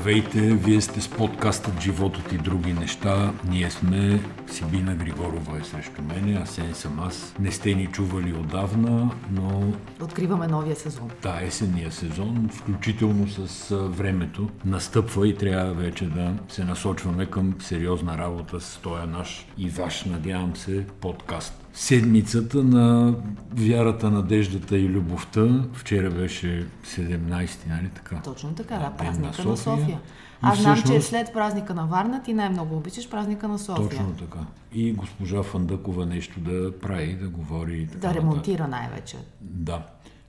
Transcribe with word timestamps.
Здравейте, 0.00 0.40
вие 0.40 0.80
сте 0.80 1.00
с 1.00 1.08
подкастът 1.08 1.80
Животът 1.80 2.32
и 2.32 2.38
други 2.38 2.72
неща. 2.72 3.32
Ние 3.48 3.70
сме 3.70 4.20
Сибина 4.50 4.94
Григорова 4.94 5.58
е 5.58 5.64
срещу 5.64 6.02
мене, 6.02 6.40
Асен 6.40 6.74
съм 6.74 7.00
аз. 7.00 7.34
Не 7.40 7.52
сте 7.52 7.74
ни 7.74 7.86
чували 7.86 8.32
отдавна, 8.32 9.10
но... 9.30 9.72
Откриваме 10.02 10.46
новия 10.46 10.76
сезон. 10.76 11.10
Да, 11.22 11.40
есенния 11.42 11.92
сезон, 11.92 12.48
включително 12.52 13.28
с 13.28 13.76
времето, 13.76 14.48
настъпва 14.64 15.28
и 15.28 15.36
трябва 15.36 15.74
вече 15.74 16.06
да 16.06 16.34
се 16.48 16.64
насочваме 16.64 17.26
към 17.26 17.54
сериозна 17.60 18.18
работа 18.18 18.60
с 18.60 18.76
този 18.76 19.06
наш 19.06 19.46
и 19.58 19.68
ваш, 19.68 20.04
надявам 20.04 20.56
се, 20.56 20.86
подкаст 21.00 21.59
седмицата 21.80 22.64
на 22.64 23.14
вярата, 23.52 24.10
надеждата 24.10 24.78
и 24.78 24.88
любовта. 24.88 25.64
Вчера 25.72 26.10
беше 26.10 26.66
17, 26.84 27.68
нали 27.68 27.88
така? 27.94 28.20
Точно 28.24 28.54
така, 28.54 28.76
да, 28.76 28.90
празника 28.90 29.44
на 29.44 29.56
София. 29.56 29.76
На 29.76 29.80
София. 29.80 30.00
Аз 30.42 30.58
всъщност... 30.58 30.86
знам, 30.86 31.00
че 31.00 31.06
след 31.06 31.32
празника 31.32 31.74
на 31.74 31.86
Варна 31.86 32.22
ти 32.22 32.34
най-много 32.34 32.76
обичаш 32.76 33.10
празника 33.10 33.48
на 33.48 33.58
София. 33.58 33.88
Точно 33.88 34.12
така. 34.18 34.38
И 34.72 34.92
госпожа 34.92 35.42
Фандъкова 35.42 36.06
нещо 36.06 36.40
да 36.40 36.78
прави, 36.78 37.14
да 37.14 37.28
говори. 37.28 37.88
Така 37.92 38.08
да 38.08 38.14
ремонтира 38.14 38.68
най-вече. 38.68 39.16
Да. 39.40 39.82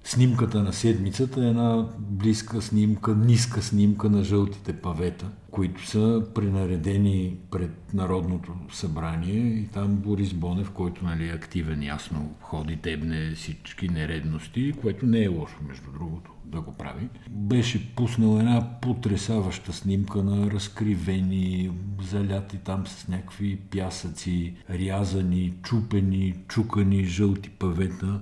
Снимката 0.04 0.64
на 0.64 0.74
седмицата 0.74 1.46
е 1.46 1.48
една 1.48 1.86
близка 2.00 2.62
снимка, 2.62 3.16
ниска 3.16 3.62
снимка 3.62 4.10
на 4.10 4.24
жълтите 4.24 4.74
павета, 4.74 5.26
които 5.52 5.88
са 5.88 6.24
пренаредени 6.36 7.38
пред 7.52 7.94
Народното 7.94 8.54
събрание 8.72 9.38
и 9.38 9.68
там 9.68 9.96
Борис 9.96 10.34
Бонев, 10.34 10.72
който 10.72 11.06
нали, 11.06 11.30
е 11.30 11.34
активен, 11.34 11.84
ясно 11.84 12.36
ходи, 12.42 12.78
тебне 12.78 13.32
всички 13.36 13.90
нередности, 13.90 14.74
което 14.82 15.06
не 15.06 15.24
е 15.24 15.28
лошо, 15.28 15.58
между 15.68 15.92
другото, 15.92 16.32
да 16.46 16.62
го 16.62 16.74
прави. 16.74 17.08
Беше 17.30 17.96
пуснал 17.96 18.40
една 18.40 18.80
потрясаваща 18.82 19.74
снимка 19.74 20.24
на 20.24 20.52
разкривени, 20.52 21.72
заляти 22.02 22.58
там 22.58 22.88
с 22.88 23.08
някакви 23.08 23.56
пясъци, 23.56 24.54
рязани, 24.70 25.54
чупени, 25.64 26.36
чукани, 26.48 27.06
жълти 27.06 27.50
павета 27.50 28.22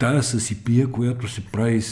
тая 0.00 0.22
съсипия, 0.22 0.90
която 0.90 1.28
се 1.28 1.40
прави 1.40 1.82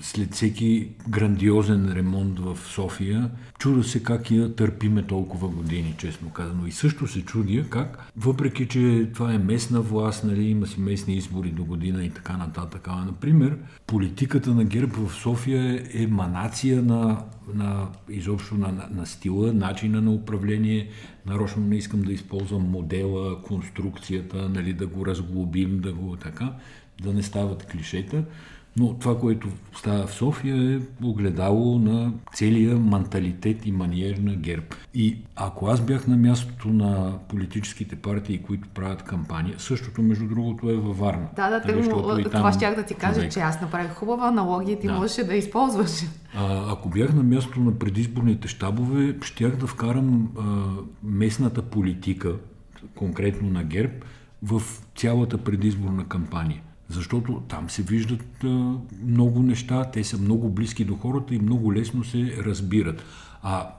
след 0.00 0.34
всеки 0.34 0.88
грандиозен 1.08 1.92
ремонт 1.92 2.38
в 2.38 2.58
София, 2.64 3.30
чуда 3.58 3.84
се 3.84 4.02
как 4.02 4.30
я 4.30 4.54
търпиме 4.54 5.02
толкова 5.02 5.48
години, 5.48 5.94
честно 5.98 6.30
казано. 6.30 6.66
И 6.66 6.72
също 6.72 7.06
се 7.06 7.24
чудя 7.24 7.64
как, 7.70 8.12
въпреки 8.16 8.68
че 8.68 9.10
това 9.14 9.34
е 9.34 9.38
местна 9.38 9.80
власт, 9.80 10.24
нали, 10.24 10.44
има 10.44 10.66
си 10.66 10.80
местни 10.80 11.14
избори 11.14 11.50
до 11.50 11.64
година 11.64 12.04
и 12.04 12.10
така 12.10 12.36
нататък. 12.36 12.88
А, 12.88 13.04
например, 13.04 13.58
политиката 13.86 14.54
на 14.54 14.64
ГЕРБ 14.64 14.92
в 14.96 15.14
София 15.14 15.84
е 15.94 16.06
манация 16.06 16.82
на, 16.82 17.24
на 17.54 17.88
изобщо 18.08 18.54
на, 18.54 18.68
на, 18.68 18.88
на 18.90 19.06
стила, 19.06 19.52
начина 19.52 20.00
на 20.00 20.10
управление. 20.10 20.88
Нарочно 21.26 21.62
не 21.62 21.76
искам 21.76 22.02
да 22.02 22.12
използвам 22.12 22.62
модела, 22.62 23.42
конструкцията, 23.42 24.48
нали, 24.48 24.72
да 24.72 24.86
го 24.86 25.06
разглобим, 25.06 25.80
да 25.80 25.92
го 25.92 26.16
така 26.16 26.52
да 27.02 27.12
не 27.12 27.22
стават 27.22 27.66
клишета, 27.66 28.24
но 28.78 28.94
това, 28.94 29.18
което 29.18 29.48
става 29.76 30.06
в 30.06 30.14
София 30.14 30.74
е 30.74 31.04
огледало 31.04 31.78
на 31.78 32.12
целия 32.34 32.76
менталитет 32.76 33.66
и 33.66 33.72
маниер 33.72 34.16
на 34.16 34.34
ГЕРБ. 34.34 34.66
И 34.94 35.18
ако 35.36 35.66
аз 35.66 35.80
бях 35.80 36.06
на 36.06 36.16
мястото 36.16 36.68
на 36.68 37.18
политическите 37.28 37.96
партии, 37.96 38.38
които 38.38 38.68
правят 38.68 39.02
кампания, 39.02 39.54
същото 39.58 40.02
между 40.02 40.26
другото 40.28 40.70
е 40.70 40.76
във 40.76 40.98
Варна. 40.98 41.28
Да, 41.36 41.50
да, 41.50 41.72
нали, 41.72 42.22
тъй, 42.22 42.32
това 42.32 42.52
щях 42.52 42.76
да 42.76 42.82
ти 42.82 42.94
кажа, 42.94 43.14
човек. 43.14 43.32
че 43.32 43.40
аз 43.40 43.60
направих 43.60 43.94
хубава 43.94 44.28
аналогия 44.28 44.74
и 44.74 44.80
ти 44.80 44.86
да. 44.86 44.92
можеше 44.92 45.24
да 45.24 45.34
използваш. 45.34 45.90
А, 46.34 46.72
ако 46.72 46.88
бях 46.88 47.14
на 47.14 47.22
мястото 47.22 47.60
на 47.60 47.78
предизборните 47.78 48.48
щабове, 48.48 49.16
щях 49.22 49.56
да 49.56 49.66
вкарам 49.66 50.28
а, 50.38 50.42
местната 51.02 51.62
политика, 51.62 52.34
конкретно 52.94 53.50
на 53.50 53.64
ГЕРБ, 53.64 53.92
в 54.42 54.62
цялата 54.96 55.38
предизборна 55.38 56.04
кампания. 56.08 56.62
Защото 56.88 57.42
там 57.48 57.70
се 57.70 57.82
виждат 57.82 58.44
много 59.02 59.42
неща, 59.42 59.84
те 59.84 60.04
са 60.04 60.18
много 60.18 60.48
близки 60.48 60.84
до 60.84 60.96
хората 60.96 61.34
и 61.34 61.38
много 61.38 61.74
лесно 61.74 62.04
се 62.04 62.36
разбират. 62.44 63.02
А 63.42 63.70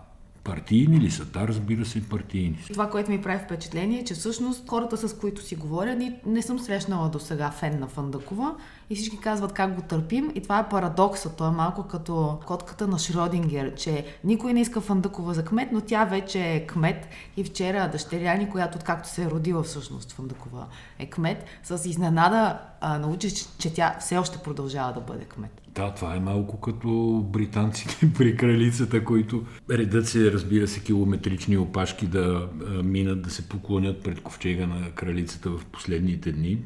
Партийни 0.43 0.99
ли 0.99 1.11
са? 1.11 1.25
Да, 1.25 1.47
разбира 1.47 1.85
се, 1.85 2.09
партийни. 2.09 2.59
Това, 2.73 2.89
което 2.89 3.11
ми 3.11 3.21
прави 3.21 3.43
впечатление 3.45 3.99
е, 3.99 4.05
че 4.05 4.13
всъщност 4.13 4.69
хората, 4.69 4.97
с 4.97 5.17
които 5.17 5.41
си 5.41 5.55
говоря, 5.55 5.95
не, 5.95 6.19
не 6.25 6.41
съм 6.41 6.59
срещнала 6.59 7.09
до 7.09 7.19
сега 7.19 7.51
фен 7.51 7.79
на 7.79 7.87
Фандъкова 7.87 8.55
и 8.89 8.95
всички 8.95 9.17
казват 9.17 9.53
как 9.53 9.75
го 9.75 9.81
търпим. 9.81 10.31
И 10.35 10.41
това 10.41 10.59
е 10.59 10.69
парадоксът. 10.69 11.35
То 11.35 11.47
е 11.47 11.51
малко 11.51 11.83
като 11.83 12.39
котката 12.45 12.87
на 12.87 12.99
Шродингер, 12.99 13.75
че 13.75 14.05
никой 14.23 14.53
не 14.53 14.61
иска 14.61 14.81
Фандъкова 14.81 15.33
за 15.33 15.45
кмет, 15.45 15.69
но 15.71 15.81
тя 15.81 16.05
вече 16.05 16.53
е 16.53 16.67
кмет. 16.67 17.07
И 17.37 17.43
вчера 17.43 17.89
дъщеря 17.91 18.37
ни, 18.37 18.49
която 18.49 18.77
откакто 18.77 19.09
се 19.09 19.23
е 19.23 19.29
родила 19.29 19.63
всъщност 19.63 20.11
Фандъкова 20.11 20.65
е 20.99 21.09
кмет, 21.09 21.45
с 21.63 21.89
изненада 21.89 22.59
а, 22.81 22.99
научи, 22.99 23.35
че, 23.35 23.45
че 23.57 23.73
тя 23.73 23.95
все 23.99 24.17
още 24.17 24.37
продължава 24.37 24.93
да 24.93 24.99
бъде 24.99 25.25
кмет. 25.25 25.61
Да, 25.79 25.91
това 25.91 26.15
е 26.15 26.19
малко 26.19 26.59
като 26.59 27.21
британците 27.29 28.09
при 28.17 28.35
кралицата, 28.35 29.03
които 29.03 29.43
редат 29.69 30.07
се, 30.07 30.31
разбира 30.31 30.67
се, 30.67 30.79
километрични 30.79 31.57
опашки 31.57 32.07
да 32.07 32.47
минат, 32.83 33.21
да 33.21 33.29
се 33.29 33.49
поклонят 33.49 34.03
пред 34.03 34.21
ковчега 34.21 34.67
на 34.67 34.91
кралицата 34.91 35.49
в 35.49 35.65
последните 35.65 36.31
дни. 36.31 36.57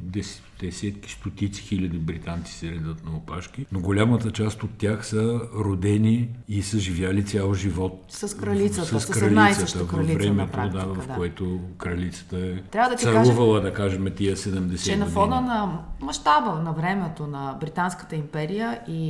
Десетки, 0.61 1.11
стотици 1.11 1.61
хиляди 1.61 1.97
британци 1.97 2.53
се 2.53 2.71
редат 2.71 3.05
на 3.05 3.11
опашки, 3.17 3.65
но 3.71 3.79
голямата 3.79 4.31
част 4.31 4.63
от 4.63 4.69
тях 4.77 5.05
са 5.07 5.41
родени 5.55 6.29
и 6.47 6.61
са 6.61 6.79
живяли 6.79 7.25
цял 7.25 7.53
живот. 7.53 8.05
С 8.09 8.37
кралицата, 8.37 8.99
с, 8.99 9.05
с 9.05 9.09
кралицата, 9.09 9.83
във 9.83 10.07
времето, 10.07 10.51
практика, 10.51 10.85
да, 10.85 10.93
в 10.93 11.07
да. 11.07 11.13
което 11.13 11.59
кралицата 11.77 12.37
е 12.37 12.61
Трябва 12.71 12.89
да 12.89 12.95
царувала, 12.95 13.61
кажа, 13.61 13.71
да 13.71 13.73
кажем, 13.73 14.07
тия 14.15 14.35
70 14.35 14.85
Че 14.85 14.95
на 14.95 15.05
фона 15.05 15.41
на 15.41 15.79
мащаба 16.01 16.61
на 16.63 16.71
времето 16.71 17.27
на 17.27 17.57
Британската 17.59 18.15
империя 18.15 18.79
и, 18.87 19.02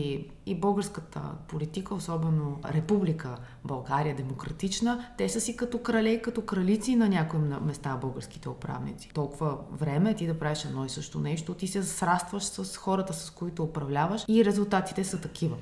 и 0.46 0.56
българската 0.56 1.22
политика, 1.48 1.96
особено 1.96 2.60
Република 2.74 3.38
България, 3.66 4.16
демократична, 4.16 5.06
те 5.18 5.30
са 5.30 5.42
си 5.42 5.56
като 5.56 5.82
крале, 5.82 6.22
като 6.22 6.42
кралици 6.42 6.96
на 6.96 7.10
някои 7.10 7.40
места 7.40 7.98
българските 8.02 8.50
управници. 8.50 9.10
Толкова 9.14 9.58
време 9.72 10.14
ти 10.14 10.28
да 10.28 10.40
правиш 10.40 10.66
едно 10.66 10.86
и 10.86 10.90
също 10.90 11.20
нещо, 11.20 11.54
ти 11.54 11.68
се 11.68 11.84
срастваш 11.84 12.44
с 12.44 12.78
хората, 12.78 13.14
с 13.14 13.30
които 13.30 13.64
управляваш 13.64 14.26
и 14.28 14.46
резултатите 14.46 15.04
са 15.04 15.22
такива. 15.22 15.56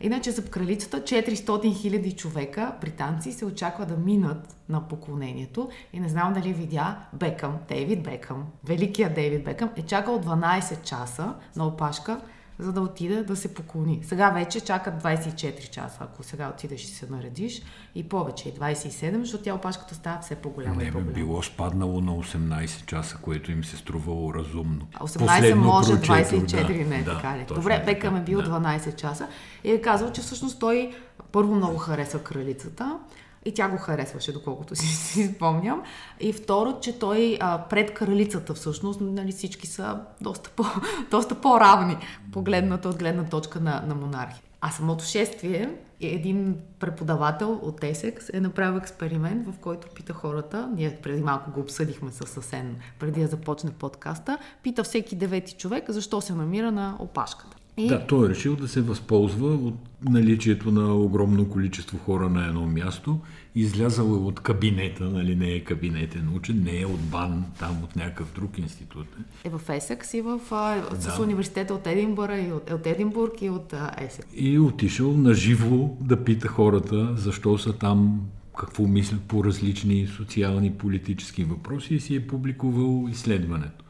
Иначе 0.00 0.30
за 0.30 0.44
кралицата 0.44 1.00
400 1.00 1.80
хиляди 1.80 2.12
човека, 2.12 2.74
британци, 2.80 3.32
се 3.32 3.44
очаква 3.44 3.86
да 3.86 3.96
минат 3.96 4.56
на 4.68 4.88
поклонението. 4.88 5.68
И 5.92 6.00
не 6.00 6.08
знам 6.08 6.32
дали 6.32 6.52
видя 6.52 6.98
Бекъм, 7.12 7.58
Дейвид 7.68 8.02
Бекъм, 8.02 8.46
великият 8.64 9.14
Дейвид 9.14 9.44
Бекъм, 9.44 9.70
е 9.76 9.82
чакал 9.82 10.20
12 10.20 10.82
часа 10.82 11.34
на 11.56 11.66
опашка 11.66 12.20
за 12.58 12.72
да 12.72 12.80
отида 12.80 13.24
да 13.24 13.36
се 13.36 13.54
поклони. 13.54 14.00
Сега 14.04 14.30
вече 14.30 14.60
чакат 14.60 15.02
24 15.02 15.70
часа, 15.70 15.98
ако 16.00 16.22
сега 16.22 16.48
отидеш 16.48 16.82
и 16.82 16.86
се 16.86 17.06
наредиш, 17.10 17.62
и 17.94 18.08
повече, 18.08 18.48
и 18.48 18.52
27, 18.52 19.20
защото 19.20 19.44
тя 19.44 19.54
опашката 19.54 19.94
става 19.94 20.20
все 20.20 20.34
по-голяма 20.34 20.76
Не 20.76 20.84
и 20.84 20.92
по-голяма. 20.92 21.12
било 21.12 21.42
спаднало 21.42 22.00
на 22.00 22.12
18 22.12 22.86
часа, 22.86 23.18
което 23.22 23.52
им 23.52 23.64
се 23.64 23.76
струвало 23.76 24.34
разумно. 24.34 24.86
18 25.00 25.18
Последно 25.18 25.62
може, 25.62 25.92
24 25.92 26.66
да, 26.66 26.88
не 26.88 26.98
е 26.98 27.02
да, 27.02 27.14
така 27.14 27.38
ли? 27.38 27.44
Добре, 27.44 27.82
Бекъм 27.86 28.16
е 28.16 28.20
бил 28.20 28.42
да. 28.42 28.50
12 28.50 28.96
часа 28.96 29.28
и 29.64 29.70
е 29.70 29.80
казал, 29.80 30.12
че 30.12 30.20
всъщност 30.20 30.60
той 30.60 30.94
първо 31.32 31.54
много 31.54 31.78
харесва 31.78 32.22
кралицата, 32.22 32.98
и 33.44 33.54
тя 33.54 33.68
го 33.68 33.76
харесваше, 33.76 34.32
доколкото 34.32 34.76
си, 34.76 34.86
си 34.96 35.26
спомням. 35.34 35.82
И 36.20 36.32
второ, 36.32 36.78
че 36.80 36.98
той 36.98 37.38
а, 37.40 37.58
пред 37.70 37.94
кралицата 37.94 38.54
всъщност, 38.54 39.00
нали, 39.00 39.32
всички 39.32 39.66
са 39.66 40.00
доста, 40.20 40.50
по, 40.50 40.64
доста 41.10 41.34
по-равни, 41.34 41.96
погледната 42.32 42.88
от 42.88 42.98
гледна 42.98 43.24
точка 43.24 43.60
на, 43.60 43.84
на 43.86 43.94
монархия. 43.94 44.42
А 44.60 44.70
самото 44.70 45.04
шествие, 45.04 45.70
един 46.00 46.56
преподавател 46.80 47.60
от 47.62 47.84
Есекс 47.84 48.30
е 48.32 48.40
направил 48.40 48.78
експеримент, 48.78 49.48
в 49.48 49.58
който 49.58 49.88
пита 49.94 50.12
хората, 50.12 50.70
ние 50.76 50.96
преди 51.02 51.22
малко 51.22 51.50
го 51.50 51.60
обсъдихме 51.60 52.10
с 52.10 52.36
Асен, 52.36 52.76
преди 52.98 53.20
да 53.20 53.26
започне 53.26 53.70
подкаста, 53.70 54.38
пита 54.62 54.84
всеки 54.84 55.16
девети 55.16 55.54
човек 55.54 55.84
защо 55.88 56.20
се 56.20 56.34
намира 56.34 56.72
на 56.72 56.96
опашката. 56.98 57.56
И... 57.76 57.88
Да, 57.88 58.06
той 58.06 58.26
е 58.26 58.28
решил 58.28 58.56
да 58.56 58.68
се 58.68 58.80
възползва 58.80 59.54
от 59.54 59.74
наличието 60.08 60.72
на 60.72 60.94
огромно 60.94 61.48
количество 61.48 61.98
хора 61.98 62.28
на 62.28 62.46
едно 62.46 62.66
място. 62.66 63.20
Излязал 63.54 64.04
е 64.04 64.08
от 64.08 64.40
кабинета, 64.40 65.04
нали 65.04 65.36
не 65.36 65.48
е 65.52 65.64
кабинетен 65.64 66.30
учен, 66.36 66.62
не 66.64 66.80
е 66.80 66.86
от 66.86 67.00
БАН, 67.00 67.44
там 67.58 67.84
от 67.84 67.96
някакъв 67.96 68.32
друг 68.34 68.58
институт. 68.58 69.06
Е 69.44 69.50
в 69.50 69.60
Есекс 69.68 70.14
и 70.14 70.20
в, 70.20 70.40
да. 70.50 71.00
с 71.00 71.18
университета 71.18 71.74
от 71.74 71.86
Единбъра 71.86 72.40
и 72.40 72.52
от, 72.52 72.70
от 72.70 72.86
Единбург 72.86 73.42
и 73.42 73.50
от 73.50 73.74
Есекс. 73.98 74.28
И 74.34 74.58
отишъл 74.58 75.16
на 75.16 75.34
живо 75.34 75.90
да 76.00 76.24
пита 76.24 76.48
хората 76.48 77.16
защо 77.16 77.58
са 77.58 77.72
там, 77.72 78.20
какво 78.58 78.86
мислят 78.86 79.20
по 79.22 79.44
различни 79.44 80.06
социални, 80.06 80.72
политически 80.72 81.44
въпроси 81.44 81.94
и 81.94 82.00
си 82.00 82.16
е 82.16 82.26
публикувал 82.26 83.08
изследването. 83.10 83.83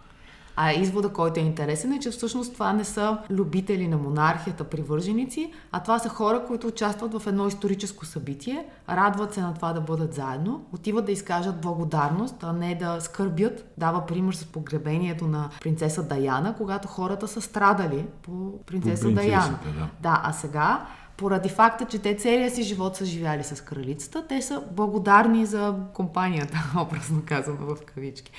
А 0.57 0.73
извода, 0.73 1.09
който 1.09 1.41
е 1.41 1.43
интересен 1.43 1.93
е, 1.93 2.01
че 2.01 2.11
всъщност 2.11 2.53
това 2.53 2.73
не 2.73 2.85
са 2.85 3.19
любители 3.31 3.89
на 3.89 3.97
монархията, 3.97 4.65
привърженици, 4.65 5.53
а 5.73 5.81
това 5.81 5.99
са 5.99 6.09
хора, 6.09 6.45
които 6.47 6.67
участват 6.67 7.23
в 7.23 7.27
едно 7.27 7.49
историческо 7.49 8.07
събитие, 8.07 8.67
радват 8.89 9.35
се 9.35 9.41
на 9.41 9.55
това 9.55 9.73
да 9.73 9.81
бъдат 9.81 10.15
заедно, 10.15 10.65
отиват 10.73 11.05
да 11.05 11.13
изкажат 11.13 11.61
благодарност, 11.61 12.35
а 12.43 12.53
не 12.53 12.75
да 12.75 13.01
скърбят. 13.01 13.73
Дава 13.79 14.07
пример 14.07 14.33
с 14.33 14.45
погребението 14.45 15.27
на 15.27 15.51
принцеса 15.61 16.03
Даяна, 16.03 16.55
когато 16.57 16.89
хората 16.89 17.29
са 17.29 17.41
страдали 17.41 18.07
по 18.23 18.59
принцеса 18.67 19.09
по 19.09 19.15
Даяна. 19.15 19.59
Да. 19.65 19.89
да, 20.01 20.21
а 20.25 20.33
сега 20.33 20.87
поради 21.17 21.49
факта, 21.49 21.85
че 21.85 21.99
те 21.99 22.17
целия 22.17 22.51
си 22.51 22.63
живот 22.63 22.97
са 22.97 23.05
живяли 23.05 23.45
с 23.45 23.65
кралицата, 23.65 24.27
те 24.29 24.43
са 24.43 24.63
благодарни 24.71 25.47
за 25.47 25.75
компанията, 25.95 26.73
образно 26.81 27.23
казано 27.27 27.59
в 27.61 27.77
кавички 27.87 28.33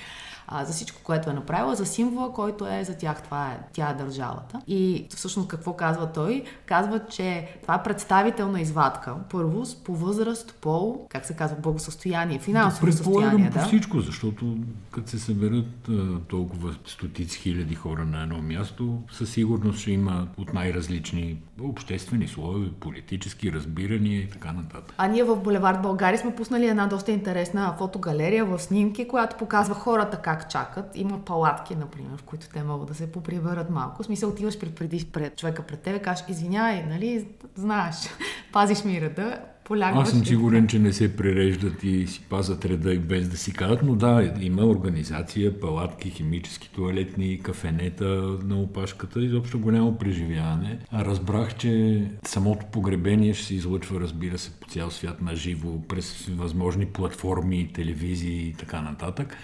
а, 0.48 0.66
за 0.66 0.74
всичко, 0.74 1.02
което 1.04 1.30
е 1.30 1.34
направила, 1.34 1.76
за 1.76 1.86
символа, 1.86 2.34
който 2.34 2.68
е 2.68 2.84
за 2.84 2.98
тях. 2.98 3.24
Това 3.24 3.52
е, 3.52 3.60
тя 3.74 3.90
е 3.90 3.94
държавата. 3.94 4.62
И 4.68 5.08
всъщност 5.16 5.48
какво 5.48 5.74
казва 5.74 6.12
той? 6.12 6.44
Казва, 6.66 7.02
че 7.10 7.48
това 7.62 7.76
е 7.76 7.84
представителна 7.84 8.62
извадка. 8.62 9.16
Първо, 9.30 9.64
по 9.84 9.96
възраст, 9.96 10.56
пол, 10.62 11.06
как 11.10 11.26
се 11.26 11.36
казва, 11.36 11.58
благосъстояние, 11.58 12.40
финансово 12.40 12.86
да, 12.86 12.92
състояние. 12.92 13.50
Да? 13.50 13.66
всичко, 13.66 14.00
защото 14.00 14.58
като 14.92 15.10
се 15.10 15.20
съберат 15.20 15.90
толкова 16.28 16.76
стотици 16.86 17.40
хиляди 17.40 17.76
хора 17.76 18.06
на 18.06 18.24
едно 18.24 18.42
място, 18.42 19.02
със 19.12 19.30
сигурност 19.30 19.80
ще 19.80 19.92
има 19.92 20.28
от 20.38 20.54
най-различни 20.54 21.38
обществени 21.62 22.28
слоеве, 22.28 22.70
политически 22.80 23.52
разбирания 23.52 24.22
и 24.22 24.30
така 24.30 24.52
нататък. 24.52 24.94
А 24.98 25.08
ние 25.08 25.24
в 25.24 25.36
Булевард 25.36 25.82
България 25.82 26.20
сме 26.20 26.36
пуснали 26.36 26.68
една 26.68 26.88
доста 26.88 27.12
интересна 27.12 27.76
фотогалерия 27.78 28.46
в 28.46 28.60
снимки, 28.60 29.08
която 29.08 29.38
показва 29.38 29.76
хората 29.76 30.18
как 30.18 30.35
как 30.38 30.50
чакат. 30.52 30.92
Има 30.96 31.26
палатки, 31.26 31.76
например, 31.76 32.18
в 32.18 32.24
които 32.24 32.50
те 32.50 32.64
могат 32.64 32.88
да 32.88 32.94
се 32.96 33.12
поприберат 33.12 33.70
малко. 33.70 34.04
В 34.04 34.06
смисъл, 34.06 34.30
отиваш 34.30 34.60
пред, 34.60 34.76
преди, 34.76 35.06
пред 35.06 35.38
човека 35.38 35.64
пред 35.64 35.80
тебе, 35.80 36.00
кажеш, 36.00 36.26
извинявай, 36.30 36.84
нали, 36.84 37.28
знаеш, 37.56 37.96
пазиш 38.54 38.84
ми 38.84 39.02
реда, 39.02 39.40
полягваш. 39.66 40.04
Аз 40.04 40.10
съм 40.10 40.26
сигурен, 40.26 40.68
че 40.68 40.80
не 40.80 40.94
се 40.94 41.16
пререждат 41.16 41.84
и 41.84 42.08
си 42.08 42.22
пазат 42.30 42.66
реда 42.66 42.94
и 42.94 43.00
без 43.00 43.30
да 43.30 43.38
си 43.38 43.54
казват, 43.54 43.84
но 43.84 43.96
да, 43.96 44.34
има 44.40 44.66
организация, 44.66 45.60
палатки, 45.60 46.10
химически 46.10 46.70
туалетни, 46.70 47.40
кафенета 47.44 48.06
на 48.44 48.62
опашката, 48.62 49.24
изобщо 49.24 49.60
голямо 49.60 49.98
преживяване. 49.98 50.80
А 50.92 51.06
разбрах, 51.06 51.56
че 51.56 52.04
самото 52.24 52.66
погребение 52.66 53.34
ще 53.34 53.46
се 53.46 53.56
излъчва, 53.56 54.00
разбира 54.00 54.38
се, 54.38 54.52
по 54.52 54.68
цял 54.68 54.92
свят 54.92 55.22
на 55.22 55.36
живо, 55.36 55.82
през 55.88 56.26
възможни 56.26 56.86
платформи, 56.86 57.72
телевизии 57.74 58.48
и 58.48 58.54
така 58.54 58.82
нататък 58.82 59.38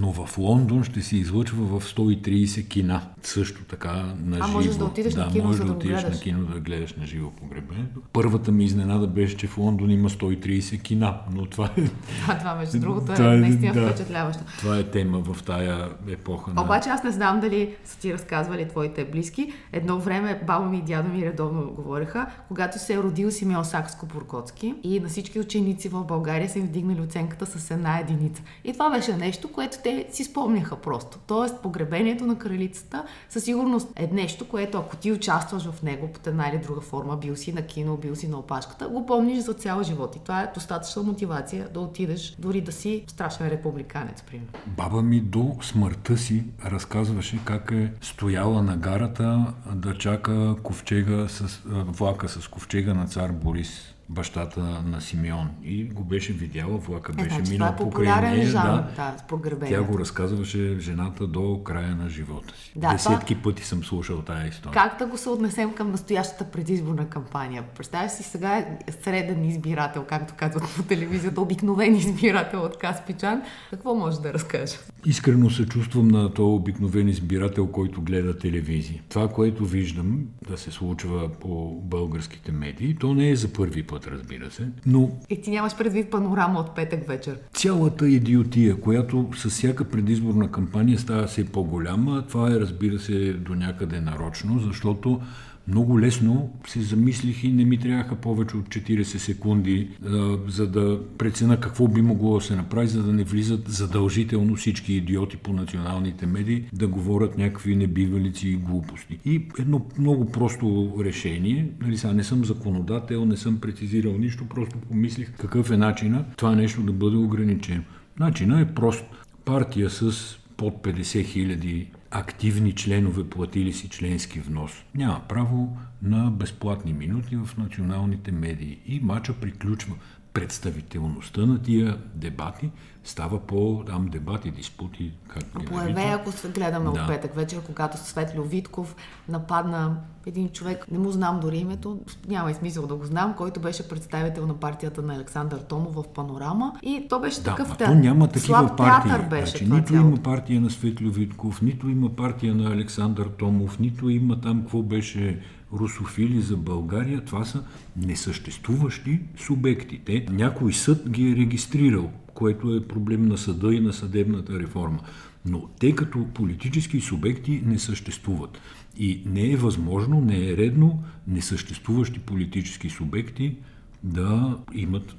но 0.00 0.12
в 0.12 0.38
Лондон 0.38 0.84
ще 0.84 1.02
се 1.02 1.16
излъчва 1.16 1.80
в 1.80 1.84
130 1.84 2.68
кина. 2.68 3.02
Също 3.22 3.64
така 3.64 4.14
на 4.24 4.36
живо. 4.36 4.48
А 4.48 4.52
можеш 4.52 4.76
да 4.76 4.84
отидеш 4.84 5.14
да, 5.14 5.26
на 5.26 5.32
кино, 5.32 5.44
можеш 5.44 5.60
да, 5.60 5.66
да 5.66 5.72
отидеш 5.72 6.02
на 6.02 6.20
кино 6.20 6.44
да 6.44 6.60
гледаш 6.60 6.94
на 6.94 7.06
живо 7.06 7.30
погребението. 7.30 8.00
Първата 8.12 8.52
ми 8.52 8.64
изненада 8.64 9.06
беше, 9.06 9.36
че 9.36 9.46
в 9.46 9.58
Лондон 9.58 9.90
има 9.90 10.10
130 10.10 10.82
кина, 10.82 11.20
но 11.32 11.46
това 11.46 11.70
е... 11.76 11.82
А, 12.28 12.38
това 12.38 12.54
между 12.54 12.78
другото 12.80 13.12
е, 13.12 13.16
е 13.16 13.20
наистина 13.20 13.72
да, 13.72 13.88
впечатляващо. 13.88 14.42
Това 14.58 14.78
е 14.78 14.82
тема 14.82 15.18
в 15.18 15.42
тая 15.42 15.88
епоха. 16.08 16.50
На... 16.54 16.62
Обаче 16.62 16.88
аз 16.88 17.04
не 17.04 17.10
знам 17.10 17.40
дали 17.40 17.74
са 17.84 17.98
ти 17.98 18.14
разказвали 18.14 18.68
твоите 18.68 19.04
близки. 19.04 19.52
Едно 19.72 19.98
време 19.98 20.40
баба 20.46 20.66
ми 20.66 20.78
и 20.78 20.82
дядо 20.82 21.08
ми 21.08 21.26
редовно 21.26 21.70
говореха, 21.70 22.26
когато 22.48 22.78
се 22.78 22.94
е 22.94 22.98
родил 22.98 23.30
Симеон 23.30 23.64
Сакско-Буркоцки 23.64 24.74
и 24.82 25.00
на 25.00 25.08
всички 25.08 25.40
ученици 25.40 25.88
в 25.88 26.04
България 26.04 26.48
са 26.48 26.58
им 26.58 26.66
вдигнали 26.66 27.00
оценката 27.00 27.46
с 27.46 27.70
една 27.70 27.98
единица. 27.98 28.42
И 28.64 28.72
това 28.72 28.90
беше 28.90 29.16
нещо, 29.16 29.52
което 29.52 29.76
те 29.88 30.06
си 30.12 30.24
спомняха 30.24 30.76
просто. 30.76 31.18
Тоест, 31.26 31.62
погребението 31.62 32.26
на 32.26 32.38
кралицата 32.38 33.04
със 33.28 33.44
сигурност 33.44 33.88
е 33.96 34.06
нещо, 34.12 34.48
което 34.48 34.78
ако 34.78 34.96
ти 34.96 35.12
участваш 35.12 35.70
в 35.70 35.82
него 35.82 36.12
под 36.12 36.26
една 36.26 36.48
или 36.48 36.58
друга 36.58 36.80
форма, 36.80 37.16
бил 37.16 37.36
си 37.36 37.52
на 37.52 37.62
кино, 37.62 37.96
бил 37.96 38.16
си 38.16 38.28
на 38.28 38.38
опашката, 38.38 38.88
го 38.88 39.06
помниш 39.06 39.38
за 39.38 39.54
цял 39.54 39.82
живот. 39.82 40.16
И 40.16 40.18
това 40.18 40.42
е 40.42 40.50
достатъчна 40.54 41.02
мотивация 41.02 41.68
да 41.68 41.80
отидеш, 41.80 42.36
дори 42.38 42.60
да 42.60 42.72
си 42.72 43.04
страшен 43.06 43.48
републиканец, 43.48 44.22
примерно. 44.22 44.52
Баба 44.66 45.02
ми 45.02 45.20
до 45.20 45.56
смъртта 45.62 46.16
си 46.16 46.44
разказваше 46.64 47.38
как 47.44 47.70
е 47.70 47.92
стояла 48.00 48.62
на 48.62 48.76
гарата 48.76 49.54
да 49.74 49.98
чака 49.98 50.56
ковчега 50.62 51.28
с, 51.28 51.60
влака 51.66 52.28
с 52.28 52.48
ковчега 52.48 52.94
на 52.94 53.06
цар 53.06 53.32
Борис 53.32 53.94
бащата 54.08 54.60
на 54.60 55.00
Симеон. 55.00 55.50
И 55.64 55.84
го 55.84 56.04
беше 56.04 56.32
видяла, 56.32 56.78
влака 56.78 57.12
беше 57.12 57.26
е, 57.26 57.30
значи, 57.30 57.52
минал 57.52 57.72
е 57.72 57.76
покрай 57.76 58.20
нея. 58.20 58.46
Жанр, 58.46 58.82
да, 58.96 59.16
да, 59.50 59.66
тя 59.68 59.82
го 59.82 59.98
разказваше 59.98 60.78
жената 60.78 61.26
до 61.26 61.62
края 61.64 61.96
на 61.96 62.08
живота 62.08 62.54
си. 62.56 62.72
Да, 62.76 62.92
Десетки 62.92 63.34
това... 63.34 63.42
пъти 63.42 63.64
съм 63.64 63.84
слушал 63.84 64.22
тази 64.22 64.48
история. 64.48 64.72
Как 64.72 64.98
да 64.98 65.06
го 65.06 65.16
се 65.16 65.28
отнесем 65.28 65.74
към 65.74 65.90
настоящата 65.90 66.44
предизборна 66.44 67.08
кампания? 67.08 67.64
Представяш 67.76 68.12
си 68.12 68.22
сега 68.22 68.56
е 68.58 68.92
среден 69.02 69.44
избирател, 69.44 70.04
както 70.08 70.34
казват 70.36 70.62
по 70.76 70.82
телевизията, 70.82 71.40
обикновен 71.40 71.96
избирател 71.96 72.62
от 72.62 72.78
Каспичан. 72.78 73.42
Какво 73.70 73.94
може 73.94 74.20
да 74.20 74.32
разкаже? 74.32 74.76
Искрено 75.06 75.50
се 75.50 75.66
чувствам 75.66 76.08
на 76.08 76.34
този 76.34 76.54
обикновен 76.56 77.08
избирател, 77.08 77.66
който 77.66 78.02
гледа 78.02 78.38
телевизия. 78.38 79.02
Това, 79.08 79.28
което 79.28 79.64
виждам 79.64 80.20
да 80.48 80.58
се 80.58 80.70
случва 80.70 81.28
по 81.40 81.80
българските 81.84 82.52
медии, 82.52 82.96
то 83.00 83.14
не 83.14 83.30
е 83.30 83.36
за 83.36 83.52
първи 83.52 83.82
път 83.82 83.97
път, 83.98 84.10
разбира 84.12 84.50
се. 84.50 84.68
Но... 84.86 85.10
И 85.30 85.42
ти 85.42 85.50
нямаш 85.50 85.76
предвид 85.76 86.10
панорама 86.10 86.60
от 86.60 86.74
петък 86.74 87.08
вечер. 87.08 87.38
Цялата 87.52 88.08
идиотия, 88.08 88.80
която 88.80 89.28
с 89.36 89.48
всяка 89.48 89.84
предизборна 89.84 90.50
кампания 90.50 90.98
става 90.98 91.26
все 91.26 91.44
по-голяма, 91.44 92.24
това 92.28 92.48
е, 92.48 92.60
разбира 92.60 92.98
се, 92.98 93.32
до 93.32 93.54
някъде 93.54 94.00
нарочно, 94.00 94.58
защото 94.58 95.20
много 95.68 96.00
лесно 96.00 96.50
се 96.66 96.80
замислих 96.80 97.44
и 97.44 97.52
не 97.52 97.64
ми 97.64 97.78
трябваха 97.78 98.16
повече 98.16 98.56
от 98.56 98.68
40 98.68 99.02
секунди, 99.02 99.88
а, 100.06 100.38
за 100.48 100.66
да 100.70 101.00
прецена 101.18 101.60
какво 101.60 101.88
би 101.88 102.02
могло 102.02 102.34
да 102.38 102.44
се 102.44 102.56
направи, 102.56 102.86
за 102.86 103.02
да 103.02 103.12
не 103.12 103.24
влизат 103.24 103.68
задължително 103.68 104.56
всички 104.56 104.94
идиоти 104.94 105.36
по 105.36 105.52
националните 105.52 106.26
медии 106.26 106.64
да 106.72 106.88
говорят 106.88 107.38
някакви 107.38 107.76
небивалици 107.76 108.48
и 108.48 108.56
глупости. 108.56 109.18
И 109.24 109.48
едно 109.58 109.86
много 109.98 110.32
просто 110.32 110.94
решение, 111.00 111.70
нали 111.82 111.96
сега 111.96 112.12
не 112.12 112.24
съм 112.24 112.44
законодател, 112.44 113.24
не 113.24 113.36
съм 113.36 113.60
прецизирал 113.60 114.18
нищо, 114.18 114.44
просто 114.48 114.78
помислих 114.78 115.32
какъв 115.36 115.70
е 115.70 115.76
начина 115.76 116.24
това 116.36 116.54
нещо 116.54 116.82
да 116.82 116.92
бъде 116.92 117.16
ограничено. 117.16 117.82
Начина 118.20 118.60
е 118.60 118.74
прост. 118.74 119.04
Партия 119.44 119.90
с 119.90 120.12
под 120.56 120.74
50 120.74 121.24
хиляди 121.24 121.86
активни 122.10 122.72
членове 122.72 123.30
платили 123.30 123.72
си 123.72 123.88
членски 123.88 124.40
внос. 124.40 124.84
Няма 124.94 125.20
право 125.28 125.76
на 126.02 126.30
безплатни 126.30 126.92
минути 126.92 127.36
в 127.36 127.56
националните 127.58 128.32
медии. 128.32 128.78
И 128.86 129.00
мача 129.00 129.32
приключва. 129.32 129.94
Представителността 130.40 131.46
на 131.46 131.62
тия 131.62 131.98
дебати 132.14 132.70
става 133.08 133.40
по 133.40 133.82
там 133.86 134.06
дебати, 134.06 134.50
диспути. 134.50 135.12
Как 135.28 135.44
по 135.44 135.80
ЕВ, 135.80 135.96
ако 135.96 136.32
се 136.32 136.48
гледаме 136.48 136.84
да. 136.84 136.90
от 136.90 137.06
петък 137.06 137.34
вечер, 137.34 137.60
когато 137.66 137.98
Светло 137.98 138.42
Витков 138.42 138.96
нападна 139.28 139.96
един 140.26 140.48
човек, 140.48 140.86
не 140.90 140.98
му 140.98 141.10
знам 141.10 141.40
дори 141.40 141.56
името, 141.56 142.00
няма 142.28 142.50
и 142.50 142.54
смисъл 142.54 142.86
да 142.86 142.94
го 142.94 143.04
знам, 143.04 143.34
който 143.34 143.60
беше 143.60 143.88
представител 143.88 144.46
на 144.46 144.54
партията 144.54 145.02
на 145.02 145.14
Александър 145.14 145.58
Томов 145.58 145.94
в 145.94 146.04
Панорама. 146.14 146.72
И 146.82 147.06
то 147.08 147.20
беше 147.20 147.42
да, 147.42 147.44
такъв 147.50 147.76
театър. 147.76 147.96
Няма 147.96 148.28
такива 148.28 148.76
партии. 148.76 149.28
беше 149.30 149.58
значи, 149.58 149.64
нито 149.64 149.92
цялото. 149.92 150.08
има 150.08 150.22
партия 150.22 150.60
на 150.60 150.70
Светло 150.70 151.10
Витков, 151.10 151.62
нито 151.62 151.88
има 151.88 152.08
партия 152.08 152.54
на 152.54 152.72
Александър 152.72 153.26
Томов, 153.26 153.78
нито 153.78 154.08
има 154.08 154.40
там 154.40 154.60
какво 154.60 154.82
беше 154.82 155.40
русофили 155.72 156.40
за 156.40 156.56
България, 156.56 157.24
това 157.24 157.44
са 157.44 157.64
несъществуващи 157.96 159.20
субекти. 159.36 160.00
Те, 160.04 160.26
някой 160.30 160.72
съд 160.72 161.10
ги 161.10 161.30
е 161.30 161.36
регистрирал, 161.36 162.12
което 162.34 162.74
е 162.74 162.88
проблем 162.88 163.26
на 163.26 163.38
съда 163.38 163.74
и 163.74 163.80
на 163.80 163.92
съдебната 163.92 164.58
реформа. 164.60 164.98
Но 165.46 165.68
те 165.80 165.94
като 165.94 166.26
политически 166.34 167.00
субекти 167.00 167.62
не 167.66 167.78
съществуват. 167.78 168.60
И 168.96 169.22
не 169.26 169.52
е 169.52 169.56
възможно, 169.56 170.20
не 170.20 170.50
е 170.50 170.56
редно 170.56 171.02
несъществуващи 171.26 172.18
политически 172.18 172.90
субекти 172.90 173.56
да 174.02 174.56
имат 174.72 175.16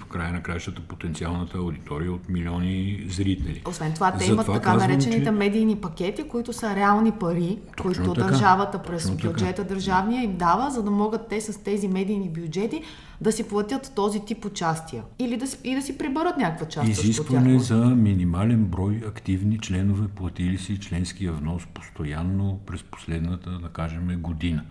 в 0.00 0.04
края 0.04 0.32
на 0.32 0.42
краищата 0.42 0.80
потенциалната 0.80 1.58
аудитория 1.58 2.12
от 2.12 2.28
милиони 2.28 3.04
зрители. 3.08 3.62
Освен 3.68 3.94
това, 3.94 4.12
те 4.12 4.24
имат 4.24 4.46
така 4.46 4.60
казвам, 4.60 4.90
наречените 4.90 5.24
че... 5.24 5.30
медийни 5.30 5.76
пакети, 5.76 6.28
които 6.28 6.52
са 6.52 6.76
реални 6.76 7.12
пари, 7.12 7.58
Точно 7.76 8.04
които 8.04 8.14
така. 8.14 8.26
държавата 8.26 8.82
през 8.82 9.02
Точно 9.02 9.30
бюджета 9.30 9.62
така. 9.62 9.74
държавния 9.74 10.22
им 10.22 10.36
дава, 10.36 10.70
за 10.70 10.82
да 10.82 10.90
могат 10.90 11.28
те 11.28 11.40
с 11.40 11.62
тези 11.62 11.88
медийни 11.88 12.28
бюджети 12.28 12.82
да 13.20 13.32
си 13.32 13.48
платят 13.48 13.92
този 13.96 14.20
тип 14.20 14.44
участия. 14.44 15.02
Или 15.18 15.36
да, 15.36 15.46
и 15.64 15.74
да 15.74 15.82
си 15.82 15.98
прибърат 15.98 16.36
някаква 16.36 16.68
част. 16.68 16.88
Изискване 16.88 17.58
за 17.58 17.76
минимален 17.76 18.64
брой 18.64 19.02
активни 19.06 19.58
членове, 19.58 20.08
платили 20.08 20.58
си 20.58 20.80
членския 20.80 21.32
внос 21.32 21.66
постоянно 21.74 22.60
през 22.66 22.82
последната, 22.82 23.50
да 23.50 23.68
кажем, 23.68 24.18
година. 24.20 24.64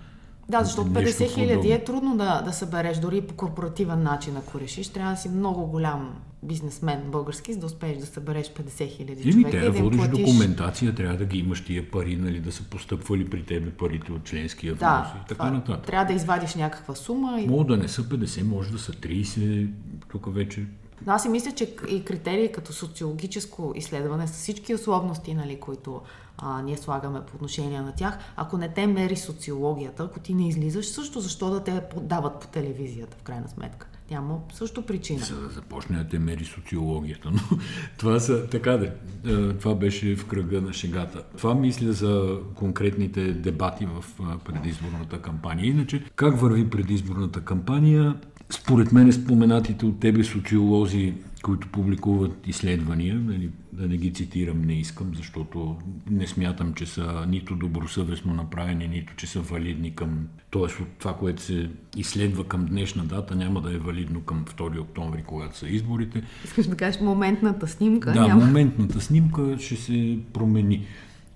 Да, 0.50 0.64
защото 0.64 0.90
Нещо 0.90 1.24
50 1.24 1.34
хиляди 1.34 1.72
е 1.72 1.84
трудно 1.84 2.18
да, 2.18 2.42
да 2.42 2.54
събереш, 2.54 2.98
дори 2.98 3.22
по 3.22 3.34
корпоративен 3.34 4.04
начин, 4.04 4.38
ако 4.38 4.60
решиш. 4.60 4.88
Трябва 4.90 5.12
да 5.12 5.18
си 5.18 5.30
много 5.30 5.66
голям 5.66 6.16
бизнесмен 6.44 7.02
български, 7.12 7.54
за 7.54 7.60
да 7.60 7.66
успееш 7.66 7.98
да 7.98 8.06
събереш 8.06 8.54
50 8.54 8.90
хиляди 8.90 9.32
човека 9.32 9.58
и 9.58 9.62
да 9.62 9.72
водиш 9.72 10.00
платиш. 10.00 10.26
документация, 10.26 10.96
трябва 10.96 11.18
да 11.18 11.26
ги 11.26 11.38
имаш 11.38 11.66
тия 11.66 11.92
пари, 11.92 12.16
нали, 12.16 12.40
да 12.40 12.52
са 12.52 12.64
постъпвали 12.64 13.30
при 13.30 13.44
тебе 13.44 13.72
парите 13.72 14.12
от 14.12 14.24
членския 14.24 14.74
внос 14.74 14.80
Да, 14.80 15.14
и 15.16 15.28
така 15.28 15.44
това, 15.44 15.52
нататък. 15.52 15.86
трябва 15.86 16.06
да 16.06 16.14
извадиш 16.14 16.56
някаква 16.56 16.96
сума. 16.96 17.42
И... 17.42 17.48
Мога 17.48 17.66
да 17.66 17.78
не 17.78 17.88
са 17.88 18.04
50, 18.04 18.44
може 18.44 18.72
да 18.72 18.80
са 18.80 18.92
30, 18.92 19.70
тук 20.12 20.34
вече 20.34 20.66
Но 21.06 21.14
аз 21.14 21.22
си 21.22 21.30
мисля, 21.30 21.52
че 21.52 21.76
и 21.90 22.06
критерии 22.06 22.52
като 22.52 22.74
социологическо 22.74 23.74
изследване 23.76 24.28
с 24.28 24.32
всички 24.32 24.76
условности, 24.76 25.34
нали, 25.34 25.60
които 25.60 26.02
а, 26.42 26.62
ние 26.62 26.78
слагаме 26.78 27.22
по 27.22 27.36
отношение 27.36 27.82
на 27.82 27.92
тях, 27.92 28.18
ако 28.36 28.58
не 28.58 28.70
те 28.70 28.88
мери 28.88 29.16
социологията, 29.16 30.04
ако 30.04 30.20
ти 30.20 30.34
не 30.34 30.48
излизаш, 30.48 30.88
също 30.88 31.20
защо 31.20 31.50
да 31.50 31.64
те 31.64 31.82
дават 32.02 32.40
по 32.40 32.48
телевизията, 32.48 33.18
в 33.20 33.24
крайна 33.24 33.48
сметка. 33.48 33.88
Няма 34.12 34.40
също 34.54 34.82
причина. 34.82 35.20
за 35.20 35.42
да 35.42 35.50
започне 35.50 35.98
да 35.98 36.08
те 36.08 36.20
мери 36.20 36.46
социологията. 36.46 37.32
Но 37.32 37.58
това 37.98 38.20
са, 38.20 38.48
така 38.48 38.72
да, 38.72 38.86
е, 38.86 39.54
това 39.54 39.76
беше 39.76 40.16
в 40.16 40.26
кръга 40.26 40.62
на 40.62 40.74
шегата. 40.74 41.24
Това 41.38 41.56
мисля 41.56 41.94
за 41.94 42.38
конкретните 42.56 43.34
дебати 43.34 43.86
в 43.86 44.06
предизборната 44.46 45.22
кампания. 45.22 45.66
Иначе, 45.66 46.04
как 46.16 46.42
върви 46.42 46.70
предизборната 46.70 47.42
кампания? 47.42 48.16
Според 48.50 48.92
мен 48.92 49.14
споменатите 49.14 49.86
от 49.86 50.00
тебе 50.00 50.24
социолози, 50.24 51.14
които 51.44 51.68
публикуват 51.68 52.48
изследвания, 52.48 53.16
нали, 53.16 53.50
да 53.74 53.88
не 53.88 53.98
ги 53.98 54.14
цитирам, 54.14 54.62
не 54.62 54.74
искам, 54.74 55.12
защото 55.16 55.78
не 56.10 56.28
смятам, 56.28 56.74
че 56.74 56.86
са 56.86 57.26
нито 57.28 57.56
добросъвестно 57.56 58.34
направени, 58.34 58.88
нито 58.88 59.14
че 59.16 59.28
са 59.28 59.42
валидни 59.42 59.96
към... 59.96 60.28
Тоест, 60.50 60.78
това, 61.00 61.18
което 61.18 61.42
се 61.42 61.70
изследва 61.98 62.44
към 62.44 62.66
днешна 62.66 63.06
дата, 63.06 63.36
няма 63.36 63.62
да 63.62 63.76
е 63.76 63.78
валидно 63.78 64.22
към 64.22 64.46
2 64.46 64.80
октомври, 64.80 65.24
когато 65.28 65.58
са 65.58 65.68
изборите. 65.68 66.24
Искаш 66.46 66.68
да 66.68 66.76
кажеш 66.76 67.02
моментната 67.02 67.68
снимка? 67.68 68.12
Да, 68.12 68.28
няма. 68.28 68.46
моментната 68.46 69.02
снимка 69.02 69.56
ще 69.60 69.76
се 69.76 70.20
промени. 70.34 70.86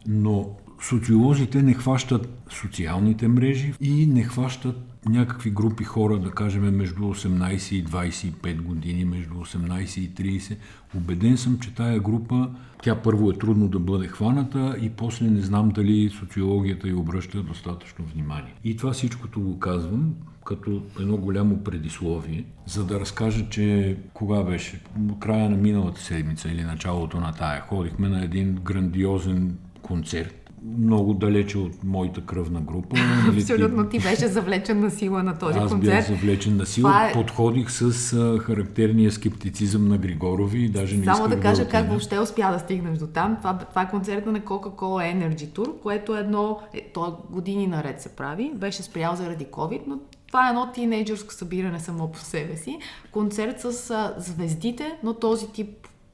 Но 0.07 0.55
социолозите 0.83 1.61
не 1.61 1.73
хващат 1.73 2.29
социалните 2.51 3.27
мрежи 3.27 3.73
и 3.81 4.07
не 4.07 4.23
хващат 4.23 4.75
някакви 5.05 5.51
групи 5.51 5.83
хора, 5.83 6.19
да 6.19 6.31
кажем 6.31 6.75
между 6.75 7.01
18 7.01 7.75
и 7.75 7.85
25 7.85 8.61
години, 8.61 9.05
между 9.05 9.33
18 9.33 9.99
и 9.99 10.39
30. 10.39 10.57
Убеден 10.95 11.37
съм, 11.37 11.59
че 11.59 11.75
тая 11.75 11.99
група, 11.99 12.49
тя 12.83 12.95
първо 12.95 13.31
е 13.31 13.37
трудно 13.37 13.67
да 13.67 13.79
бъде 13.79 14.07
хваната 14.07 14.77
и 14.81 14.89
после 14.89 15.29
не 15.29 15.41
знам 15.41 15.69
дали 15.69 16.09
социологията 16.09 16.87
й 16.87 16.93
обръща 16.93 17.43
достатъчно 17.43 18.05
внимание. 18.05 18.53
И 18.63 18.77
това 18.77 18.91
всичкото 18.91 19.41
го 19.41 19.59
казвам 19.59 20.13
като 20.45 20.83
едно 20.99 21.17
голямо 21.17 21.63
предисловие, 21.63 22.45
за 22.65 22.85
да 22.85 22.99
разкажа, 22.99 23.49
че 23.49 23.97
кога 24.13 24.43
беше? 24.43 24.81
Края 25.19 25.49
на 25.49 25.57
миналата 25.57 26.01
седмица 26.01 26.49
или 26.49 26.63
началото 26.63 27.19
на 27.19 27.31
тая. 27.31 27.61
Ходихме 27.61 28.09
на 28.09 28.23
един 28.23 28.55
грандиозен 28.55 29.57
концерт 29.81 30.42
много 30.77 31.13
далече 31.13 31.57
от 31.57 31.83
моята 31.83 32.21
кръвна 32.21 32.61
група. 32.61 32.95
Нали, 33.25 33.39
Абсолютно 33.41 33.85
ти 33.85 33.99
беше 33.99 34.27
завлечен 34.27 34.79
на 34.79 34.91
сила 34.91 35.23
на 35.23 35.37
този 35.37 35.59
Аз 35.59 35.71
концерт. 35.71 35.91
бях 35.91 36.07
завлечен 36.09 36.57
на 36.57 36.65
сила. 36.65 36.89
Това 36.89 37.09
е- 37.09 37.13
Подходих 37.13 37.71
с 37.71 37.81
а, 38.13 38.39
характерния 38.39 39.11
скептицизъм 39.11 39.87
на 39.87 39.97
Григорови 39.97 40.59
и 40.59 40.69
даже 40.69 40.97
не 40.97 41.05
Само 41.05 41.27
да 41.27 41.39
кажа 41.39 41.61
отида. 41.61 41.71
как 41.71 41.89
въобще 41.89 42.19
успя 42.19 42.51
да 42.51 42.59
стигнеш 42.59 42.97
до 42.97 43.07
там. 43.07 43.37
Това, 43.37 43.57
това 43.59 43.81
е 43.81 43.89
концерта 43.89 44.31
на 44.31 44.39
Coca-Cola 44.41 44.75
Energy 45.15 45.47
Tour, 45.47 45.79
което 45.79 46.17
е 46.17 46.19
едно, 46.19 46.59
е, 46.73 46.91
то 46.93 47.17
години 47.29 47.67
наред 47.67 48.01
се 48.01 48.09
прави, 48.09 48.51
беше 48.55 48.83
спрял 48.83 49.15
заради 49.15 49.45
COVID, 49.45 49.81
но 49.87 49.97
това 50.27 50.47
е 50.47 50.49
едно 50.49 50.71
тинейджърско 50.71 51.33
събиране 51.33 51.79
само 51.79 52.11
по 52.11 52.19
себе 52.19 52.57
си. 52.57 52.79
Концерт 53.11 53.59
с 53.61 53.91
а, 53.91 54.13
звездите, 54.17 54.97
но 55.03 55.13
този 55.13 55.47
тип 55.47 55.69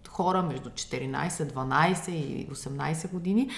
хора 0.10 0.42
между 0.44 0.70
14, 0.70 1.30
12 1.30 2.10
и 2.10 2.48
18 2.48 3.12
години. 3.12 3.50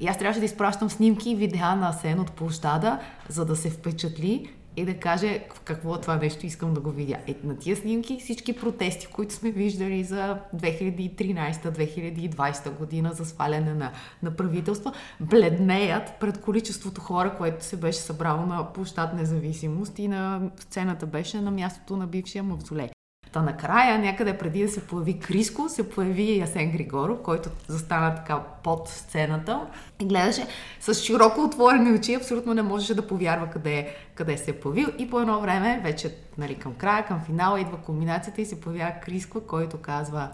И 0.00 0.06
аз 0.06 0.18
трябваше 0.18 0.40
да 0.40 0.46
изпращам 0.46 0.90
снимки 0.90 1.30
и 1.30 1.36
видеа 1.36 1.76
на 1.76 1.88
Асен 1.88 2.20
от 2.20 2.32
площада, 2.32 2.98
за 3.28 3.44
да 3.44 3.56
се 3.56 3.70
впечатли 3.70 4.50
и 4.76 4.84
да 4.84 4.94
каже 4.94 5.44
какво 5.64 5.94
е 5.94 6.00
това 6.00 6.16
нещо 6.16 6.46
искам 6.46 6.74
да 6.74 6.80
го 6.80 6.90
видя. 6.90 7.16
Е, 7.26 7.34
на 7.44 7.58
тия 7.58 7.76
снимки 7.76 8.18
всички 8.20 8.56
протести, 8.56 9.06
които 9.06 9.34
сме 9.34 9.50
виждали 9.50 10.04
за 10.04 10.38
2013-2020 10.56 12.78
година 12.78 13.12
за 13.12 13.24
сваляне 13.24 13.74
на, 13.74 13.92
на 14.22 14.36
правителства, 14.36 14.92
бледнеят 15.20 16.12
пред 16.20 16.40
количеството 16.40 17.00
хора, 17.00 17.34
което 17.38 17.64
се 17.64 17.76
беше 17.76 17.98
събрало 17.98 18.46
на 18.46 18.72
площад 18.72 19.14
независимост 19.14 19.98
и 19.98 20.08
на 20.08 20.40
сцената 20.58 21.06
беше 21.06 21.40
на 21.40 21.50
мястото 21.50 21.96
на 21.96 22.06
бившия 22.06 22.42
мавзолей. 22.42 22.93
Та 23.34 23.42
накрая, 23.42 23.98
някъде 23.98 24.38
преди 24.38 24.62
да 24.62 24.68
се 24.68 24.86
появи 24.86 25.18
Криско, 25.18 25.68
се 25.68 25.90
появи 25.90 26.38
Ясен 26.38 26.70
Григоров, 26.70 27.18
който 27.22 27.48
застана 27.68 28.14
така 28.14 28.40
под 28.62 28.88
сцената 28.88 29.60
и 30.00 30.04
гледаше 30.04 30.46
с 30.80 30.94
широко 30.94 31.40
отворени 31.40 31.92
очи, 31.92 32.14
абсолютно 32.14 32.54
не 32.54 32.62
можеше 32.62 32.94
да 32.94 33.06
повярва 33.06 33.46
къде, 33.46 33.94
къде 34.14 34.36
се 34.36 34.50
е 34.50 34.60
появил. 34.60 34.86
И 34.98 35.10
по 35.10 35.20
едно 35.20 35.40
време, 35.40 35.80
вече 35.84 36.14
нали, 36.38 36.54
към 36.54 36.74
края, 36.74 37.06
към 37.06 37.20
финала, 37.26 37.60
идва 37.60 37.76
комбинацията 37.76 38.40
и 38.40 38.46
се 38.46 38.60
появява 38.60 38.92
Криско, 39.02 39.40
който 39.40 39.76
казва 39.76 40.28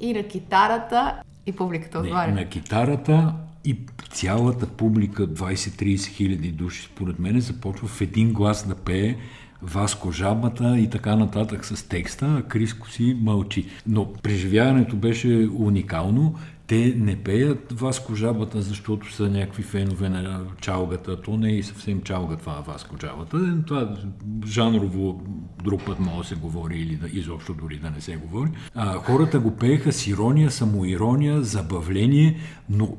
и 0.00 0.12
на 0.12 0.22
китарата, 0.22 1.22
и 1.46 1.52
публиката 1.52 1.98
отваря. 1.98 2.32
на 2.32 2.48
китарата 2.48 3.34
и 3.64 3.78
цялата 4.12 4.66
публика, 4.66 5.28
20-30 5.28 6.06
хиляди 6.06 6.50
души, 6.50 6.82
според 6.82 7.18
мен, 7.18 7.40
започва 7.40 7.88
в 7.88 8.00
един 8.00 8.32
глас 8.32 8.68
да 8.68 8.74
пее 8.74 9.16
Васко 9.62 10.12
жабата 10.12 10.78
и 10.78 10.90
така 10.90 11.16
нататък 11.16 11.64
с 11.64 11.88
текста, 11.88 12.36
а 12.38 12.42
Криско 12.42 12.90
си 12.90 13.16
мълчи. 13.20 13.66
Но 13.86 14.12
преживяването 14.12 14.96
беше 14.96 15.48
уникално. 15.58 16.34
Те 16.68 16.94
не 16.96 17.16
пеят 17.16 17.72
Васко 17.72 18.14
жабата, 18.14 18.62
защото 18.62 19.12
са 19.12 19.30
някакви 19.30 19.62
фенове 19.62 20.08
на 20.08 20.40
чалгата. 20.60 21.22
То 21.22 21.36
не 21.36 21.48
е 21.48 21.52
и 21.52 21.62
съвсем 21.62 22.02
чалга 22.02 22.36
това 22.36 22.62
Васко 22.66 22.96
жабата. 23.00 23.62
Това 23.66 23.94
жанрово 24.46 25.22
друг 25.64 25.84
път 25.86 25.98
може 26.00 26.18
да 26.18 26.24
се 26.24 26.34
говори 26.34 26.78
или 26.78 26.96
да, 26.96 27.08
изобщо 27.12 27.54
дори 27.54 27.76
да 27.76 27.90
не 27.90 28.00
се 28.00 28.16
говори. 28.16 28.50
А, 28.74 28.92
хората 28.98 29.38
го 29.40 29.56
пееха 29.56 29.92
с 29.92 30.06
ирония, 30.06 30.50
самоирония, 30.50 31.42
забавление, 31.42 32.36
но 32.70 32.96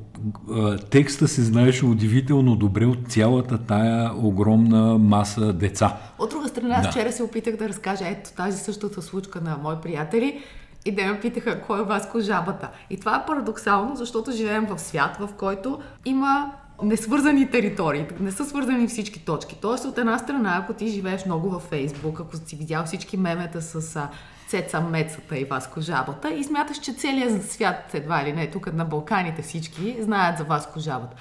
а, 0.52 0.78
текста 0.78 1.28
се 1.28 1.42
знаеше 1.44 1.86
удивително 1.86 2.56
добре 2.56 2.86
от 2.86 3.08
цялата 3.08 3.58
тая 3.58 4.12
огромна 4.16 4.98
маса 4.98 5.54
деца. 5.54 5.98
От 6.20 6.30
друга 6.30 6.48
страна, 6.48 6.76
аз 6.76 6.86
Да. 6.86 6.92
вчера 6.92 7.12
се 7.12 7.24
опитах 7.24 7.56
да 7.56 7.70
разкажа 7.70 8.08
ето 8.08 8.30
тази 8.38 8.58
същата 8.58 9.02
случка 9.02 9.42
на 9.42 9.58
мои 9.64 9.76
приятели 9.84 10.40
и 10.86 10.92
да 10.92 11.06
ме 11.06 11.20
питаха 11.20 11.62
кой 11.62 11.80
е 11.80 11.84
Васко 11.84 12.20
жабата. 12.20 12.70
И 12.90 13.00
това 13.00 13.16
е 13.16 13.26
парадоксално, 13.26 13.96
защото 13.96 14.32
живеем 14.32 14.66
в 14.66 14.80
свят, 14.80 15.18
в 15.20 15.30
който 15.38 15.80
има 16.06 16.52
несвързани 16.84 17.52
територии, 17.52 18.06
не 18.20 18.32
са 18.32 18.46
свързани 18.46 18.88
всички 18.88 19.26
точки. 19.26 19.58
Тоест, 19.62 19.86
от 19.86 19.98
една 19.98 20.18
страна, 20.18 20.60
ако 20.64 20.74
ти 20.74 20.88
живееш 20.88 21.26
много 21.26 21.50
във 21.50 21.62
Фейсбук, 21.62 22.20
ако 22.20 22.38
си 22.38 22.56
видял 22.56 22.86
всички 22.86 23.18
мемета 23.18 23.62
с 23.62 24.02
Цеца 24.48 24.82
Мецата 24.82 25.38
и 25.38 25.46
Васко 25.46 25.82
Жабата 25.82 26.30
и 26.30 26.44
смяташ, 26.44 26.78
че 26.78 26.94
целият 26.94 27.52
свят, 27.52 27.94
едва 27.94 28.24
ли 28.24 28.34
не, 28.34 28.52
тук 28.52 28.74
на 28.74 28.86
Балканите 28.86 29.42
всички 29.42 29.98
знаят 30.00 30.38
за 30.38 30.44
Васко 30.44 30.80
Жабата. 30.80 31.16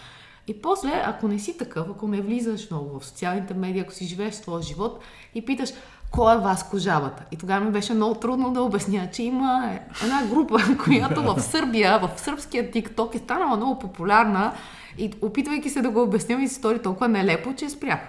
И 0.46 0.62
после, 0.62 1.02
ако 1.06 1.28
не 1.28 1.38
си 1.38 1.58
такъв, 1.58 1.86
ако 1.90 2.08
не 2.08 2.20
влизаш 2.20 2.70
много 2.70 3.00
в 3.00 3.06
социалните 3.06 3.54
медии, 3.54 3.80
ако 3.80 3.92
си 3.92 4.04
живееш 4.04 4.34
своя 4.34 4.62
живот 4.62 5.00
и 5.34 5.44
питаш 5.44 5.70
кой 6.10 6.34
е 6.34 6.38
Васко 6.38 6.78
Жабата. 6.78 7.24
И 7.32 7.36
тогава 7.36 7.64
ми 7.64 7.70
беше 7.70 7.94
много 7.94 8.14
трудно 8.14 8.52
да 8.52 8.62
обясня, 8.62 9.08
че 9.12 9.22
има 9.22 9.78
една 10.02 10.26
група, 10.26 10.58
която 10.84 11.22
в 11.22 11.40
Сърбия, 11.40 11.98
в 11.98 12.20
сръбския 12.20 12.70
TikTok 12.70 13.14
е 13.14 13.18
станала 13.18 13.56
много 13.56 13.78
популярна 13.78 14.52
и 14.98 15.10
опитвайки 15.22 15.70
се 15.70 15.82
да 15.82 15.90
го 15.90 16.02
обясням 16.02 16.42
и 16.42 16.48
се 16.48 16.54
стори 16.54 16.82
толкова 16.82 17.08
нелепо, 17.08 17.54
че 17.54 17.68
спрях. 17.68 18.00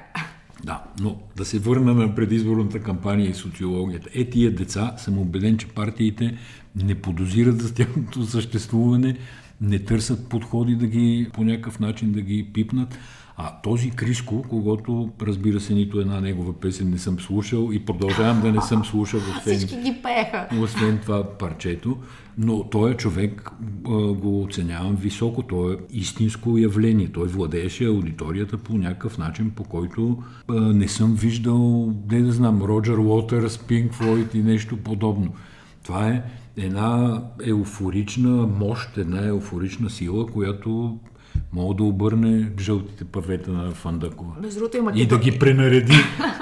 Да, 0.63 0.83
но 0.99 1.15
да 1.35 1.45
се 1.45 1.59
върна 1.59 1.93
на 1.93 2.15
предизборната 2.15 2.79
кампания 2.79 3.29
и 3.29 3.33
социологията. 3.33 4.09
Е, 4.13 4.29
тия 4.29 4.55
деца, 4.55 4.93
съм 4.97 5.17
убеден, 5.17 5.57
че 5.57 5.67
партиите 5.67 6.37
не 6.75 6.95
подозират 6.95 7.61
за 7.61 7.73
тяхното 7.73 8.25
съществуване, 8.25 9.17
не 9.61 9.79
търсят 9.79 10.29
подходи 10.29 10.75
да 10.75 10.87
ги 10.87 11.29
по 11.33 11.43
някакъв 11.43 11.79
начин 11.79 12.11
да 12.11 12.21
ги 12.21 12.49
пипнат. 12.53 12.99
А 13.41 13.61
този 13.61 13.89
Криско, 13.89 14.45
когато 14.49 15.09
разбира 15.21 15.59
се 15.59 15.73
нито 15.73 15.99
една 15.99 16.21
негова 16.21 16.53
песен 16.53 16.89
не 16.89 16.97
съм 16.97 17.19
слушал 17.19 17.69
и 17.71 17.85
продължавам 17.85 18.41
да 18.41 18.51
не 18.51 18.61
съм 18.61 18.85
слушал 18.85 19.19
освен, 19.19 19.57
Всички 19.57 19.81
ги 19.81 19.99
пееха. 20.03 20.47
освен 20.61 20.99
това 21.01 21.23
парчето, 21.23 21.97
но 22.37 22.63
той 22.63 22.91
е 22.91 22.97
човек, 22.97 23.51
а, 23.85 23.89
го 24.13 24.43
оценявам 24.43 24.95
високо, 24.95 25.43
той 25.43 25.73
е 25.73 25.77
истинско 25.91 26.57
явление. 26.57 27.07
Той 27.07 27.27
владееше 27.27 27.85
аудиторията 27.85 28.57
по 28.57 28.77
някакъв 28.77 29.17
начин, 29.17 29.51
по 29.55 29.63
който 29.63 30.23
а, 30.47 30.53
не 30.53 30.87
съм 30.87 31.15
виждал, 31.15 31.93
не 32.11 32.21
да 32.21 32.31
знам, 32.31 32.61
Роджер 32.61 32.97
Уотърс, 32.97 33.57
Пинк 33.57 33.93
Флойд 33.93 34.33
и 34.33 34.43
нещо 34.43 34.77
подобно. 34.77 35.33
Това 35.83 36.07
е 36.07 36.23
една 36.57 37.23
еуфорична 37.45 38.47
мощ, 38.59 38.97
една 38.97 39.25
еуфорична 39.25 39.89
сила, 39.89 40.25
която 40.27 40.99
мога 41.53 41.75
да 41.75 41.83
обърне 41.83 42.51
жълтите 42.59 43.05
павета 43.05 43.51
на 43.51 43.71
Фандакова. 43.71 44.31
Между 44.41 44.59
другото 44.59 44.77
и, 44.77 44.79
И 44.79 44.81
македон... 44.81 45.07
да 45.07 45.23
ги 45.23 45.39
пренареди 45.39 45.93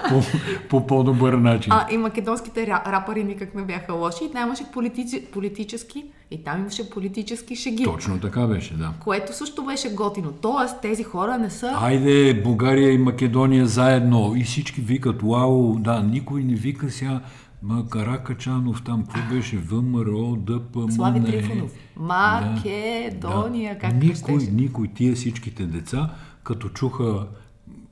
по, 0.10 0.22
по 0.70 0.88
по-добър 0.88 1.34
начин. 1.34 1.74
а, 1.74 1.88
и 1.91 1.98
македонските 1.98 2.67
рапъри 2.67 3.24
никак 3.24 3.56
не 3.56 3.62
бяха 3.62 3.94
лоши. 3.94 4.24
И 4.24 4.32
там 4.32 4.44
имаше 4.44 4.63
политици... 4.74 5.25
политически, 5.34 6.03
и 6.32 6.44
там 6.44 6.60
имаше 6.60 6.89
политически 6.89 7.56
шеги. 7.56 7.84
Точно 7.84 8.20
така 8.20 8.48
беше, 8.48 8.74
да. 8.74 8.94
Което 9.00 9.38
също 9.38 9.65
беше 9.65 9.94
готино. 9.94 10.32
Тоест, 10.32 10.82
тези 10.82 11.03
хора 11.03 11.38
не 11.38 11.50
са... 11.50 11.74
Айде, 11.82 12.41
България 12.44 12.91
и 12.91 12.98
Македония 12.98 13.65
заедно. 13.65 14.34
И 14.36 14.44
всички 14.44 14.82
викат, 14.82 15.22
вау, 15.22 15.75
да, 15.79 16.01
никой 16.03 16.44
не 16.44 16.56
вика 16.56 16.91
сега 16.91 17.22
Ма 17.64 17.86
Каракачанов 17.90 18.84
там, 18.84 19.04
какво 19.06 19.36
беше? 19.36 19.58
ВМРО, 19.58 20.36
ДП, 20.36 20.92
Слави 20.92 21.20
МНЕ. 21.20 21.32
Трифонов. 21.32 21.72
Македония, 21.96 23.74
Да. 23.74 23.80
как 23.80 23.94
никой, 23.94 24.40
щеше? 24.40 24.52
никой, 24.52 24.88
тия 24.88 25.16
всичките 25.16 25.66
деца, 25.66 26.10
като 26.44 26.70
чуха 26.70 27.28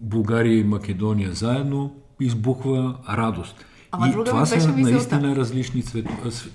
България 0.02 0.60
и 0.60 0.64
Македония 0.64 1.32
заедно, 1.34 1.96
избухва 2.22 2.96
радост. 3.10 3.66
Ама 3.96 4.08
и 4.08 4.12
друга 4.12 4.24
това 4.26 4.40
беше 4.40 4.60
са 4.60 4.68
мисълта. 4.68 4.92
наистина 4.92 5.36
различни 5.36 5.82
с- 5.82 6.02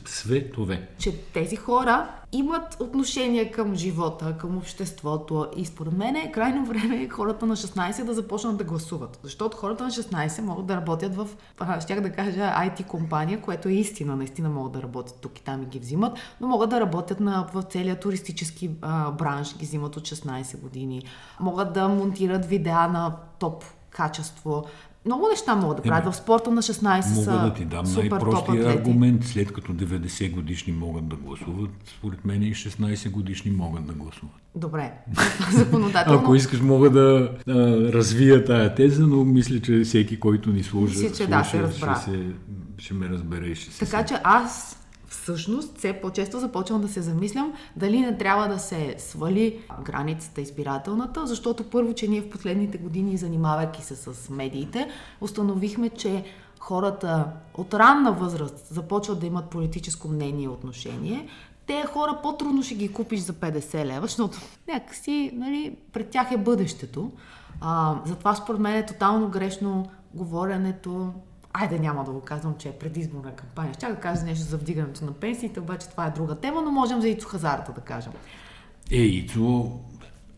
светове. 0.04 0.88
че 0.98 1.16
тези 1.16 1.56
хора 1.56 2.08
имат 2.32 2.76
отношение 2.80 3.50
към 3.50 3.74
живота, 3.74 4.36
към 4.38 4.56
обществото 4.56 5.46
и 5.56 5.66
според 5.66 5.92
мен 5.92 6.16
е 6.16 6.32
крайно 6.32 6.66
време 6.66 7.08
хората 7.08 7.46
на 7.46 7.56
16 7.56 8.04
да 8.04 8.14
започнат 8.14 8.56
да 8.56 8.64
гласуват. 8.64 9.18
Защото 9.22 9.56
хората 9.56 9.84
на 9.84 9.90
16 9.90 10.40
могат 10.40 10.66
да 10.66 10.76
работят 10.76 11.16
в, 11.16 11.28
щях 11.80 12.00
да 12.00 12.12
кажа, 12.12 12.54
IT 12.56 12.86
компания, 12.86 13.40
което 13.40 13.68
е 13.68 13.72
истина, 13.72 14.16
наистина 14.16 14.50
могат 14.50 14.72
да 14.72 14.82
работят 14.82 15.14
тук 15.20 15.38
и 15.38 15.42
там 15.42 15.62
и 15.62 15.66
ги 15.66 15.78
взимат, 15.78 16.12
но 16.40 16.48
могат 16.48 16.70
да 16.70 16.80
работят 16.80 17.20
на, 17.20 17.46
в 17.54 17.62
целия 17.62 18.00
туристически 18.00 18.70
а, 18.82 19.10
бранш, 19.10 19.56
ги 19.56 19.66
взимат 19.66 19.96
от 19.96 20.02
16 20.02 20.60
години. 20.60 21.02
Могат 21.40 21.72
да 21.72 21.88
монтират 21.88 22.46
видеа 22.46 22.88
на 22.88 23.16
топ 23.38 23.64
качество. 23.90 24.64
Много 25.04 25.28
неща 25.30 25.54
могат 25.54 25.76
да 25.76 25.82
правят. 25.82 26.14
В 26.14 26.16
спорта 26.16 26.50
на 26.50 26.62
16 26.62 27.14
Мога 27.14 27.24
са 27.24 27.30
да 27.30 27.54
ти 27.54 27.64
дам 27.64 27.84
най-простия 27.96 28.68
аргумент. 28.68 29.24
След 29.24 29.52
като 29.52 29.72
90 29.72 30.34
годишни 30.34 30.72
могат 30.72 31.08
да 31.08 31.16
гласуват, 31.16 31.70
според 31.98 32.24
мен 32.24 32.42
и 32.42 32.54
16 32.54 33.10
годишни 33.10 33.50
могат 33.50 33.86
да 33.86 33.92
гласуват. 33.92 34.34
Добре, 34.54 34.92
законодателно. 35.52 36.20
Ако 36.20 36.34
искаш, 36.34 36.60
мога 36.60 36.90
да 36.90 37.30
а, 37.48 37.52
развия 37.92 38.44
тая 38.44 38.74
теза, 38.74 39.06
но 39.06 39.24
мисля, 39.24 39.60
че 39.60 39.80
всеки, 39.84 40.20
който 40.20 40.50
ни 40.50 40.62
служа, 40.62 41.00
Мисля, 41.00 41.16
че 41.16 41.26
да, 41.26 41.44
се 41.44 41.62
разбра. 41.62 41.94
ще, 41.94 42.10
се, 42.10 42.26
ще 42.78 42.94
ме 42.94 43.08
разбере 43.08 43.46
и 43.46 43.54
ще 43.54 43.72
се 43.72 43.78
Така 43.78 44.04
че 44.04 44.14
аз 44.24 44.78
всъщност 45.10 45.78
все 45.78 45.92
по-често 45.92 46.38
започвам 46.38 46.80
да 46.80 46.88
се 46.88 47.02
замислям 47.02 47.52
дали 47.76 48.00
не 48.00 48.18
трябва 48.18 48.48
да 48.48 48.58
се 48.58 48.94
свали 48.98 49.60
границата 49.84 50.40
избирателната, 50.40 51.26
защото 51.26 51.70
първо, 51.70 51.94
че 51.94 52.08
ние 52.08 52.20
в 52.20 52.30
последните 52.30 52.78
години, 52.78 53.16
занимавайки 53.16 53.82
се 53.82 53.96
с 53.96 54.30
медиите, 54.30 54.90
установихме, 55.20 55.88
че 55.88 56.24
хората 56.60 57.26
от 57.54 57.74
ранна 57.74 58.12
възраст 58.12 58.66
започват 58.66 59.20
да 59.20 59.26
имат 59.26 59.50
политическо 59.50 60.08
мнение 60.08 60.44
и 60.44 60.48
отношение. 60.48 61.28
Те 61.66 61.84
хора 61.86 62.18
по-трудно 62.22 62.62
ще 62.62 62.74
ги 62.74 62.92
купиш 62.92 63.20
за 63.20 63.32
50 63.32 63.84
лева, 63.84 64.06
защото 64.06 64.38
някакси 64.68 65.30
нали, 65.34 65.76
пред 65.92 66.10
тях 66.10 66.32
е 66.32 66.36
бъдещето. 66.36 67.10
А, 67.60 68.00
затова 68.06 68.34
според 68.34 68.60
мен 68.60 68.76
е 68.76 68.86
тотално 68.86 69.28
грешно 69.28 69.90
говоренето 70.14 71.12
Айде, 71.52 71.78
няма 71.78 72.04
да 72.04 72.10
го 72.10 72.20
казвам, 72.20 72.54
че 72.58 72.68
е 72.68 72.72
предизборна 72.72 73.32
кампания. 73.32 73.74
Ще 73.74 73.86
да 73.86 73.96
кажа 73.96 74.24
нещо 74.24 74.44
за 74.44 74.56
вдигането 74.56 75.04
на 75.04 75.12
пенсиите, 75.12 75.60
обаче 75.60 75.88
това 75.88 76.06
е 76.06 76.10
друга 76.10 76.34
тема, 76.34 76.62
но 76.62 76.70
можем 76.70 77.00
за 77.00 77.08
Ицо 77.08 77.28
Хазарта 77.28 77.72
да 77.72 77.80
кажем. 77.80 78.12
Е, 78.90 79.02
Ицо, 79.02 79.78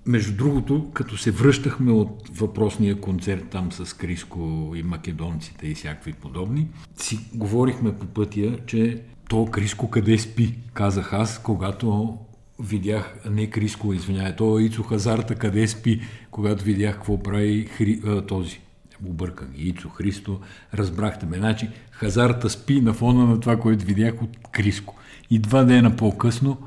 между 0.07 0.37
другото, 0.37 0.91
като 0.93 1.17
се 1.17 1.31
връщахме 1.31 1.93
от 1.93 2.29
въпросния 2.29 3.01
концерт 3.01 3.45
там 3.51 3.73
с 3.73 3.97
Криско 3.97 4.73
и 4.75 4.83
македонците 4.83 5.67
и 5.67 5.75
всякакви 5.75 6.13
подобни, 6.13 6.69
си 6.97 7.19
говорихме 7.35 7.99
по 7.99 8.07
пътя, 8.07 8.59
че 8.67 9.03
то 9.29 9.47
Криско 9.47 9.91
къде 9.91 10.19
спи, 10.19 10.59
казах 10.73 11.13
аз, 11.13 11.43
когато 11.43 12.19
видях, 12.61 13.15
не 13.31 13.51
Криско, 13.51 13.93
извинявай, 13.93 14.37
то 14.37 14.59
Ицо 14.59 14.83
Хазарта 14.83 15.35
къде 15.35 15.69
спи, 15.69 16.01
когато 16.31 16.65
видях 16.65 16.95
какво 16.95 17.23
прави 17.23 17.65
хри, 17.65 18.01
този. 18.29 18.61
Обърках 19.07 19.51
ги, 19.51 19.69
Ицо 19.69 19.89
Христо, 19.89 20.41
разбрахте 20.75 21.27
ме. 21.27 21.37
Значи, 21.37 21.71
Хазарта 21.91 22.51
спи 22.51 22.81
на 22.81 22.95
фона 22.95 23.27
на 23.27 23.41
това, 23.41 23.61
което 23.61 23.85
видях 23.85 24.23
от 24.23 24.31
Криско. 24.53 24.97
И 25.31 25.39
два 25.39 25.65
дена 25.65 25.97
по-късно 25.97 26.59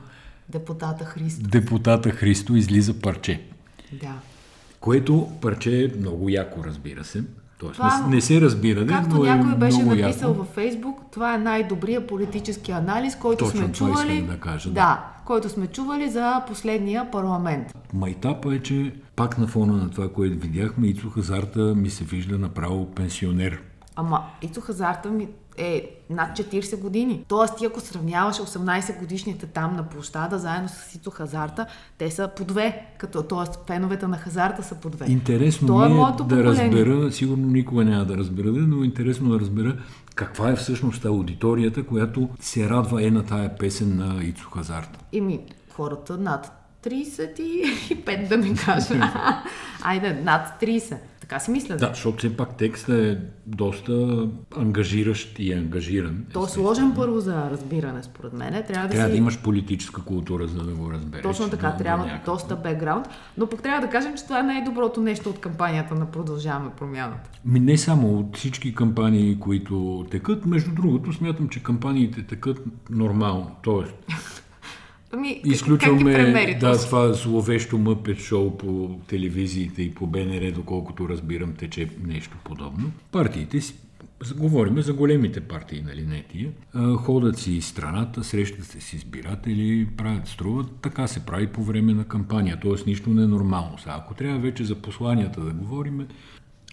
Депутата 0.49 1.05
Христо. 1.05 1.47
депутата 1.47 2.11
Христо 2.11 2.55
излиза 2.55 2.99
парче. 2.99 3.41
Да. 3.91 4.19
Което 4.79 5.31
парче 5.41 5.83
е 5.83 5.97
много 5.99 6.29
яко, 6.29 6.63
разбира 6.63 7.03
се. 7.03 7.23
Тоест, 7.59 7.75
Това- 7.75 8.01
не, 8.01 8.15
не 8.15 8.21
се 8.21 8.41
разбира, 8.41 8.79
не, 8.81 8.87
Както 8.87 9.15
но 9.15 9.25
е 9.25 9.29
някой 9.29 9.55
беше 9.55 9.77
много 9.77 9.95
написал 9.95 10.27
яко. 10.27 10.39
във 10.39 10.47
Фейсбук, 10.47 10.99
това 11.11 11.35
е 11.35 11.37
най-добрият 11.37 12.07
политически 12.07 12.71
анализ, 12.71 13.15
който 13.15 13.45
Точно 13.45 13.59
сме 13.59 13.71
чували. 13.71 14.21
да 14.21 14.39
кажа, 14.39 14.69
да. 14.69 14.73
да, 14.73 15.05
който 15.25 15.49
сме 15.49 15.67
чували 15.67 16.09
за 16.09 16.41
последния 16.47 17.11
парламент. 17.11 17.77
Майтапа 17.93 18.55
е, 18.55 18.59
че 18.59 18.93
пак 19.15 19.37
на 19.37 19.47
фона 19.47 19.73
на 19.73 19.89
това, 19.89 20.09
което 20.09 20.37
видяхме, 20.37 20.87
Ицо 20.87 21.09
Хазарта 21.09 21.59
ми 21.59 21.89
се 21.89 22.03
вижда 22.03 22.37
направо 22.37 22.85
пенсионер. 22.85 23.61
Ама 23.95 24.21
Ицо 24.41 24.61
Хазарта 24.61 25.09
ми 25.09 25.27
е 25.57 25.89
над 26.09 26.37
40 26.37 26.79
години. 26.79 27.25
Тоест, 27.27 27.57
ти 27.57 27.65
ако 27.65 27.79
сравняваш 27.79 28.35
18 28.35 28.99
годишните 28.99 29.45
там 29.45 29.75
на 29.75 29.83
площада, 29.83 30.39
заедно 30.39 30.69
с 30.69 30.95
Ицо 30.95 31.11
Хазарта, 31.11 31.65
те 31.97 32.11
са 32.11 32.29
по 32.37 32.45
две. 32.45 32.85
Като, 32.97 33.23
тоест, 33.23 33.59
феновете 33.67 34.07
на 34.07 34.17
Хазарта 34.17 34.63
са 34.63 34.75
по 34.75 34.89
две. 34.89 35.05
Интересно 35.09 35.67
То 35.67 35.85
е 35.85 35.89
ми 35.89 35.95
е 35.95 35.97
да 35.97 36.17
поколение. 36.17 36.43
разбера, 36.43 37.11
сигурно 37.11 37.47
никога 37.47 37.85
няма 37.85 38.05
да 38.05 38.17
разбера, 38.17 38.47
но 38.47 38.83
интересно 38.83 39.29
да 39.29 39.39
разбера 39.39 39.77
каква 40.15 40.49
е 40.49 40.55
всъщност 40.55 41.05
аудиторията, 41.05 41.83
която 41.83 42.29
се 42.39 42.69
радва 42.69 43.07
е 43.07 43.11
на 43.11 43.25
тая 43.25 43.57
песен 43.57 43.97
на 43.97 44.23
Ицо 44.23 44.49
Хазарта. 44.49 44.99
Ими, 45.11 45.39
хората 45.73 46.17
над 46.17 46.51
35, 46.83 48.27
да 48.27 48.37
ми 48.37 48.55
кажа. 48.55 48.93
Айде, 49.83 50.13
над 50.13 50.61
30. 50.61 50.97
Така 51.25 51.39
си 51.39 51.51
мисля. 51.51 51.75
Да, 51.77 51.87
защото 51.87 52.17
все 52.17 52.37
пак 52.37 52.57
текстът 52.57 52.95
е 52.95 53.17
доста 53.45 54.27
ангажиращ 54.57 55.39
и 55.39 55.53
ангажиран. 55.53 56.25
То 56.33 56.45
е 56.45 56.49
сложен 56.49 56.93
първо 56.95 57.19
за 57.19 57.49
разбиране, 57.51 58.03
според 58.03 58.33
мен. 58.33 58.63
Трябва 58.67 58.87
да 58.87 58.93
Трябва 58.93 59.05
си... 59.05 59.11
да 59.11 59.17
имаш 59.17 59.39
политическа 59.39 60.01
култура, 60.01 60.47
за 60.47 60.63
да 60.63 60.71
го 60.71 60.91
разбереш. 60.91 61.23
Точно 61.23 61.49
така, 61.49 61.69
до- 61.69 61.77
трябва 61.77 62.05
някъде. 62.05 62.25
доста 62.25 62.55
бекграунд. 62.55 63.07
Но 63.37 63.47
пък 63.47 63.61
трябва 63.63 63.81
да 63.81 63.91
кажем, 63.91 64.17
че 64.17 64.23
това 64.23 64.39
е 64.39 64.43
най-доброто 64.43 65.01
нещо 65.01 65.29
от 65.29 65.39
кампанията 65.39 65.95
на 65.95 66.05
Продължаваме 66.05 66.69
промяната. 66.77 67.29
Ми 67.45 67.59
не 67.59 67.77
само 67.77 68.19
от 68.19 68.37
всички 68.37 68.75
кампании, 68.75 69.39
които 69.39 70.05
текат. 70.11 70.45
Между 70.45 70.71
другото, 70.71 71.13
смятам, 71.13 71.49
че 71.49 71.63
кампаниите 71.63 72.23
текат 72.23 72.57
нормално. 72.89 73.51
Тоест, 73.63 73.93
Ами, 75.17 75.41
изключваме 75.45 76.57
да, 76.59 76.77
това 76.77 77.13
зловещо 77.13 77.77
мъпет 77.77 78.19
шоу 78.19 78.57
по 78.57 78.99
телевизиите 79.07 79.83
и 79.83 79.93
по 79.93 80.07
БНР, 80.07 80.51
доколкото 80.51 81.09
разбирам, 81.09 81.53
тече 81.53 81.89
нещо 82.07 82.37
подобно. 82.43 82.91
Партиите 83.11 83.61
си 83.61 83.75
Говориме 84.37 84.81
за 84.81 84.93
големите 84.93 85.41
партии, 85.41 85.83
нали 85.85 86.05
не 86.05 86.23
тия. 86.23 86.51
Ходят 86.97 87.39
си 87.39 87.53
из 87.53 87.67
страната, 87.67 88.23
срещат 88.23 88.65
се 88.65 88.81
с 88.81 88.93
избиратели, 88.93 89.87
правят, 89.97 90.27
струват. 90.27 90.67
Така 90.81 91.07
се 91.07 91.25
прави 91.25 91.47
по 91.47 91.63
време 91.63 91.93
на 91.93 92.05
кампания. 92.05 92.59
Тоест 92.61 92.87
нищо 92.87 93.09
ненормално. 93.09 93.77
Сега, 93.79 93.95
ако 93.97 94.13
трябва 94.13 94.39
вече 94.39 94.63
за 94.63 94.75
посланията 94.75 95.41
да 95.41 95.51
говорим, 95.51 96.07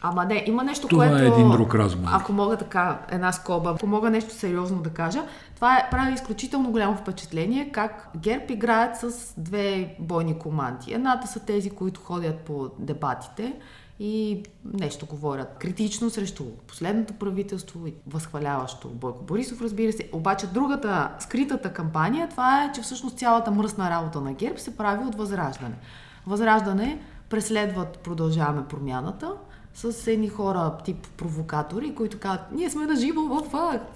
Ама 0.04 0.24
не, 0.24 0.44
има 0.46 0.64
нещо, 0.64 0.88
Това 0.88 1.06
е 1.06 1.10
което... 1.10 1.34
един 1.34 1.50
друг 1.50 1.74
разговор. 1.74 2.10
Ако 2.12 2.32
мога 2.32 2.56
така, 2.56 2.98
една 3.10 3.32
скоба, 3.32 3.70
ако 3.70 3.86
мога 3.86 4.10
нещо 4.10 4.34
сериозно 4.34 4.82
да 4.82 4.90
кажа, 4.90 5.22
това 5.54 5.76
е, 5.76 5.90
прави 5.90 6.12
изключително 6.12 6.70
голямо 6.70 6.96
впечатление 6.96 7.70
как 7.72 8.10
ГЕРБ 8.16 8.44
играят 8.48 8.96
с 8.96 9.34
две 9.36 9.96
бойни 9.98 10.38
команди. 10.38 10.92
Едната 10.92 11.26
са 11.26 11.40
тези, 11.40 11.70
които 11.70 12.00
ходят 12.00 12.36
по 12.36 12.70
дебатите 12.78 13.54
и 13.98 14.42
нещо 14.64 15.06
говорят 15.06 15.56
критично 15.58 16.10
срещу 16.10 16.44
последното 16.68 17.14
правителство 17.14 17.86
и 17.86 17.94
възхваляващо 18.06 18.88
Бойко 18.88 19.24
Борисов, 19.24 19.62
разбира 19.62 19.92
се. 19.92 20.08
Обаче 20.12 20.46
другата, 20.46 21.10
скритата 21.18 21.72
кампания, 21.72 22.28
това 22.28 22.64
е, 22.64 22.72
че 22.72 22.82
всъщност 22.82 23.18
цялата 23.18 23.50
мръсна 23.50 23.90
работа 23.90 24.20
на 24.20 24.32
ГЕРБ 24.32 24.58
се 24.58 24.76
прави 24.76 25.04
от 25.04 25.14
Възраждане. 25.14 25.74
Възраждане 26.26 27.00
преследват 27.28 27.98
Продължаваме 27.98 28.64
промяната, 28.68 29.32
с 29.74 30.06
едни 30.06 30.28
хора 30.28 30.72
тип 30.84 31.06
провокатори, 31.16 31.94
които 31.94 32.18
казват, 32.18 32.40
ние 32.52 32.70
сме 32.70 32.86
на 32.86 32.96
живо 32.96 33.20
в 33.20 33.42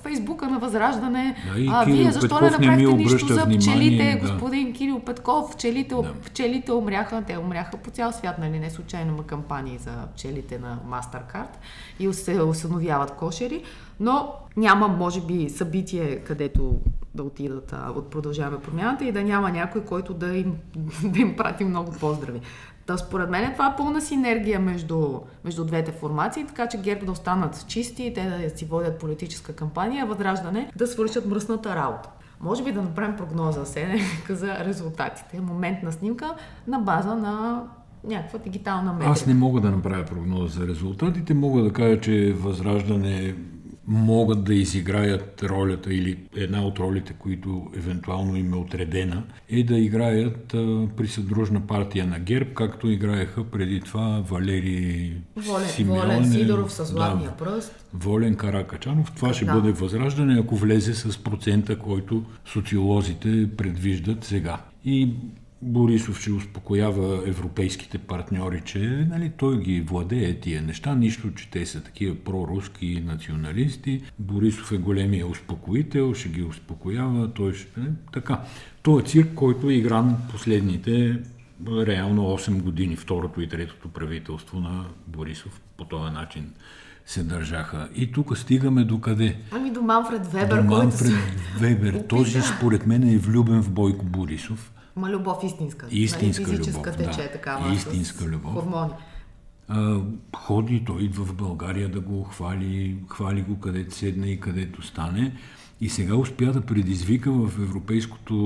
Фейсбука 0.03 0.49
на 0.49 0.59
Възраждане, 0.59 1.37
Да, 1.47 1.65
а 1.69 1.85
Кирил 1.85 1.97
вие 1.97 2.13
защо 2.13 2.21
Петков 2.29 2.41
не 2.41 2.51
направихте 2.51 2.95
нищо 2.95 3.27
за 3.27 3.45
внимание, 3.45 3.59
пчелите, 3.59 4.19
да. 4.23 4.33
господин 4.33 4.73
Кирил 4.73 5.01
Петков, 5.01 5.57
пчелите, 5.57 5.95
Да. 5.95 6.13
пчелите 6.25 6.73
умряха, 6.73 7.23
те 7.27 7.39
умряха 7.39 7.77
по 7.77 7.91
цял 7.91 8.13
свят, 8.13 8.39
нали, 8.39 8.59
не 8.59 8.71
случайно 8.71 9.13
има 9.13 9.27
кампании 9.27 9.79
за 9.79 9.93
пчелите 10.15 10.59
на 10.59 10.79
MasterCard 10.91 11.57
и 12.01 12.13
се 12.13 12.43
усъновяват 12.43 13.11
кошери, 13.11 13.63
но 14.01 14.33
няма, 14.57 14.89
може 14.89 15.21
би, 15.21 15.51
събитие, 15.51 16.17
където 16.19 16.79
да 17.15 17.23
отидат 17.23 17.73
а, 17.73 17.91
от 17.91 18.11
продължаваме 18.11 18.59
промяната 18.59 19.05
и 19.05 19.13
да 19.13 19.23
няма 19.23 19.51
някой, 19.51 19.85
който 19.85 20.15
да 20.15 20.37
им, 20.37 20.55
да 21.05 21.19
им 21.19 21.37
прати 21.37 21.65
много 21.65 21.93
поздрави. 21.93 22.41
Та, 22.87 22.97
според 22.97 23.31
мен 23.31 23.53
това 23.53 23.67
е 23.67 23.77
пълна 23.77 24.01
синергия 24.01 24.61
между, 24.61 25.21
между 25.45 25.65
двете 25.65 25.93
формации, 25.93 26.45
така 26.47 26.67
че 26.69 26.79
ГЕРБ 26.79 27.07
да 27.07 27.13
останат 27.13 27.65
чисти, 27.69 28.13
те 28.15 28.25
да 28.25 28.59
си 28.59 28.65
водят 28.65 28.99
политическа 28.99 29.53
кампания, 29.53 30.05
а 30.05 30.07
Възраждане 30.07 30.71
да 30.77 30.87
свършат 30.87 31.27
мръсната 31.27 31.77
работа. 31.77 32.09
Може 32.41 32.65
би 32.65 32.73
да 32.73 32.83
направим 32.83 33.17
прогноза 33.17 33.67
Сене 33.67 34.01
за 34.31 34.65
резултатите. 34.65 35.41
Моментна 35.41 35.93
снимка 35.93 36.35
на 36.67 36.79
база 36.79 37.15
на 37.15 37.65
някаква 38.05 38.39
дигитална 38.39 38.93
метрика. 38.93 39.13
Аз 39.13 39.27
не 39.27 39.35
мога 39.35 39.61
да 39.61 39.71
направя 39.71 40.05
прогноза 40.05 40.61
за 40.61 40.69
резултатите. 40.69 41.35
Мога 41.35 41.63
да 41.63 41.73
кажа, 41.73 42.01
че 42.01 42.33
Възраждане 42.33 43.35
могат 43.89 44.45
да 44.45 44.55
изиграят 44.55 45.43
ролята 45.43 45.95
или 45.95 46.19
една 46.37 46.63
от 46.63 46.79
ролите, 46.79 47.13
които 47.13 47.67
евентуално 47.77 48.37
им 48.37 48.53
е 48.53 48.57
отредена, 48.57 49.23
е 49.49 49.63
да 49.63 49.79
играят 49.79 50.55
а, 50.55 50.89
при 50.97 51.09
съдружна 51.09 51.67
партия 51.67 52.07
на 52.07 52.19
ГЕРБ, 52.19 52.51
както 52.55 52.91
играеха 52.91 53.45
преди 53.45 53.81
това 53.81 54.23
Валери 54.29 55.13
Волен, 55.37 55.69
Симеоне, 55.69 56.01
Волен 56.01 56.33
Сидоров 56.33 56.73
с 56.73 56.77
да, 56.79 56.85
златния 56.85 57.37
пръст. 57.37 57.87
Волен 57.95 58.35
Каракачанов. 58.35 59.13
Това 59.13 59.33
ще 59.35 59.45
Да. 59.45 59.53
бъде 59.53 59.73
възраждане, 59.73 60.39
ако 60.41 60.57
влезе 60.57 60.95
с 60.95 61.19
процента, 61.19 61.79
който 61.79 62.25
социолозите 62.45 63.49
предвиждат 63.57 64.25
сега. 64.25 64.61
И 64.85 65.11
Борисов 65.63 66.21
ще 66.21 66.33
успокоява 66.33 67.23
европейските 67.27 67.99
партньори, 67.99 68.63
че 68.65 69.07
нали, 69.11 69.33
той 69.37 69.61
ги 69.61 69.81
владее 69.81 70.41
тия 70.41 70.63
неща, 70.63 70.95
нищо, 70.95 71.35
че 71.35 71.51
те 71.51 71.67
са 71.67 71.83
такива 71.83 72.17
проруски 72.17 73.03
националисти. 73.07 74.03
Борисов 74.19 74.73
е 74.73 74.77
големия 74.77 75.27
успокоител, 75.27 76.15
ще 76.15 76.29
ги 76.29 76.43
успокоява, 76.43 77.33
той 77.33 77.55
ще... 77.55 77.81
Така. 78.13 78.41
Той 78.83 79.03
е 79.03 79.05
цирк, 79.05 79.35
който 79.35 79.71
е 79.71 79.75
игран 79.75 80.17
последните 80.33 81.23
реално 81.69 82.23
8 82.23 82.63
години, 82.63 82.97
второто 82.97 83.41
и 83.41 83.49
третото 83.49 83.89
правителство 83.89 84.61
на 84.61 84.85
Борисов 85.07 85.61
по 85.77 85.85
този 85.85 86.13
начин 86.13 86.53
се 87.07 87.23
държаха. 87.23 87.89
И 87.95 88.13
тук 88.13 88.39
стигаме 88.39 88.85
до 88.85 89.01
къде? 89.01 89.37
Ами 89.51 89.71
до 89.71 89.83
Манфред 89.83 90.27
Вебер, 90.27 90.63
до 90.63 90.69
който 90.69 90.85
Манфред 90.85 91.09
се... 91.09 91.15
Вебер. 91.59 92.05
Този 92.09 92.43
според 92.43 92.87
мен 92.87 93.03
е 93.03 93.19
влюбен 93.19 93.63
в 93.63 93.71
Бойко 93.71 94.05
Борисов. 94.05 94.73
Ма 94.97 95.11
любов 95.11 95.45
истинска. 95.45 95.87
Истинска 95.91 96.43
нали? 96.43 96.57
Физическа 96.57 96.91
любов, 96.91 96.97
тече 96.97 97.23
да. 97.23 97.33
такава. 97.33 97.75
Истинска 97.75 98.25
с 98.25 98.27
любов. 98.27 98.53
Хормони. 98.53 98.93
А, 99.69 100.01
ходи, 100.37 100.85
той 100.87 101.03
идва 101.03 101.25
в 101.25 101.35
България 101.35 101.89
да 101.89 102.01
го 102.01 102.25
хвали, 102.25 102.97
хвали 103.09 103.43
го 103.43 103.61
където 103.61 103.95
седне 103.95 104.27
и 104.27 104.41
където 104.41 104.83
стане. 104.83 105.37
И 105.81 105.89
сега 105.89 106.15
успя 106.15 106.53
да 106.53 106.61
предизвика 106.61 107.33
в, 107.33 107.59
европейското, 107.59 108.37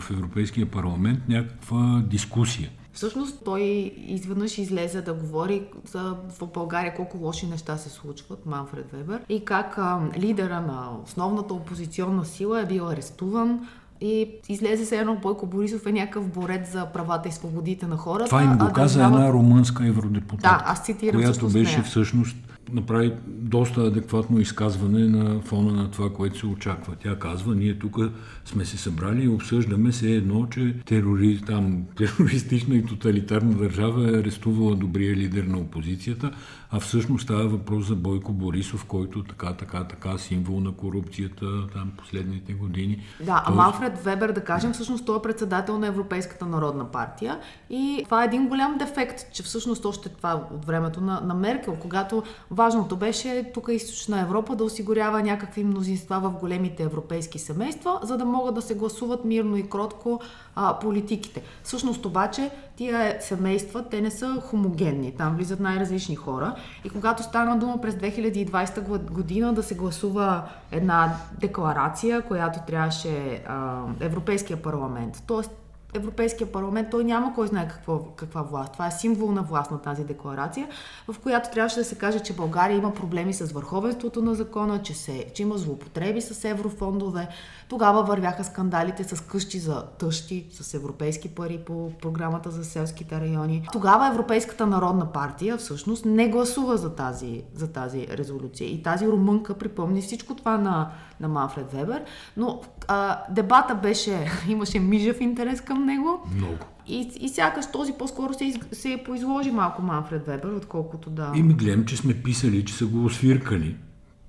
в 0.00 0.10
Европейския 0.10 0.70
парламент 0.70 1.20
някаква 1.28 2.02
дискусия. 2.06 2.70
Всъщност 2.92 3.44
той 3.44 3.60
изведнъж 4.06 4.58
излезе 4.58 5.02
да 5.02 5.14
говори 5.14 5.62
за 5.86 6.16
в 6.40 6.46
България 6.54 6.94
колко 6.94 7.18
лоши 7.18 7.46
неща 7.46 7.76
се 7.76 7.88
случват, 7.88 8.46
Манфред 8.46 8.90
Вебер, 8.92 9.20
и 9.28 9.44
как 9.44 9.78
а, 9.78 10.00
лидера 10.18 10.60
на 10.60 10.90
основната 11.04 11.54
опозиционна 11.54 12.24
сила 12.24 12.60
е 12.60 12.66
бил 12.66 12.88
арестуван 12.88 13.68
и 14.00 14.28
излезе 14.48 14.86
се 14.86 14.96
едно 14.96 15.16
Бойко 15.16 15.46
Борисов 15.46 15.86
е 15.86 15.92
някакъв 15.92 16.28
борец 16.28 16.72
за 16.72 16.86
правата 16.86 17.28
и 17.28 17.32
свободите 17.32 17.86
на 17.86 17.96
хората. 17.96 18.24
Това 18.26 18.42
им 18.42 18.50
го 18.50 18.72
каза 18.72 18.98
държавата- 18.98 19.16
една 19.16 19.32
румънска 19.32 19.86
евродепутатка, 19.86 20.48
Да, 20.58 20.64
аз 20.66 20.84
цитирам 20.84 21.22
която 21.22 21.48
беше 21.48 21.72
нея. 21.72 21.84
всъщност 21.84 22.36
направи 22.72 23.12
доста 23.26 23.80
адекватно 23.80 24.40
изказване 24.40 25.08
на 25.08 25.40
фона 25.40 25.72
на 25.72 25.90
това, 25.90 26.12
което 26.12 26.38
се 26.38 26.46
очаква. 26.46 26.94
Тя 26.96 27.18
казва, 27.18 27.54
ние 27.54 27.74
тук 27.74 27.96
сме 28.44 28.64
се 28.64 28.78
събрали 28.78 29.24
и 29.24 29.28
обсъждаме 29.28 29.92
се 29.92 30.10
едно, 30.10 30.46
че 30.46 30.74
терори, 30.86 31.40
там, 31.46 31.82
терористична 31.96 32.74
и 32.74 32.84
тоталитарна 32.84 33.52
държава 33.52 34.08
е 34.08 34.20
арестувала 34.20 34.74
добрия 34.76 35.16
лидер 35.16 35.44
на 35.44 35.58
опозицията, 35.58 36.30
а 36.70 36.80
всъщност 36.80 37.24
става 37.24 37.48
въпрос 37.48 37.86
за 37.86 37.96
Бойко 37.96 38.32
Борисов, 38.32 38.84
който 38.84 39.24
така, 39.24 39.52
така, 39.52 39.84
така, 39.84 40.18
символ 40.18 40.60
на 40.60 40.72
корупцията 40.72 41.46
там 41.72 41.92
последните 41.98 42.52
години. 42.52 43.02
Да, 43.20 43.42
а 43.46 43.50
Манфред 43.50 43.98
Вебер, 43.98 44.32
да 44.32 44.44
кажем, 44.44 44.72
всъщност 44.72 45.06
той 45.06 45.18
е 45.18 45.22
председател 45.22 45.78
на 45.78 45.86
Европейската 45.86 46.46
народна 46.46 46.84
партия 46.84 47.40
и 47.70 48.02
това 48.04 48.22
е 48.22 48.26
един 48.26 48.48
голям 48.48 48.78
дефект, 48.78 49.32
че 49.32 49.42
всъщност 49.42 49.84
още 49.84 50.08
това 50.08 50.46
от 50.54 50.64
времето 50.64 51.00
на, 51.00 51.20
на 51.20 51.34
Меркел, 51.34 51.76
когато 51.80 52.22
важното 52.50 52.96
беше 52.96 53.50
тук 53.54 53.68
източна 53.72 54.20
Европа 54.20 54.56
да 54.56 54.64
осигурява 54.64 55.22
някакви 55.22 55.64
мнозинства 55.64 56.20
в 56.20 56.30
големите 56.30 56.82
европейски 56.82 57.38
семейства, 57.38 58.00
за 58.02 58.16
да 58.16 58.24
могат 58.24 58.54
да 58.54 58.62
се 58.62 58.74
гласуват 58.74 59.24
мирно 59.24 59.56
и 59.56 59.68
кротко 59.68 60.20
а, 60.54 60.78
политиките. 60.78 61.42
Всъщност 61.62 62.06
обаче 62.06 62.50
тия 62.76 63.16
семейства, 63.20 63.88
те 63.88 64.00
не 64.00 64.10
са 64.10 64.40
хомогенни, 64.40 65.12
там 65.16 65.36
влизат 65.36 65.60
най-различни 65.60 66.16
хора 66.16 66.54
и 66.84 66.90
когато 66.90 67.22
стана 67.22 67.58
дума 67.58 67.80
през 67.80 67.94
2020 67.94 68.80
год- 68.80 69.10
година 69.10 69.52
да 69.52 69.62
се 69.62 69.74
гласува 69.74 70.42
една 70.72 71.16
декларация, 71.40 72.22
която 72.22 72.58
трябваше 72.66 73.42
а, 73.46 73.80
Европейския 74.00 74.62
парламент, 74.62 75.22
т.е. 75.26 75.65
Европейския 75.94 76.52
парламент, 76.52 76.88
той 76.90 77.04
няма 77.04 77.34
кой 77.34 77.46
знае 77.46 77.68
какво, 77.68 77.98
каква 77.98 78.42
власт. 78.42 78.72
Това 78.72 78.86
е 78.86 78.90
символ 78.90 79.32
на 79.32 79.42
власт 79.42 79.70
на 79.70 79.78
тази 79.78 80.04
декларация, 80.04 80.68
в 81.08 81.18
която 81.18 81.50
трябваше 81.50 81.76
да 81.76 81.84
се 81.84 81.98
каже, 81.98 82.20
че 82.20 82.32
България 82.32 82.76
има 82.76 82.94
проблеми 82.94 83.34
с 83.34 83.52
върховенството 83.52 84.22
на 84.22 84.34
закона, 84.34 84.82
че, 84.82 84.94
се, 84.94 85.26
че 85.34 85.42
има 85.42 85.58
злоупотреби 85.58 86.20
с 86.20 86.44
еврофондове. 86.44 87.28
Тогава 87.68 88.02
вървяха 88.02 88.44
скандалите 88.44 89.04
с 89.04 89.20
къщи 89.20 89.58
за 89.58 89.82
тъщи, 89.82 90.46
с 90.52 90.74
европейски 90.74 91.28
пари 91.28 91.60
по 91.66 91.92
програмата 92.02 92.50
за 92.50 92.64
селските 92.64 93.20
райони. 93.20 93.68
Тогава 93.72 94.08
Европейската 94.08 94.66
народна 94.66 95.12
партия 95.12 95.56
всъщност 95.56 96.04
не 96.04 96.28
гласува 96.28 96.76
за 96.76 96.94
тази, 96.94 97.42
за 97.54 97.72
тази 97.72 98.06
резолюция. 98.08 98.70
И 98.70 98.82
тази 98.82 99.08
румънка 99.08 99.54
припомни 99.54 100.02
всичко 100.02 100.34
това 100.34 100.58
на, 100.58 100.90
на 101.20 101.28
Манфред 101.28 101.72
Вебер, 101.72 102.02
но 102.36 102.60
а, 102.88 103.18
дебата 103.30 103.74
беше, 103.74 104.26
имаше 104.48 104.78
мижев 104.78 105.20
интерес 105.20 105.60
към 105.60 105.84
него. 105.84 106.20
Много. 106.34 106.58
И, 106.88 107.10
и 107.20 107.28
сякаш 107.28 107.70
този 107.72 107.92
по-скоро 107.92 108.34
се, 108.34 108.44
из, 108.44 108.58
се 108.72 109.02
поизложи 109.04 109.50
малко 109.50 109.82
Манфред 109.82 110.26
Вебер, 110.26 110.48
отколкото 110.48 111.10
да... 111.10 111.32
И 111.34 111.42
ми 111.42 111.54
гледам, 111.54 111.84
че 111.84 111.96
сме 111.96 112.14
писали, 112.14 112.64
че 112.64 112.74
са 112.74 112.86
го 112.86 113.04
освиркали. 113.04 113.76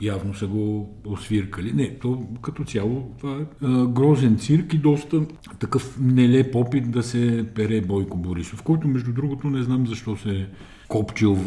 Явно 0.02 0.34
са 0.34 0.48
го 0.48 0.90
освиркали. 1.06 1.74
Не, 1.74 2.00
то 2.00 2.24
като 2.42 2.64
цяло 2.64 3.12
това 3.20 3.38
е 3.38 3.66
а, 3.66 3.88
грозен 3.88 4.38
цирк 4.38 4.74
и 4.74 4.78
доста 4.78 5.22
такъв 5.60 5.98
нелеп 6.02 6.56
опит 6.56 6.92
да 6.92 7.04
се 7.04 7.46
пере 7.56 7.82
Бойко 7.82 8.18
Борисов, 8.18 8.64
който 8.64 8.88
между 8.88 9.14
другото 9.14 9.50
не 9.50 9.64
знам 9.64 9.88
защо 9.88 10.18
се 10.18 10.30
е 10.30 10.48
копчил. 10.88 11.38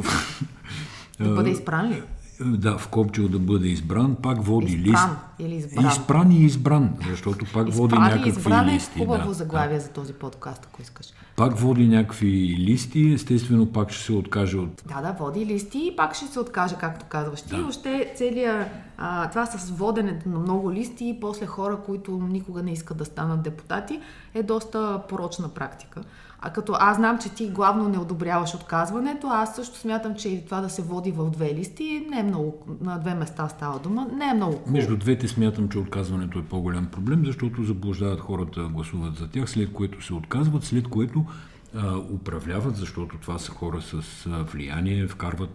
Да 1.21 1.35
бъде 1.35 1.51
изпран 1.51 1.89
ли? 1.89 2.03
Да, 2.45 2.79
вкопчил 2.79 3.29
да 3.29 3.39
бъде 3.39 3.69
избран, 3.69 4.17
пак 4.23 4.43
води 4.43 4.79
лист. 4.79 4.95
Изпран 4.95 5.17
или 5.39 5.55
избран? 5.55 5.87
Изпран 5.87 6.33
и 6.33 6.45
избран, 6.45 6.91
защото 7.11 7.45
пак 7.53 7.73
води 7.73 7.95
Изпран 7.95 8.07
и 8.07 8.11
някакви 8.11 8.31
избран 8.31 8.69
е 8.69 8.73
листи. 8.75 8.99
хубаво 8.99 9.29
да, 9.29 9.35
заглавие 9.35 9.81
за 9.81 9.89
този 9.89 10.13
подкаст, 10.13 10.69
ако 10.73 10.83
искаш. 10.83 11.07
Пак 11.37 11.59
води 11.59 11.89
някакви 11.89 12.57
листи, 12.59 13.13
естествено 13.13 13.73
пак 13.73 13.91
ще 13.91 14.05
се 14.05 14.13
откаже 14.13 14.59
от 14.59 14.83
Да, 14.89 15.01
да, 15.01 15.13
води 15.13 15.47
листи 15.47 15.91
и 15.93 15.97
пак 15.97 16.15
ще 16.15 16.27
се 16.27 16.41
откаже, 16.41 16.75
както 16.81 17.07
казваш 17.09 17.43
ти. 17.43 17.49
Да. 17.49 17.57
Въобще 17.57 18.13
целият, 18.17 18.69
а, 18.99 19.31
това 19.31 19.47
с 19.47 19.71
воденето 19.71 20.29
на 20.29 20.39
много 20.39 20.73
листи 20.73 21.09
и 21.09 21.21
после 21.21 21.47
хора, 21.47 21.79
които 21.87 22.13
никога 22.13 22.63
не 22.63 22.73
искат 22.73 22.97
да 22.97 23.05
станат 23.05 23.43
депутати, 23.43 24.01
е 24.35 24.43
доста 24.43 25.03
порочна 25.09 25.49
практика. 25.49 26.03
А 26.43 26.51
като 26.51 26.77
аз 26.81 26.97
знам, 26.97 27.19
че 27.19 27.35
ти 27.35 27.49
главно 27.49 27.89
не 27.89 27.99
одобряваш 27.99 28.55
отказването, 28.55 29.27
аз 29.27 29.57
също 29.57 29.79
смятам, 29.79 30.15
че 30.15 30.29
и 30.29 30.45
това 30.45 30.61
да 30.61 30.69
се 30.69 30.83
води 30.83 31.13
в 31.13 31.31
две 31.31 31.55
листи 31.55 32.07
не 32.11 32.21
е 32.21 32.23
много, 32.23 32.55
на 32.81 32.99
две 32.99 33.15
места 33.15 33.49
става 33.49 33.79
дума, 33.79 34.07
не 34.13 34.25
е 34.25 34.35
много. 34.35 34.61
Между 34.67 34.97
двете 34.97 35.29
смятам, 35.29 35.69
че 35.69 35.79
отказването 35.79 36.39
е 36.39 36.43
по-голям 36.43 36.87
проблем, 36.87 37.23
защото 37.27 37.65
заблуждават 37.65 38.21
хората 38.21 38.69
гласуват 38.73 39.17
за 39.17 39.29
тях, 39.29 39.51
след 39.51 39.73
което 39.73 40.05
се 40.05 40.15
отказват, 40.15 40.65
след 40.65 40.89
което 40.89 41.25
управляват, 42.11 42.77
защото 42.77 43.19
това 43.19 43.39
са 43.39 43.53
хора 43.53 43.83
с 43.83 44.03
влияние, 44.27 45.07
вкарват 45.07 45.51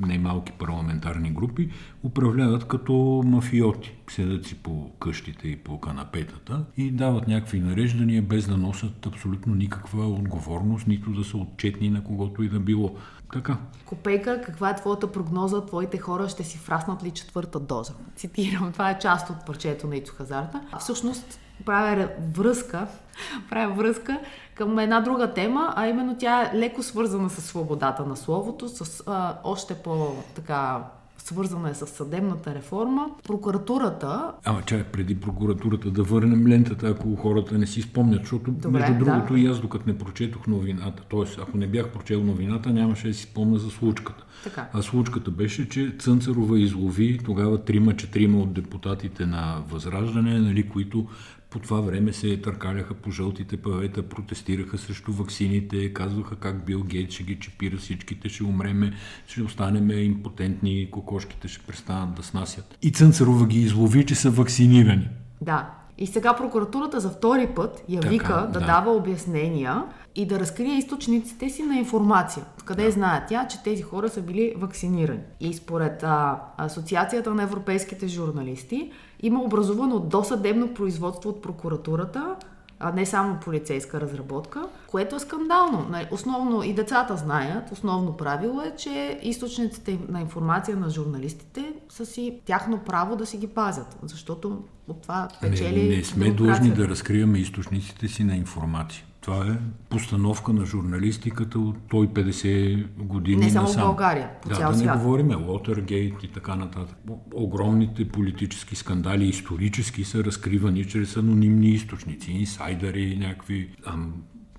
немалки 0.00 0.52
парламентарни 0.52 1.30
групи, 1.30 1.70
управляват 2.02 2.68
като 2.68 3.22
мафиоти. 3.26 3.96
Седат 4.10 4.46
си 4.46 4.54
по 4.54 4.90
къщите 5.00 5.48
и 5.48 5.56
по 5.56 5.80
канапетата 5.80 6.64
и 6.76 6.90
дават 6.90 7.28
някакви 7.28 7.60
нареждания, 7.60 8.22
без 8.22 8.46
да 8.46 8.56
носят 8.56 9.06
абсолютно 9.06 9.54
никаква 9.54 10.06
отговорност, 10.06 10.86
нито 10.86 11.10
да 11.10 11.24
са 11.24 11.36
отчетни 11.36 11.90
на 11.90 12.04
когото 12.04 12.42
и 12.42 12.48
да 12.48 12.60
било. 12.60 12.96
Така. 13.32 13.58
Копейка, 13.84 14.42
каква 14.46 14.70
е 14.70 14.76
твоята 14.76 15.12
прогноза? 15.12 15.66
Твоите 15.66 15.98
хора 15.98 16.28
ще 16.28 16.44
си 16.44 16.58
фраснат 16.58 17.04
ли 17.04 17.10
четвърта 17.10 17.60
доза? 17.60 17.92
Цитирам, 18.16 18.72
това 18.72 18.90
е 18.90 18.98
част 18.98 19.30
от 19.30 19.46
парчето 19.46 19.86
на 19.86 19.96
Ицо 19.96 20.14
Хазарта. 20.14 20.60
Всъщност, 20.78 21.40
правя 21.64 22.08
връзка, 22.34 22.86
правя 23.50 23.74
връзка 23.74 24.20
към 24.54 24.78
една 24.78 25.00
друга 25.00 25.32
тема, 25.32 25.72
а 25.76 25.86
именно 25.86 26.16
тя 26.18 26.42
е 26.42 26.58
леко 26.58 26.82
свързана 26.82 27.30
с 27.30 27.42
свободата 27.42 28.06
на 28.06 28.16
словото, 28.16 28.68
с 28.68 29.02
а, 29.06 29.34
още 29.44 29.74
по-така 29.74 30.84
свързана 31.18 31.70
е 31.70 31.74
с 31.74 31.86
съдебната 31.86 32.54
реформа. 32.54 33.10
Прокуратурата... 33.26 34.32
Ама 34.44 34.62
чай, 34.62 34.84
преди 34.84 35.20
прокуратурата 35.20 35.90
да 35.90 36.02
върнем 36.02 36.46
лентата, 36.46 36.88
ако 36.88 37.16
хората 37.16 37.58
не 37.58 37.66
си 37.66 37.82
спомнят, 37.82 38.20
защото 38.20 38.50
Добре, 38.50 38.78
между 38.78 39.04
другото 39.04 39.32
да. 39.32 39.38
и 39.38 39.46
аз 39.46 39.60
докато 39.60 39.84
не 39.86 39.98
прочетох 39.98 40.46
новината, 40.46 41.02
т.е. 41.10 41.42
ако 41.42 41.58
не 41.58 41.66
бях 41.66 41.88
прочел 41.88 42.24
новината, 42.24 42.70
нямаше 42.70 43.08
да 43.08 43.14
си 43.14 43.22
спомня 43.22 43.58
за 43.58 43.70
случката. 43.70 44.24
Така. 44.44 44.68
А 44.72 44.82
случката 44.82 45.30
беше, 45.30 45.68
че 45.68 45.94
Цънцарова 45.98 46.58
излови 46.58 47.18
тогава 47.24 47.64
трима-четирима 47.64 48.38
от 48.38 48.52
депутатите 48.52 49.26
на 49.26 49.62
Възраждане, 49.68 50.38
нали, 50.38 50.68
които 50.68 51.06
по 51.54 51.60
това 51.60 51.80
време 51.80 52.12
се 52.12 52.36
търкаляха 52.36 52.94
по 52.94 53.10
жълтите 53.10 53.56
павета, 53.56 54.02
протестираха 54.02 54.78
срещу 54.78 55.12
ваксините, 55.12 55.92
казваха 55.92 56.36
как 56.36 56.64
Бил 56.64 56.82
Гейт 56.82 57.10
ще 57.10 57.22
ги 57.22 57.38
чипира 57.38 57.76
всичките, 57.76 58.28
ще 58.28 58.44
умреме, 58.44 58.92
ще 59.26 59.42
останеме 59.42 59.94
импотентни, 59.94 60.88
кокошките 60.90 61.48
ще 61.48 61.66
престанат 61.66 62.14
да 62.14 62.22
снасят. 62.22 62.78
И 62.82 62.92
Цънцарова 62.92 63.46
ги 63.46 63.60
излови, 63.60 64.06
че 64.06 64.14
са 64.14 64.30
вакцинирани. 64.30 65.08
Да. 65.40 65.70
И 65.98 66.06
сега 66.06 66.36
прокуратурата 66.36 67.00
за 67.00 67.10
втори 67.10 67.46
път 67.46 67.84
я 67.88 68.00
така, 68.00 68.10
вика 68.12 68.48
да, 68.52 68.60
да 68.60 68.66
дава 68.66 68.92
обяснения 68.92 69.84
и 70.16 70.26
да 70.26 70.40
разкрие 70.40 70.78
източниците 70.78 71.50
си 71.50 71.62
на 71.62 71.76
информация. 71.76 72.44
Къде 72.64 72.84
да. 72.84 72.90
знае 72.90 73.26
тя, 73.28 73.48
че 73.48 73.62
тези 73.62 73.82
хора 73.82 74.08
са 74.08 74.22
били 74.22 74.54
вакцинирани. 74.56 75.20
И 75.40 75.54
според 75.54 76.02
а, 76.02 76.40
Асоциацията 76.56 77.34
на 77.34 77.42
европейските 77.42 78.08
журналисти 78.08 78.90
има 79.22 79.42
образувано 79.42 79.98
досъдебно 79.98 80.74
производство 80.74 81.30
от 81.30 81.42
прокуратурата, 81.42 82.36
а 82.80 82.92
не 82.92 83.06
само 83.06 83.40
полицейска 83.40 84.00
разработка, 84.00 84.68
което 84.86 85.16
е 85.16 85.18
скандално. 85.18 85.86
Основно 86.10 86.62
и 86.62 86.74
децата 86.74 87.16
знаят, 87.16 87.72
основно 87.72 88.16
правило 88.16 88.62
е, 88.62 88.76
че 88.76 89.20
източниците 89.22 89.98
на 90.08 90.20
информация 90.20 90.76
на 90.76 90.90
журналистите 90.90 91.72
са 91.88 92.06
си 92.06 92.40
тяхно 92.44 92.78
право 92.78 93.16
да 93.16 93.26
си 93.26 93.36
ги 93.36 93.46
пазят, 93.46 93.96
защото 94.02 94.62
от 94.88 95.02
това 95.02 95.28
печели 95.40 95.88
Не, 95.88 95.96
не 95.96 96.04
сме 96.04 96.30
длъжни 96.30 96.70
да 96.70 96.88
разкриваме 96.88 97.38
източниците 97.38 98.08
си 98.08 98.24
на 98.24 98.36
информация. 98.36 99.04
Това 99.24 99.46
е 99.46 99.58
постановка 99.88 100.52
на 100.52 100.66
журналистиката 100.66 101.58
от 101.58 101.76
150 101.76 102.86
години 102.96 103.36
Не 103.36 103.50
само 103.50 103.66
насам. 103.66 103.82
в 103.82 103.86
България, 103.86 104.30
по 104.42 104.48
да, 104.48 104.54
цял 104.54 104.70
да 104.70 104.78
свят. 104.78 104.96
не 104.96 105.02
говорим 105.02 105.46
Лотергейт 105.48 106.22
и 106.22 106.28
така 106.28 106.56
нататък. 106.56 106.96
Огромните 107.34 108.08
политически 108.08 108.76
скандали 108.76 109.24
исторически 109.24 110.04
са 110.04 110.24
разкривани 110.24 110.84
чрез 110.84 111.16
анонимни 111.16 111.68
източници, 111.68 112.32
инсайдери, 112.32 113.16
някакви 113.16 113.70
ам, 113.86 114.14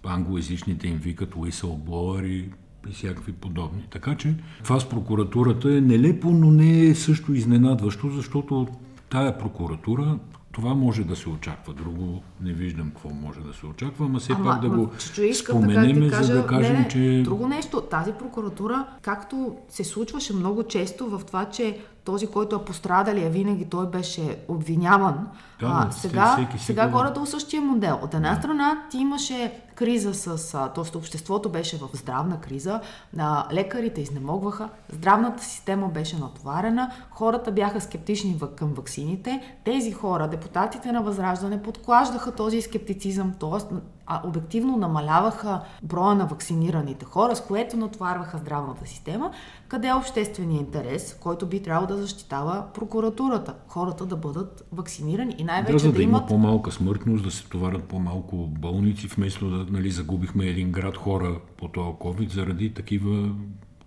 англоязичните 0.05 0.87
им 0.87 0.97
викат 0.97 1.33
whistleblower 1.35 2.25
и 2.25 2.49
всякакви 2.91 3.31
подобни. 3.31 3.83
Така 3.89 4.15
че 4.15 4.35
това 4.63 4.79
с 4.79 4.89
прокуратурата 4.89 5.77
е 5.77 5.81
нелепо, 5.81 6.31
но 6.31 6.51
не 6.51 6.85
е 6.85 6.95
също 6.95 7.33
изненадващо, 7.33 8.09
защото 8.09 8.67
тая 9.09 9.37
прокуратура 9.37 10.19
това 10.55 10.73
може 10.73 11.03
да 11.03 11.15
се 11.15 11.29
очаква. 11.29 11.73
Друго 11.73 12.23
не 12.41 12.53
виждам 12.53 12.89
какво 12.89 13.09
може 13.09 13.39
да 13.39 13.53
се 13.53 13.65
очаква, 13.65 14.05
ама 14.05 14.19
все 14.19 14.33
ама, 14.33 14.51
пак 14.51 14.61
да 14.61 14.69
го 14.69 14.89
споменем, 15.33 15.99
да 15.99 16.09
кажа, 16.09 16.23
за 16.23 16.41
да 16.41 16.47
кажем, 16.47 16.73
не, 16.73 16.79
не, 16.79 16.87
че... 16.87 17.21
Друго 17.23 17.47
нещо, 17.47 17.81
тази 17.81 18.11
прокуратура, 18.11 18.87
както 19.01 19.55
се 19.69 19.83
случваше 19.83 20.33
много 20.33 20.63
често 20.63 21.09
в 21.09 21.21
това, 21.27 21.45
че 21.45 21.79
този, 22.05 22.27
който 22.27 22.55
е 22.55 22.65
пострадалия, 22.65 23.29
винаги 23.29 23.65
той 23.65 23.87
беше 23.87 24.39
обвиняван. 24.47 25.27
Да, 25.59 25.87
а, 25.89 25.91
сега, 25.91 26.33
всеки, 26.33 26.63
сега 26.63 26.91
хората 26.91 27.19
от 27.19 27.29
същия 27.29 27.61
модел. 27.61 27.99
От 28.03 28.13
една 28.13 28.29
да. 28.29 28.35
страна 28.35 28.83
ти 28.91 28.97
имаше 28.97 29.61
криза 29.75 30.13
с... 30.13 30.51
Т.е. 30.75 30.97
обществото 30.97 31.49
беше 31.49 31.77
в 31.77 31.89
здравна 31.93 32.41
криза, 32.41 32.79
а, 33.17 33.45
лекарите 33.53 34.01
изнемогваха, 34.01 34.69
здравната 34.93 35.43
система 35.43 35.87
беше 35.87 36.17
натоварена, 36.17 36.91
хората 37.11 37.51
бяха 37.51 37.81
скептични 37.81 38.39
към 38.55 38.73
ваксините. 38.73 39.57
Тези 39.65 39.91
хора, 39.91 40.27
депутатите 40.27 40.91
на 40.91 41.01
Възраждане, 41.01 41.61
подклаждаха 41.61 42.31
този 42.31 42.61
скептицизъм, 42.61 43.33
т.е 43.39 43.75
а, 44.07 44.21
обективно 44.27 44.77
намаляваха 44.77 45.61
броя 45.83 46.15
на 46.15 46.25
вакцинираните 46.25 47.05
хора, 47.05 47.35
с 47.35 47.41
което 47.41 47.77
натварваха 47.77 48.37
здравната 48.37 48.87
система, 48.87 49.31
къде 49.67 49.87
е 49.87 49.93
обществения 49.93 50.59
интерес, 50.59 51.17
който 51.21 51.45
би 51.45 51.63
трябвало 51.63 51.87
да 51.87 51.97
защитава 51.97 52.67
прокуратурата. 52.73 53.55
Хората 53.67 54.05
да 54.05 54.15
бъдат 54.15 54.67
вакцинирани 54.71 55.35
и 55.37 55.43
най-вече 55.43 55.85
да, 55.85 55.91
да, 55.91 55.97
да 55.97 56.03
имат... 56.03 56.21
има 56.21 56.27
по-малка 56.27 56.71
смъртност, 56.71 57.23
да 57.23 57.31
се 57.31 57.49
товарят 57.49 57.83
по-малко 57.83 58.35
болници, 58.47 59.07
вместо 59.07 59.49
да 59.49 59.71
нали, 59.71 59.91
загубихме 59.91 60.45
един 60.45 60.71
град 60.71 60.97
хора 60.97 61.39
по 61.57 61.67
този 61.67 61.89
COVID 61.89 62.31
заради 62.31 62.73
такива 62.73 63.29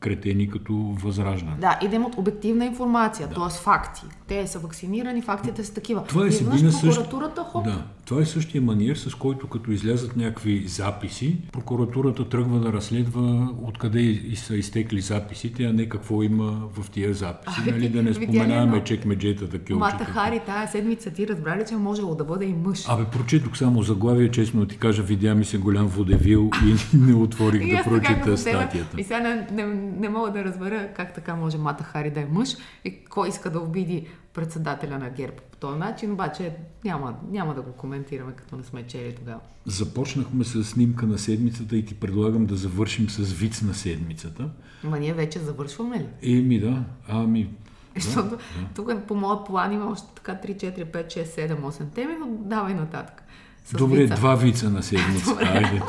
кретени 0.00 0.50
като 0.50 0.74
възраждане. 0.74 1.56
Да, 1.60 1.78
и 1.82 1.88
да 1.88 1.96
имат 1.96 2.18
обективна 2.18 2.64
информация, 2.64 3.28
да. 3.28 3.34
т.е. 3.34 3.62
факти. 3.62 4.02
Те 4.26 4.46
са 4.46 4.58
вакцинирани, 4.58 5.22
фактите 5.22 5.64
са 5.64 5.74
такива. 5.74 6.04
Това 6.04 6.24
е, 6.24 6.28
Изведнъж 6.28 6.80
прокуратурата, 6.80 7.42
хоп. 7.42 7.64
Да, 7.64 7.84
това 8.04 8.20
е 8.20 8.24
същия 8.24 8.62
маниер, 8.62 8.96
с 8.96 9.14
който 9.14 9.48
като 9.48 9.72
излязат 9.72 10.16
някакви 10.16 10.68
записи, 10.68 11.36
прокуратурата 11.52 12.28
тръгва 12.28 12.60
да 12.60 12.72
разследва 12.72 13.48
откъде 13.62 14.20
са 14.34 14.56
изтекли 14.56 15.00
записите, 15.00 15.64
а 15.64 15.72
не 15.72 15.88
какво 15.88 16.22
има 16.22 16.62
в 16.72 16.90
тия 16.90 17.14
записи. 17.14 17.60
А, 17.68 17.70
нали, 17.70 17.88
да 17.88 18.02
не 18.02 18.14
споменаваме 18.14 18.84
чекмеджета 18.84 19.48
такива. 19.48 19.78
Мата 19.78 20.04
Хари, 20.04 20.40
тая 20.46 20.68
седмица 20.68 21.10
ти 21.10 21.28
разбрали, 21.28 21.64
че 21.68 21.76
можело 21.76 22.14
да 22.14 22.24
бъде 22.24 22.44
и 22.44 22.54
мъж. 22.54 22.88
Абе, 22.88 23.04
прочетох 23.04 23.58
само 23.58 23.82
заглавие, 23.82 24.30
честно 24.30 24.66
ти 24.66 24.76
кажа, 24.76 25.02
видя 25.02 25.34
ми 25.34 25.44
се 25.44 25.58
голям 25.58 25.86
водевил 25.86 26.50
и 26.66 26.96
не 26.96 27.14
отворих 27.14 27.76
да 27.76 27.84
прочета 27.84 28.38
статията. 28.38 29.00
И 29.00 29.04
сега 29.04 29.20
не, 29.20 29.46
не, 29.52 29.87
не 29.96 30.08
мога 30.08 30.32
да 30.32 30.44
разбера 30.44 30.88
как 30.96 31.14
така 31.14 31.36
може 31.36 31.58
Мата 31.58 31.84
Хари 31.84 32.10
да 32.10 32.20
е 32.20 32.26
мъж 32.26 32.56
и 32.84 33.04
кой 33.04 33.28
иска 33.28 33.50
да 33.50 33.60
обиди 33.60 34.06
председателя 34.34 34.98
на 34.98 35.10
ГЕРБ 35.10 35.36
по 35.50 35.56
този 35.56 35.78
начин, 35.78 36.12
обаче 36.12 36.52
няма, 36.84 37.14
няма 37.30 37.54
да 37.54 37.62
го 37.62 37.72
коментираме, 37.72 38.32
като 38.32 38.56
не 38.56 38.64
сме 38.64 38.86
чели 38.86 39.14
тогава. 39.14 39.40
Започнахме 39.66 40.44
с 40.44 40.64
снимка 40.64 41.06
на 41.06 41.18
седмицата 41.18 41.76
и 41.76 41.84
ти 41.84 41.94
предлагам 41.94 42.46
да 42.46 42.56
завършим 42.56 43.10
с 43.10 43.32
виц 43.32 43.62
на 43.62 43.74
седмицата. 43.74 44.48
Ма 44.84 44.98
ние 44.98 45.14
вече 45.14 45.38
завършваме 45.38 45.98
ли? 45.98 46.38
Еми 46.38 46.60
да, 46.60 46.84
ами 47.08 47.50
защото 47.96 48.28
да, 48.28 48.38
тук 48.74 48.90
по 49.08 49.14
моят 49.14 49.46
план 49.46 49.72
има 49.72 49.90
още 49.90 50.06
така 50.14 50.48
3, 50.48 50.56
4, 50.56 50.84
5, 50.84 51.06
6, 51.06 51.24
7, 51.24 51.60
8 51.60 51.90
теми, 51.94 52.14
но 52.20 52.26
давай 52.26 52.74
нататък. 52.74 53.22
С 53.64 53.72
Добре, 53.72 54.02
вица. 54.02 54.14
два 54.14 54.34
вица 54.34 54.70
на 54.70 54.82
седмица. 54.82 55.38
Айде. 55.42 55.82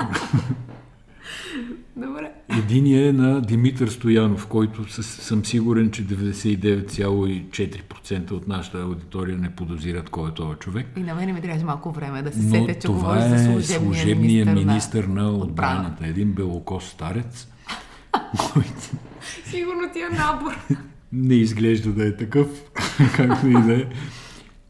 Добре. 2.07 2.31
Единият 2.57 3.09
е 3.09 3.13
на 3.17 3.41
Димитър 3.41 3.87
Стоянов, 3.87 4.47
който 4.47 5.03
съм 5.03 5.45
сигурен, 5.45 5.91
че 5.91 6.07
99,4% 6.07 8.31
от 8.31 8.47
нашата 8.47 8.81
аудитория 8.81 9.37
не 9.37 9.49
подозират 9.49 10.09
кой 10.09 10.29
е 10.29 10.33
този 10.33 10.59
човек. 10.59 10.87
И 10.97 10.99
на 10.99 11.15
мен 11.15 11.33
ми 11.33 11.41
трябва 11.41 11.65
малко 11.65 11.91
време 11.91 12.21
да 12.21 12.31
се 12.31 12.41
сетя, 12.41 12.73
че 12.73 12.79
това 12.79 13.25
е 13.25 13.29
за 13.29 13.37
служебния, 13.37 13.79
служебния 13.79 14.45
министър, 14.45 14.65
министър 14.65 15.03
на, 15.03 15.23
на 15.23 15.31
отбраната. 15.31 16.07
Един 16.07 16.33
белокос 16.33 16.85
старец, 16.85 17.47
който... 18.53 18.69
Сигурно 19.45 19.81
ти 19.93 19.99
е 19.99 20.09
набор. 20.17 20.57
не 21.11 21.35
изглежда 21.35 21.91
да 21.91 22.07
е 22.07 22.17
такъв, 22.17 22.47
както 23.15 23.47
и 23.47 23.53
да 23.53 23.73
е. 23.73 23.85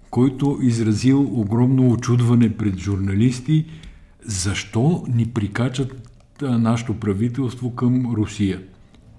Който 0.09 0.59
изразил 0.61 1.21
огромно 1.21 1.91
очудване 1.91 2.57
пред 2.57 2.77
журналисти, 2.77 3.65
защо 4.25 5.05
ни 5.07 5.25
прикачат 5.25 6.08
нашето 6.41 6.99
правителство 6.99 7.75
към 7.75 8.13
Русия. 8.13 8.61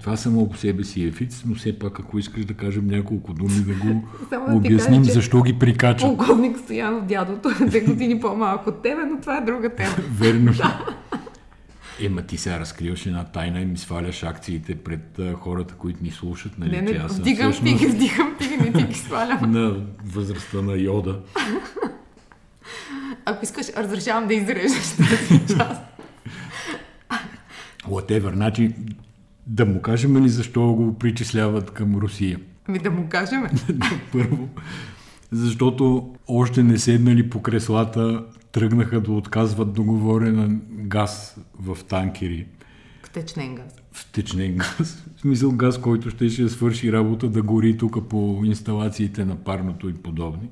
Това 0.00 0.16
само 0.16 0.50
по 0.50 0.56
себе 0.56 0.84
си 0.84 1.04
е 1.04 1.12
фиц, 1.12 1.42
но 1.46 1.54
все 1.54 1.78
пак, 1.78 2.00
ако 2.00 2.18
искаш 2.18 2.44
да 2.44 2.54
кажем 2.54 2.86
няколко 2.86 3.32
думи, 3.32 3.60
да 3.60 3.74
го 3.74 4.08
да 4.30 4.54
обясним 4.54 5.02
кажа, 5.02 5.12
защо 5.12 5.42
ги 5.42 5.58
прикачат. 5.58 6.16
Полковник 6.16 6.58
Стоянов, 6.58 7.04
дядото, 7.04 7.50
две 7.66 7.80
години 7.80 8.20
по-малко 8.20 8.68
от 8.68 8.82
тебе, 8.82 9.04
но 9.04 9.20
това 9.20 9.36
е 9.36 9.40
друга 9.40 9.74
тема. 9.74 9.94
Верно. 10.12 10.52
Ема 12.02 12.22
ти 12.22 12.36
сега 12.36 12.60
разкриваш 12.60 13.06
една 13.06 13.24
тайна 13.24 13.60
и 13.60 13.64
ми 13.64 13.78
сваляш 13.78 14.22
акциите 14.22 14.74
пред 14.74 15.18
а, 15.18 15.34
хората, 15.34 15.74
които 15.74 16.02
ни 16.02 16.10
слушат. 16.10 16.58
Нали? 16.58 16.70
Не, 16.70 16.82
не, 16.82 16.92
Тя 16.92 17.06
вдигам 17.06 17.52
всъщност... 17.52 17.78
ти 17.78 17.86
ги, 17.86 17.92
вдигам 17.92 18.36
ти 18.40 18.48
ги, 18.48 18.56
не 18.56 18.72
ти 18.72 18.82
ги 18.82 18.94
свалям. 18.94 19.52
на 19.52 19.76
възрастта 20.04 20.62
на 20.62 20.76
Йода. 20.76 21.20
Ако 23.24 23.44
искаш, 23.44 23.66
разрешавам 23.76 24.28
да 24.28 24.34
изрежеш 24.34 24.96
тази 24.96 25.46
част. 25.46 25.82
Whatever. 27.88 28.34
Значи, 28.34 28.74
да 29.46 29.66
му 29.66 29.82
кажем 29.82 30.24
ли 30.24 30.28
защо 30.28 30.72
го 30.72 30.98
причисляват 30.98 31.70
към 31.70 31.94
Русия? 31.96 32.40
Ами 32.68 32.78
да 32.78 32.90
му 32.90 33.06
кажем. 33.08 33.42
Първо, 34.12 34.48
защото 35.32 36.14
още 36.28 36.62
не 36.62 36.78
седнали 36.78 37.30
по 37.30 37.42
креслата, 37.42 38.24
тръгнаха 38.52 39.00
да 39.00 39.12
отказват 39.12 39.72
договорен 39.72 40.62
газ 40.70 41.36
в 41.60 41.78
танкери. 41.84 42.46
Втечнен 43.02 43.54
газ. 43.54 43.74
Втечнен 43.92 44.56
газ. 44.56 45.04
В 45.16 45.20
смисъл 45.20 45.52
газ, 45.52 45.80
който 45.80 46.10
ще 46.10 46.28
ще 46.28 46.48
свърши 46.48 46.92
работа 46.92 47.28
да 47.28 47.42
гори 47.42 47.76
тук 47.76 48.08
по 48.08 48.40
инсталациите 48.44 49.24
на 49.24 49.36
парното 49.36 49.88
и 49.88 49.94
подобни. 49.94 50.48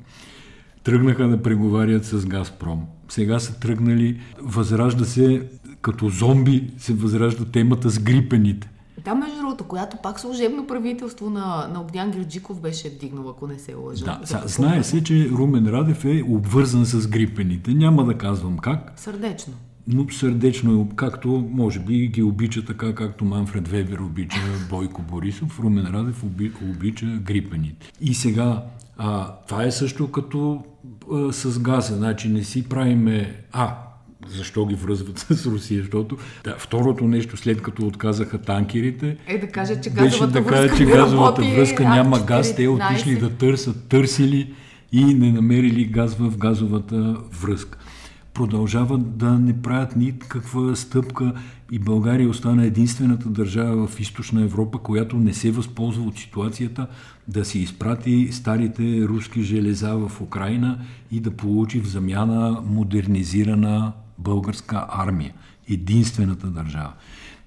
Тръгнаха 0.84 1.28
да 1.28 1.42
преговарят 1.42 2.04
с 2.04 2.26
Газпром. 2.26 2.86
Сега 3.08 3.38
са 3.38 3.60
тръгнали, 3.60 4.20
възражда 4.42 5.04
се 5.04 5.42
като 5.80 6.08
зомби, 6.08 6.70
се 6.78 6.94
възражда 6.94 7.44
темата 7.44 7.90
с 7.90 7.98
грипените. 7.98 8.70
Да, 9.04 9.14
между 9.14 9.36
другото, 9.36 9.64
която 9.64 9.96
пак 10.02 10.20
служебно 10.20 10.66
правителство 10.66 11.30
на, 11.30 11.68
на 11.72 11.80
Огнян 11.80 12.10
Герджиков 12.10 12.60
беше 12.60 12.88
вдигнал, 12.90 13.28
ако 13.28 13.46
не 13.46 13.58
се 13.58 13.74
лъжа. 13.74 14.04
Да, 14.04 14.20
са, 14.26 14.42
знае 14.46 14.84
се, 14.84 15.04
че 15.04 15.30
Румен 15.30 15.66
Радев 15.66 16.04
е 16.04 16.24
обвързан 16.28 16.86
с 16.86 17.08
грипените. 17.08 17.74
Няма 17.74 18.04
да 18.04 18.14
казвам 18.14 18.58
как. 18.58 18.92
Сърдечно. 18.96 19.54
Но 19.86 20.06
сърдечно, 20.10 20.88
както 20.96 21.48
може 21.50 21.80
би 21.80 22.06
ги 22.06 22.22
обича 22.22 22.64
така, 22.64 22.94
както 22.94 23.24
Манфред 23.24 23.68
Вебер 23.68 23.98
обича 23.98 24.40
Бойко 24.70 25.02
Борисов, 25.02 25.60
Румен 25.60 25.86
Радев 25.86 26.24
оби, 26.24 26.52
обича 26.70 27.06
грипените. 27.06 27.92
И 28.00 28.14
сега, 28.14 28.64
а, 28.96 29.34
това 29.48 29.64
е 29.64 29.70
също 29.70 30.10
като 30.10 30.64
а, 31.12 31.32
с 31.32 31.58
газа. 31.58 31.96
Значи 31.96 32.28
не 32.28 32.44
си 32.44 32.68
правиме... 32.68 33.42
А, 33.52 33.76
защо 34.26 34.66
ги 34.66 34.74
връзват 34.74 35.18
с 35.30 35.46
Русия, 35.46 35.80
защото 35.80 36.16
да, 36.44 36.54
второто 36.58 37.04
нещо, 37.08 37.36
след 37.36 37.62
като 37.62 37.86
отказаха 37.86 38.38
танкерите, 38.38 39.16
е 39.26 39.38
да 39.38 39.46
кажа, 39.48 39.80
че 39.80 39.90
беше 39.90 40.26
да 40.26 40.46
кажа, 40.46 40.76
че 40.76 40.84
газовата 40.84 41.42
връзка 41.42 41.84
няма 41.88 42.20
газ, 42.20 42.56
те 42.56 42.68
отишли 42.68 43.16
да 43.18 43.30
търсят, 43.30 43.88
търсили 43.88 44.54
и 44.92 45.04
не 45.04 45.32
намерили 45.32 45.84
газ 45.84 46.14
в 46.14 46.36
газовата 46.36 47.16
връзка. 47.42 47.78
Продължават 48.34 49.16
да 49.16 49.30
не 49.38 49.62
правят 49.62 49.96
никаква 49.96 50.76
стъпка 50.76 51.32
и 51.72 51.78
България 51.78 52.28
остана 52.28 52.64
единствената 52.64 53.28
държава 53.28 53.86
в 53.86 54.00
източна 54.00 54.42
Европа, 54.42 54.78
която 54.78 55.16
не 55.16 55.34
се 55.34 55.50
възползва 55.50 56.02
от 56.04 56.18
ситуацията 56.18 56.86
да 57.28 57.44
си 57.44 57.58
изпрати 57.58 58.28
старите 58.32 59.04
руски 59.04 59.42
железа 59.42 59.94
в 59.96 60.20
Украина 60.20 60.78
и 61.10 61.20
да 61.20 61.30
получи 61.30 61.80
в 61.80 61.88
замяна 61.88 62.62
модернизирана 62.66 63.92
българска 64.18 64.86
армия. 64.88 65.34
Единствената 65.70 66.46
държава. 66.46 66.92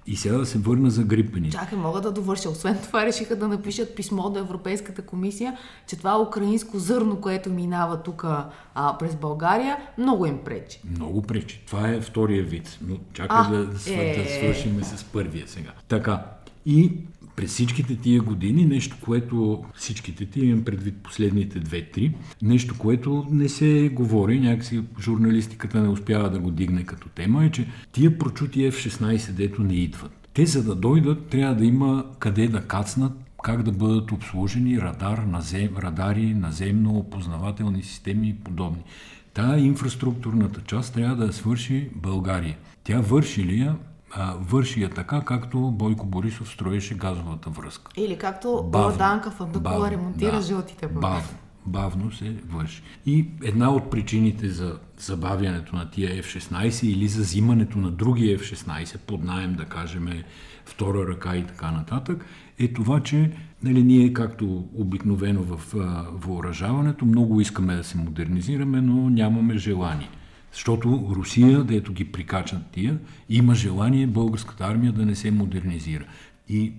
И 0.06 0.16
сега 0.16 0.38
да 0.38 0.46
се 0.46 0.58
върна 0.58 0.90
за 0.90 1.02
грипени. 1.02 1.50
Чакай, 1.50 1.78
мога 1.78 2.00
да 2.00 2.12
довърша. 2.12 2.50
Освен 2.50 2.78
това 2.82 3.06
решиха 3.06 3.36
да 3.36 3.48
напишат 3.48 3.96
писмо 3.96 4.30
до 4.30 4.38
Европейската 4.38 5.02
комисия, 5.02 5.56
че 5.86 5.96
това 5.96 6.22
украинско 6.22 6.78
зърно, 6.78 7.20
което 7.20 7.50
минава 7.50 8.02
тук 8.02 8.24
през 8.98 9.16
България, 9.16 9.76
много 9.98 10.26
им 10.26 10.38
пречи. 10.44 10.80
Много 10.96 11.22
пречи. 11.22 11.62
Това 11.66 11.88
е 11.88 12.00
втория 12.00 12.42
вид. 12.42 12.78
Но 12.88 12.96
чакай 13.12 13.38
а, 13.40 13.50
да, 13.50 13.56
е... 13.92 14.22
да 14.22 14.30
свършим 14.30 14.84
с 14.84 15.04
първия 15.04 15.48
сега. 15.48 15.70
Така. 15.88 16.24
И 16.66 16.92
през 17.36 17.50
всичките 17.50 17.96
тия 17.96 18.22
години, 18.22 18.64
нещо, 18.64 18.96
което 19.00 19.64
всичките 19.74 20.26
тия 20.26 20.44
имам 20.44 20.64
предвид 20.64 20.94
последните 21.02 21.60
две-три, 21.60 22.14
нещо, 22.42 22.74
което 22.78 23.26
не 23.30 23.48
се 23.48 23.90
говори, 23.92 24.40
някакси 24.40 24.82
журналистиката 25.00 25.82
не 25.82 25.88
успява 25.88 26.30
да 26.30 26.38
го 26.38 26.50
дигне 26.50 26.84
като 26.84 27.08
тема, 27.08 27.44
е, 27.44 27.50
че 27.50 27.66
тия 27.92 28.18
прочути 28.18 28.72
F-16, 28.72 29.32
дето 29.32 29.62
не 29.62 29.74
идват. 29.74 30.28
Те 30.34 30.46
за 30.46 30.64
да 30.64 30.74
дойдат, 30.74 31.26
трябва 31.26 31.54
да 31.54 31.64
има 31.64 32.04
къде 32.18 32.48
да 32.48 32.60
кацнат, 32.60 33.12
как 33.42 33.62
да 33.62 33.72
бъдат 33.72 34.12
обслужени 34.12 34.80
радар, 34.80 35.18
назем, 35.18 35.76
радари, 35.78 36.34
наземно 36.34 36.90
опознавателни 36.90 37.82
системи 37.82 38.28
и 38.28 38.34
подобни. 38.34 38.82
Тая 39.34 39.64
инфраструктурната 39.64 40.60
част 40.60 40.94
трябва 40.94 41.26
да 41.26 41.32
свърши 41.32 41.88
България. 41.96 42.56
Тя 42.84 43.00
върши 43.00 43.44
ли 43.44 43.58
я? 43.58 43.76
А, 44.14 44.34
върши 44.40 44.82
я 44.82 44.90
така, 44.90 45.20
както 45.20 45.58
Бойко 45.58 46.06
Борисов 46.06 46.48
строеше 46.48 46.94
газовата 46.94 47.50
връзка. 47.50 47.92
Или 47.96 48.18
както 48.18 48.68
Богданка 48.72 49.30
Фандукова 49.30 49.90
ремонтира 49.90 50.36
да, 50.36 50.42
жълтите 50.42 50.86
бъбки. 50.86 51.00
Бавно, 51.00 51.38
бавно 51.66 52.12
се 52.12 52.36
върши. 52.48 52.82
И 53.06 53.28
една 53.42 53.70
от 53.70 53.90
причините 53.90 54.48
за 54.48 54.78
забавянето 54.98 55.76
на 55.76 55.90
тия 55.90 56.22
F-16 56.22 56.86
или 56.86 57.08
за 57.08 57.22
взимането 57.22 57.78
на 57.78 57.90
други 57.90 58.38
F-16 58.38 58.98
под 58.98 59.24
найем, 59.24 59.54
да 59.54 59.64
кажем, 59.64 60.22
втора 60.64 61.08
ръка 61.08 61.36
и 61.36 61.46
така 61.46 61.70
нататък, 61.70 62.24
е 62.58 62.68
това, 62.68 63.00
че 63.00 63.32
нали, 63.62 63.82
ние, 63.82 64.12
както 64.12 64.68
обикновено 64.74 65.42
в 65.42 65.74
а, 65.74 66.06
въоръжаването, 66.12 67.04
много 67.04 67.40
искаме 67.40 67.76
да 67.76 67.84
се 67.84 67.98
модернизираме, 67.98 68.80
но 68.80 69.10
нямаме 69.10 69.56
желание. 69.56 70.08
Защото 70.52 71.06
Русия, 71.10 71.64
дето 71.64 71.92
ги 71.92 72.12
прикачат 72.12 72.66
тия, 72.72 72.98
има 73.28 73.54
желание 73.54 74.06
българската 74.06 74.64
армия 74.64 74.92
да 74.92 75.06
не 75.06 75.14
се 75.14 75.30
модернизира. 75.30 76.04
И 76.48 76.72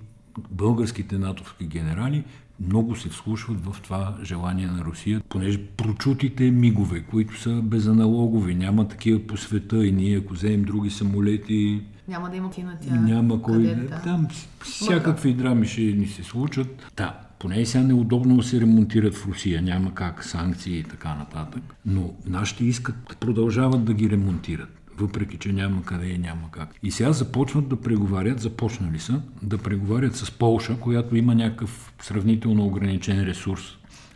българските 0.51 1.17
натовски 1.17 1.65
генерали 1.65 2.23
много 2.59 2.95
се 2.95 3.09
вслушват 3.09 3.65
в 3.65 3.81
това 3.81 4.17
желание 4.23 4.67
на 4.67 4.85
Русия, 4.85 5.21
понеже 5.29 5.61
прочутите 5.77 6.51
мигове, 6.51 7.01
които 7.01 7.39
са 7.39 7.61
безаналогови, 7.61 8.55
няма 8.55 8.87
такива 8.87 9.19
по 9.19 9.37
света 9.37 9.85
и 9.85 9.91
ние, 9.91 10.17
ако 10.17 10.33
вземем 10.33 10.63
други 10.63 10.89
самолети, 10.89 11.81
няма 12.07 12.29
да 12.29 12.37
има 12.37 12.51
кинотеатър. 12.51 12.99
Няма 12.99 13.41
кой. 13.41 13.63
Да. 13.63 14.01
Там 14.03 14.27
всякакви 14.63 15.33
драми 15.33 15.67
ще 15.67 15.81
ни 15.81 16.07
се 16.07 16.23
случат. 16.23 16.91
Да, 16.97 17.19
поне 17.43 17.55
и 17.55 17.65
сега 17.65 17.83
неудобно 17.83 18.43
се 18.43 18.61
ремонтират 18.61 19.15
в 19.15 19.27
Русия, 19.27 19.61
няма 19.61 19.93
как, 19.93 20.23
санкции 20.23 20.79
и 20.79 20.83
така 20.83 21.15
нататък. 21.15 21.61
Но 21.85 22.13
нашите 22.25 22.65
искат 22.65 22.95
да 23.09 23.15
продължават 23.15 23.85
да 23.85 23.93
ги 23.93 24.09
ремонтират 24.09 24.69
въпреки 24.97 25.37
че 25.37 25.53
няма 25.53 25.83
къде 25.83 26.07
и 26.07 26.17
няма 26.17 26.51
как. 26.51 26.69
И 26.83 26.91
сега 26.91 27.11
започват 27.11 27.67
да 27.67 27.81
преговарят, 27.81 28.39
започнали 28.39 28.99
са 28.99 29.21
да 29.41 29.57
преговарят 29.57 30.15
с 30.15 30.31
Полша, 30.31 30.79
която 30.79 31.15
има 31.15 31.35
някакъв 31.35 31.93
сравнително 32.01 32.65
ограничен 32.65 33.23
ресурс 33.23 33.61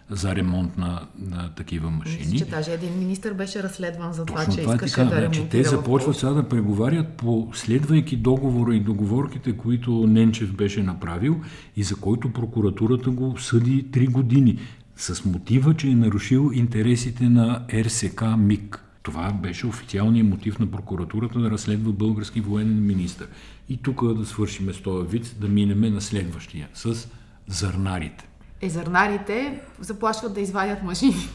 за 0.09 0.35
ремонт 0.35 0.77
на, 0.77 1.07
на 1.19 1.49
такива 1.49 1.91
машини. 1.91 2.25
Мисля, 2.31 2.45
че 2.45 2.51
даже 2.51 2.71
един 2.71 2.99
министр 2.99 3.33
беше 3.33 3.63
разследван 3.63 4.13
за 4.13 4.25
това, 4.25 4.39
Точно 4.39 4.55
че 4.55 4.61
това 4.61 4.75
искаше 4.75 4.95
така, 4.95 5.09
да 5.09 5.21
ремонтира. 5.21 5.49
Те 5.49 5.63
започват 5.63 6.17
сега 6.17 6.31
да 6.31 6.49
преговарят 6.49 7.07
по 7.07 7.49
следвайки 7.53 8.17
договора 8.17 8.75
и 8.75 8.79
договорките, 8.79 9.57
които 9.57 10.07
Ненчев 10.07 10.53
беше 10.53 10.83
направил 10.83 11.41
и 11.75 11.83
за 11.83 11.95
който 11.95 12.33
прокуратурата 12.33 13.09
го 13.09 13.37
съди 13.39 13.85
3 13.85 14.11
години 14.11 14.59
с 14.95 15.25
мотива, 15.25 15.73
че 15.73 15.87
е 15.87 15.95
нарушил 15.95 16.51
интересите 16.53 17.23
на 17.23 17.65
РСК 17.73 18.23
МИК. 18.37 18.83
Това 19.03 19.31
беше 19.31 19.67
официалният 19.67 20.27
мотив 20.27 20.59
на 20.59 20.71
прокуратурата 20.71 21.39
да 21.39 21.51
разследва 21.51 21.91
български 21.91 22.41
военен 22.41 22.85
министр. 22.85 23.25
И 23.69 23.77
тук 23.77 24.13
да 24.13 24.25
свършиме 24.25 24.73
с 24.73 24.81
този 24.81 25.07
вид, 25.07 25.35
да 25.39 25.47
минеме 25.47 25.89
на 25.89 26.01
следващия, 26.01 26.67
с 26.73 27.07
зърнарите 27.47 28.26
езернарите 28.61 29.59
заплашват 29.79 30.33
да 30.33 30.41
извадят 30.41 30.83
машините, 30.83 31.29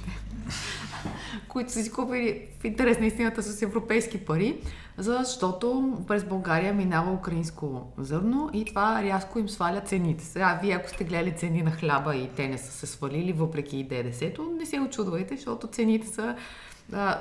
които 1.49 1.73
са 1.73 1.83
си 1.83 1.93
купили 1.93 2.49
в 2.61 2.65
интерес 2.65 2.99
на 3.01 3.07
истината 3.07 3.43
с 3.43 3.63
европейски 3.63 4.19
пари, 4.19 4.61
защото 4.99 5.99
през 6.09 6.25
България 6.25 6.75
минава 6.75 7.13
украинско 7.13 7.87
зърно 7.99 8.51
и 8.53 8.65
това 8.65 9.03
рязко 9.03 9.39
им 9.39 9.49
сваля 9.49 9.81
цените. 9.81 10.25
Сега, 10.25 10.59
вие 10.63 10.75
ако 10.75 10.89
сте 10.89 11.05
гледали 11.05 11.37
цени 11.37 11.63
на 11.63 11.71
хляба 11.71 12.17
и 12.17 12.29
те 12.37 12.49
не 12.49 12.59
са 12.59 12.73
се 12.73 12.87
свалили, 12.87 13.33
въпреки 13.33 13.79
и 13.79 13.85
ДДС-то, 13.85 14.53
не 14.59 14.67
се 14.67 14.81
очудвайте, 14.81 15.37
защото 15.37 15.67
цените 15.67 16.07
са 16.07 16.37
а, 16.93 17.19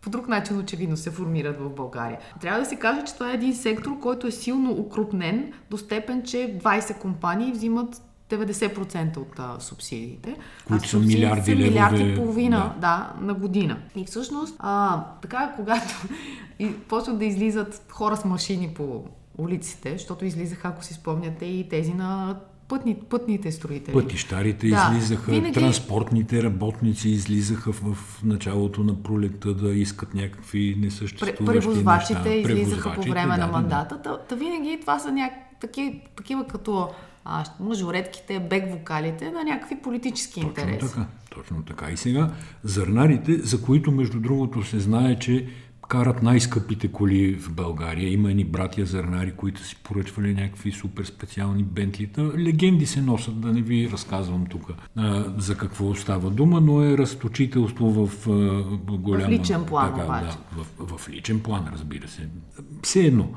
по 0.00 0.10
друг 0.10 0.28
начин 0.28 0.58
очевидно 0.58 0.96
се 0.96 1.10
формират 1.10 1.60
в 1.60 1.70
България. 1.70 2.18
Трябва 2.40 2.60
да 2.60 2.66
се 2.66 2.76
каже, 2.76 3.04
че 3.04 3.14
това 3.14 3.30
е 3.30 3.34
един 3.34 3.54
сектор, 3.54 3.98
който 4.00 4.26
е 4.26 4.30
силно 4.30 4.72
укрупнен 4.72 5.52
до 5.70 5.78
степен, 5.78 6.22
че 6.22 6.58
20 6.62 6.98
компании 6.98 7.52
взимат 7.52 8.02
90% 8.30 9.16
от 9.16 9.38
а, 9.38 9.60
субсидиите. 9.60 10.36
Които 10.64 10.88
са 10.88 10.98
милиарди 10.98 11.50
са 11.50 11.56
милиарди 11.56 12.02
и 12.02 12.16
половина 12.16 12.74
да. 12.74 12.80
да, 12.80 13.26
на 13.26 13.34
година. 13.34 13.78
И 13.96 14.04
всъщност, 14.04 14.56
а, 14.58 15.04
така, 15.22 15.52
когато 15.56 16.08
и 16.58 16.72
почват 16.72 17.18
да 17.18 17.24
излизат 17.24 17.86
хора 17.90 18.16
с 18.16 18.24
машини 18.24 18.68
по 18.74 19.04
улиците, 19.38 19.92
защото 19.92 20.24
излизаха, 20.24 20.68
ако 20.68 20.84
си 20.84 20.94
спомняте, 20.94 21.44
и 21.44 21.68
тези 21.68 21.94
на 21.94 22.36
пътни, 22.68 22.96
пътните 23.10 23.52
строители. 23.52 23.92
Пътищарите 23.92 24.68
да, 24.68 24.90
излизаха, 24.92 25.30
винаги... 25.30 25.52
транспортните 25.52 26.42
работници 26.42 27.08
излизаха 27.08 27.72
в, 27.72 28.22
началото 28.24 28.84
на 28.84 29.02
пролета 29.02 29.54
да 29.54 29.68
искат 29.68 30.14
някакви 30.14 30.76
несъществуващи 30.78 31.44
Превозвачите 31.44 32.28
неща. 32.28 32.52
излизаха 32.52 32.94
по 32.94 33.02
време 33.02 33.36
да, 33.36 33.46
на 33.46 33.52
мандата. 33.52 34.00
Да, 34.04 34.18
да. 34.28 34.36
винаги 34.36 34.78
това 34.80 34.98
са 34.98 35.12
някакви 35.12 35.56
такива, 35.60 36.00
такива 36.16 36.46
като 36.46 36.88
а, 37.24 37.44
мажоретките, 37.60 38.40
бек 38.40 38.72
вокалите 38.72 39.30
на 39.30 39.44
някакви 39.44 39.76
политически 39.82 40.40
точно 40.40 40.48
интереси. 40.48 40.88
Така, 40.88 41.06
точно 41.30 41.62
така. 41.62 41.90
И 41.90 41.96
сега 41.96 42.30
зърнарите, 42.64 43.38
за 43.38 43.62
които 43.62 43.92
между 43.92 44.20
другото 44.20 44.62
се 44.62 44.80
знае, 44.80 45.18
че 45.18 45.46
карат 45.88 46.22
най-скъпите 46.22 46.88
коли 46.88 47.34
в 47.34 47.52
България. 47.52 48.12
Има 48.12 48.30
едни 48.30 48.44
братя 48.44 48.86
зърнари, 48.86 49.32
които 49.32 49.64
си 49.64 49.76
поръчвали 49.82 50.34
някакви 50.34 50.72
супер 50.72 51.04
специални 51.04 51.62
бентлита. 51.62 52.22
Легенди 52.38 52.86
се 52.86 53.00
носят, 53.00 53.40
да 53.40 53.52
не 53.52 53.62
ви 53.62 53.90
разказвам 53.92 54.46
тук 54.46 54.70
за 55.36 55.56
какво 55.56 55.94
става 55.94 56.30
дума, 56.30 56.60
но 56.60 56.82
е 56.82 56.98
разточителство 56.98 58.06
в 58.06 58.28
а, 58.28 58.96
голяма... 58.96 59.26
В 59.26 59.30
личен 59.30 59.64
план, 59.64 59.94
така, 59.94 60.04
обаче. 60.04 60.36
Да, 60.56 60.62
в, 60.62 60.98
в 60.98 61.08
личен 61.08 61.40
план, 61.40 61.68
разбира 61.72 62.08
се. 62.08 62.28
Все 62.82 63.00
едно. 63.00 63.28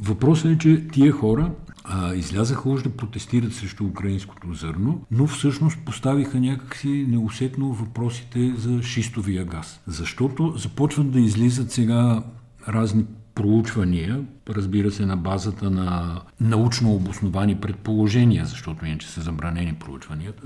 Въпросът 0.00 0.50
е, 0.50 0.58
че 0.58 0.88
тия 0.88 1.12
хора 1.12 1.50
а, 1.84 2.14
излязаха 2.14 2.68
уж 2.68 2.82
да 2.82 2.90
протестират 2.90 3.52
срещу 3.52 3.84
украинското 3.84 4.54
зърно, 4.54 5.00
но 5.10 5.26
всъщност 5.26 5.78
поставиха 5.84 6.40
някакси 6.40 7.06
неусетно 7.08 7.72
въпросите 7.72 8.52
за 8.56 8.82
шистовия 8.82 9.44
газ. 9.44 9.80
Защото 9.86 10.54
започват 10.56 11.10
да 11.10 11.20
излизат 11.20 11.70
сега 11.70 12.22
разни 12.68 13.04
проучвания, 13.34 14.24
разбира 14.48 14.90
се, 14.90 15.06
на 15.06 15.16
базата 15.16 15.70
на 15.70 16.20
научно 16.40 16.94
обосновани 16.94 17.56
предположения, 17.56 18.46
защото 18.46 18.86
иначе 18.86 19.08
са 19.08 19.20
забранени 19.20 19.74
проучванията, 19.74 20.42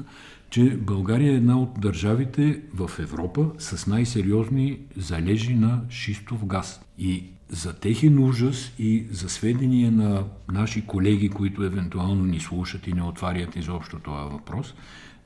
че 0.51 0.76
България 0.76 1.32
е 1.32 1.36
една 1.36 1.59
от 1.59 1.80
държавите 1.80 2.61
в 2.74 2.90
Европа 2.99 3.51
с 3.59 3.86
най-сериозни 3.86 4.78
залежи 4.96 5.55
на 5.55 5.80
шистов 5.90 6.46
газ. 6.46 6.80
И 6.99 7.24
за 7.51 7.72
техен 7.72 8.18
ужас 8.18 8.72
и 8.78 9.07
за 9.11 9.28
сведения 9.28 9.92
на 9.92 10.24
наши 10.53 10.86
колеги, 10.86 11.28
които 11.28 11.64
евентуално 11.64 12.24
ни 12.24 12.40
слушат 12.40 12.86
и 12.86 12.92
не 12.92 13.03
отварят 13.03 13.57
изобщо 13.57 13.99
това 13.99 14.20
въпрос, 14.20 14.74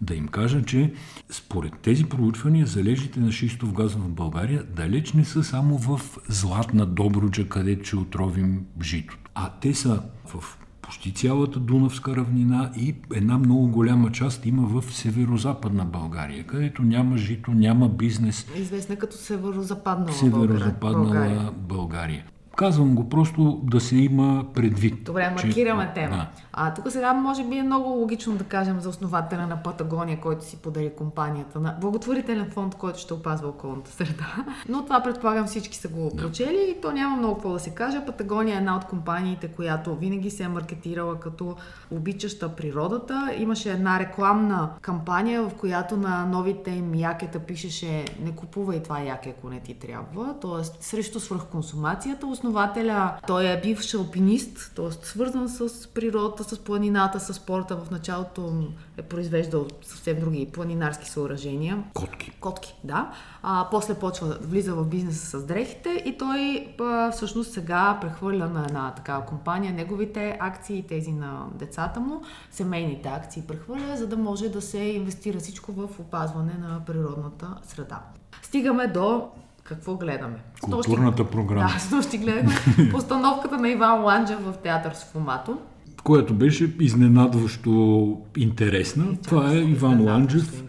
да 0.01 0.15
им 0.15 0.29
кажа, 0.29 0.63
че 0.63 0.93
според 1.31 1.73
тези 1.79 2.05
проучвания 2.05 2.67
залежите 2.67 3.21
на 3.21 3.33
шистов 3.33 3.73
газ 3.73 3.95
в 3.95 4.09
България 4.09 4.65
далеч 4.65 5.13
не 5.13 5.25
са 5.25 5.45
само 5.45 5.79
в 5.79 6.01
Златна 6.29 6.87
Добруджа, 6.87 7.49
където 7.49 7.87
ще 7.87 7.97
отровим 7.97 8.67
жито. 8.83 9.19
А 9.35 9.51
те 9.61 9.75
са 9.75 10.03
в 10.27 10.59
почти 10.83 11.13
цялата 11.13 11.61
Дунавска 11.61 12.17
равнина 12.17 12.71
и 12.77 12.95
една 13.15 13.39
много 13.39 13.69
голяма 13.69 14.13
част 14.13 14.47
има 14.47 14.63
в 14.63 14.95
северо-западна 14.95 15.85
България, 15.85 16.45
където 16.45 16.83
няма 16.83 17.17
жито, 17.17 17.51
няма 17.51 17.89
бизнес. 17.89 18.47
Известна 18.57 18.97
като 18.97 19.17
северо-западна 19.17 20.13
Северо-западна 20.13 21.05
България. 21.05 21.51
България. 21.57 22.25
Казвам 22.57 22.95
го 22.95 23.09
просто 23.09 23.61
да 23.65 23.81
се 23.81 23.97
има 23.97 24.45
предвид. 24.55 25.05
Добре, 25.05 25.31
маркираме 25.31 25.87
че... 25.87 26.01
тема. 26.01 26.17
Да. 26.17 26.31
А 26.53 26.75
тук 26.75 26.91
сега 26.91 27.13
може 27.13 27.45
би 27.45 27.57
е 27.57 27.63
много 27.63 27.89
логично 27.89 28.37
да 28.37 28.45
кажем 28.45 28.81
за 28.81 28.89
основателя 28.89 29.47
на 29.47 29.63
Патагония, 29.63 30.21
който 30.21 30.45
си 30.45 30.57
подари 30.57 30.93
компанията 30.97 31.61
на 31.61 31.77
благотворителен 31.81 32.51
фонд, 32.51 32.75
който 32.75 32.99
ще 32.99 33.15
опазва 33.15 33.49
околната 33.49 33.91
среда. 33.91 34.27
Но 34.69 34.85
това 34.85 35.03
предполагам 35.03 35.47
всички 35.47 35.77
са 35.77 35.89
го 35.89 36.17
прочели 36.17 36.75
и 36.77 36.81
то 36.81 36.93
няма 36.93 37.17
много 37.17 37.35
какво 37.35 37.53
да 37.53 37.59
се 37.59 37.71
каже. 37.71 38.05
Патагония 38.07 38.55
е 38.55 38.59
една 38.59 38.77
от 38.77 38.85
компаниите, 38.85 39.49
която 39.49 39.97
винаги 39.97 40.31
се 40.31 40.43
е 40.43 40.49
маркетирала 40.49 41.21
като 41.21 41.57
обичаща 41.91 42.57
природата. 42.57 43.35
Имаше 43.39 43.71
една 43.73 44.01
рекламна 44.01 44.71
кампания, 44.81 45.43
в 45.43 45.55
която 45.55 45.97
на 45.97 46.27
новите 46.27 46.71
им 46.71 46.95
якета 46.95 47.39
пишеше 47.39 48.05
не 48.21 48.33
купувай 48.37 48.83
това 48.83 49.01
яке, 49.01 49.35
ако 49.39 49.49
не 49.49 49.61
ти 49.61 49.75
трябва. 49.75 50.35
Тоест 50.41 50.83
срещу 50.83 51.21
свръхконсумацията. 51.21 52.27
Основателя, 52.27 53.15
той 53.27 53.45
е 53.45 53.61
бивш 53.61 53.95
алпинист, 53.95 54.73
т.е. 54.77 54.91
свързан 55.07 55.49
с 55.49 55.89
природата 55.95 56.42
с 56.45 56.59
планината, 56.59 57.21
с 57.21 57.35
спорта. 57.35 57.77
В 57.77 57.91
началото 57.91 58.53
е 58.97 59.03
произвеждал 59.03 59.67
съвсем 59.83 60.21
други 60.21 60.51
планинарски 60.53 61.11
съоръжения. 61.11 61.85
Котки. 61.95 62.31
Котки, 62.41 62.75
да. 62.85 63.11
А, 63.43 63.69
после 63.71 63.95
почва, 63.95 64.39
влиза 64.43 64.75
в 64.75 64.85
бизнеса 64.85 65.39
с 65.39 65.47
дрехите 65.47 66.03
и 66.07 66.19
той 66.19 66.69
а, 66.81 67.11
всъщност 67.11 67.53
сега 67.53 67.99
прехвърля 68.01 68.49
на 68.49 68.65
една 68.69 68.95
такава 68.95 69.25
компания 69.25 69.73
неговите 69.73 70.37
акции, 70.41 70.83
тези 70.83 71.13
на 71.13 71.47
децата 71.55 72.01
му, 72.01 72.23
семейните 72.51 73.09
акции 73.09 73.43
прехвърля, 73.43 73.97
за 73.97 74.07
да 74.07 74.17
може 74.17 74.49
да 74.49 74.61
се 74.61 74.79
инвестира 74.79 75.39
всичко 75.39 75.73
в 75.73 75.89
опазване 76.01 76.55
на 76.61 76.85
природната 76.87 77.55
среда. 77.63 78.01
Стигаме 78.43 78.87
до 78.87 79.29
какво 79.65 79.97
гледаме? 79.97 80.39
Културната 80.61 81.31
програма. 81.31 81.71
Да, 81.75 81.79
с 81.79 81.91
нощи 81.91 82.19
гледаме 82.19 82.55
постановката 82.93 83.59
на 83.59 83.69
Иван 83.69 84.05
Ланджа 84.05 84.37
в 84.37 84.55
театър 84.63 84.93
Сфомато 84.93 85.59
което 86.05 86.35
беше 86.35 86.77
изненадващо 86.81 88.21
интересна. 88.37 89.05
И 89.13 89.17
Това 89.17 89.53
е 89.53 89.59
Иван 89.59 90.01
Ланджев, 90.01 90.63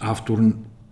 автор, 0.00 0.38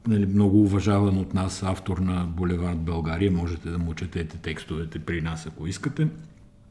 нали, 0.08 0.26
много 0.26 0.62
уважаван 0.62 1.18
от 1.18 1.34
нас, 1.34 1.62
автор 1.62 1.98
на 1.98 2.26
Булевард 2.36 2.78
България. 2.78 3.30
Можете 3.30 3.70
да 3.70 3.78
му 3.78 3.94
четете 3.94 4.36
текстовете 4.36 4.98
при 4.98 5.20
нас, 5.20 5.46
ако 5.46 5.66
искате. 5.66 6.08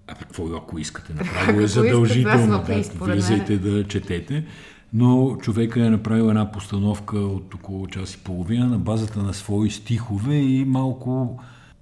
А 0.07 0.15
какво 0.15 0.55
ако 0.55 0.79
искате? 0.79 1.13
Направо 1.13 1.59
е 1.59 1.67
задължително. 1.67 2.63
Да, 2.67 2.83
влизайте 3.05 3.57
да 3.57 3.83
четете. 3.83 4.45
Но 4.93 5.37
човека 5.41 5.85
е 5.85 5.89
направил 5.89 6.23
една 6.23 6.51
постановка 6.51 7.17
от 7.17 7.53
около 7.53 7.87
час 7.87 8.13
и 8.13 8.17
половина 8.17 8.67
на 8.67 8.79
базата 8.79 9.23
на 9.23 9.33
свои 9.33 9.69
стихове 9.69 10.35
и 10.35 10.65
малко 10.65 11.39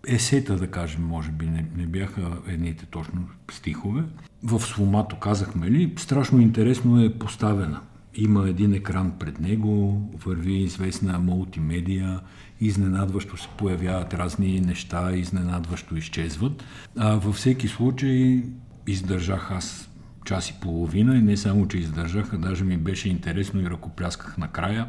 есета, 0.07 0.55
да 0.55 0.67
кажем, 0.67 1.03
може 1.03 1.31
би, 1.31 1.45
не, 1.45 1.65
не 1.77 1.85
бяха 1.85 2.37
едните 2.47 2.85
точно 2.85 3.27
стихове. 3.51 4.03
В 4.43 4.59
Сломато 4.59 5.15
казахме 5.15 5.71
ли, 5.71 5.93
страшно 5.97 6.41
интересно 6.41 7.03
е 7.03 7.13
поставена. 7.13 7.81
Има 8.15 8.49
един 8.49 8.73
екран 8.73 9.13
пред 9.19 9.39
него, 9.39 10.01
върви 10.25 10.53
известна 10.53 11.19
мултимедия, 11.19 12.19
изненадващо 12.61 13.37
се 13.37 13.47
появяват 13.57 14.13
разни 14.13 14.59
неща, 14.59 15.11
изненадващо 15.15 15.97
изчезват. 15.97 16.63
А 16.97 17.15
във 17.15 17.35
всеки 17.35 17.67
случай 17.67 18.43
издържах 18.87 19.51
аз 19.51 19.89
час 20.25 20.49
и 20.49 20.53
половина 20.61 21.17
и 21.17 21.21
не 21.21 21.37
само, 21.37 21.67
че 21.67 21.77
издържах, 21.77 22.33
а 22.33 22.37
даже 22.37 22.63
ми 22.63 22.77
беше 22.77 23.09
интересно 23.09 23.61
и 23.61 23.69
ръкоплясках 23.69 24.37
накрая, 24.37 24.87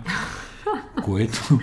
което 1.04 1.58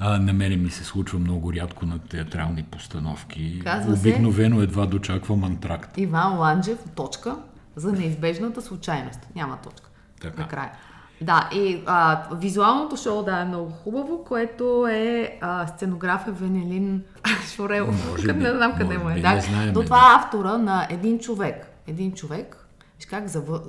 а, 0.00 0.18
на 0.18 0.32
мене 0.32 0.56
ми 0.56 0.70
се 0.70 0.84
случва 0.84 1.18
много 1.18 1.52
рядко 1.52 1.86
на 1.86 1.98
театрални 1.98 2.62
постановки. 2.62 3.60
Казва 3.64 3.92
Обикновено 3.92 4.56
се, 4.56 4.62
едва 4.62 4.86
дочаквам 4.86 5.44
антракт. 5.44 5.98
Иван 5.98 6.38
Ланджев, 6.38 6.78
точка 6.94 7.36
за 7.76 7.92
неизбежната 7.92 8.62
случайност. 8.62 9.20
Няма 9.36 9.56
точка. 9.56 9.88
Така. 10.20 10.42
Накрая. 10.42 10.70
Да, 11.20 11.50
и 11.54 11.82
а, 11.86 12.22
визуалното 12.34 12.96
шоу 12.96 13.22
да 13.22 13.40
е 13.40 13.44
много 13.44 13.70
хубаво, 13.70 14.24
което 14.24 14.86
е 14.90 15.38
а, 15.40 15.66
сценография 15.66 16.32
Венелин 16.32 17.02
Шорел. 17.54 17.94
Може 18.10 18.32
би, 18.32 18.32
не 18.42 18.50
знам 18.50 18.74
къде 18.78 18.98
му 18.98 19.10
е. 19.10 19.20
Да, 19.20 19.42
но 19.74 19.82
това 19.82 19.96
е 19.96 20.16
автора 20.16 20.58
на 20.58 20.86
един 20.90 21.18
човек. 21.18 21.66
Един 21.86 22.12
човек, 22.12 22.59
Виж 23.00 23.06
как 23.06 23.28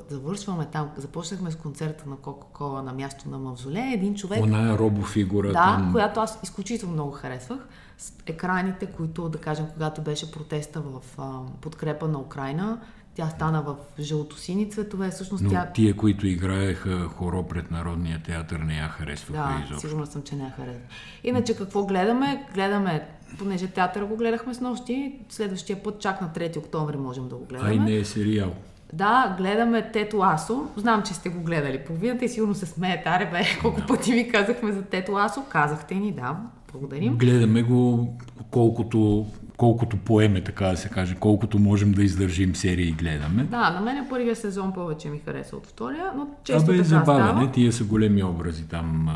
завършваме 0.10 0.66
там. 0.72 0.90
Започнахме 0.98 1.52
с 1.52 1.56
концерта 1.56 2.10
на 2.10 2.16
Кока-Кола 2.16 2.82
на 2.82 2.94
място 2.94 3.30
на 3.30 3.38
Мавзолея. 3.38 3.94
Един 3.94 4.16
човек... 4.16 4.44
Она 4.44 4.74
е 4.74 4.78
робофигура. 4.78 5.48
Да, 5.48 5.54
там... 5.54 5.92
която 5.92 6.20
аз 6.20 6.40
изключително 6.44 6.94
много 6.94 7.12
харесвах. 7.12 7.60
С 7.98 8.14
екраните, 8.26 8.86
които, 8.86 9.30
да 9.30 9.38
кажем, 9.38 9.66
когато 9.74 10.02
беше 10.02 10.32
протеста 10.32 10.82
в 10.82 11.02
а, 11.18 11.40
подкрепа 11.62 12.08
на 12.08 12.20
Украина, 12.20 12.82
тя 13.16 13.30
стана 13.30 13.62
в 13.62 13.76
жълто-сини 14.00 14.72
цветове. 14.72 15.10
Всъщност 15.10 15.44
Но 15.44 15.50
тя... 15.50 15.66
тия, 15.66 15.98
които 15.98 16.28
играеха 16.28 17.08
хоро 17.08 17.48
пред 17.48 17.72
Народния 17.72 18.24
театър, 18.24 18.60
не 18.60 18.78
я 18.78 18.90
харесваха 18.90 19.54
да, 19.58 19.64
изобщо. 19.66 19.88
сигурно 19.88 20.06
съм, 20.06 20.24
че 20.24 20.36
не 20.36 20.44
я 20.44 20.52
харесва. 20.52 20.82
Иначе 21.24 21.58
какво 21.58 21.86
гледаме? 21.86 22.48
Гледаме, 22.54 23.08
понеже 23.40 23.68
театъра 23.68 24.06
го 24.06 24.18
гледахме 24.18 24.54
с 24.54 24.60
нощи, 24.60 25.20
следващия 25.30 25.84
път, 25.84 26.00
чак 26.00 26.22
на 26.22 26.30
3 26.30 26.58
октомври 26.58 26.98
можем 26.98 27.30
да 27.30 27.36
го 27.36 27.46
гледаме. 27.46 27.70
Ай, 27.70 27.80
не 27.80 27.96
е 27.96 28.06
сериал. 28.06 28.52
Да, 28.94 29.36
гледаме 29.38 29.92
Тето 29.94 30.20
Асо. 30.22 30.68
Знам, 30.78 31.04
че 31.04 31.14
сте 31.14 31.30
го 31.30 31.44
гледали 31.44 31.80
половината 31.88 32.26
и 32.26 32.30
сигурно 32.30 32.56
се 32.56 32.66
смеете. 32.66 33.10
Аре, 33.10 33.30
бе, 33.32 33.44
колко 33.62 33.82
пъти 33.88 34.14
ви 34.14 34.30
казахме 34.30 34.72
за 34.72 34.82
Тето 34.82 35.16
Асо. 35.16 35.44
Казахте 35.50 35.96
ни, 35.96 36.12
да. 36.12 36.38
Благодарим. 36.72 37.18
Гледаме 37.18 37.64
го 37.64 38.14
колкото, 38.52 39.26
колкото 39.58 39.98
поеме, 39.98 40.44
така 40.44 40.68
да 40.68 40.78
се 40.78 40.90
каже, 40.90 41.16
колкото 41.20 41.60
можем 41.60 41.92
да 41.92 42.04
издържим 42.04 42.56
серии 42.56 42.88
и 42.88 42.92
гледаме. 42.92 43.44
Да, 43.44 43.70
на 43.70 43.82
мен 43.82 44.08
първия 44.10 44.36
сезон 44.36 44.74
повече 44.74 45.10
ми 45.10 45.20
хареса 45.26 45.56
от 45.56 45.68
втория, 45.68 46.12
но 46.16 46.28
често 46.44 46.72
Абе, 46.72 46.78
така 46.78 46.90
забавен, 46.90 47.26
става. 47.26 47.42
Не, 47.42 47.52
тия 47.52 47.72
са 47.72 47.84
големи 47.84 48.24
образи 48.24 48.68
там, 48.68 49.10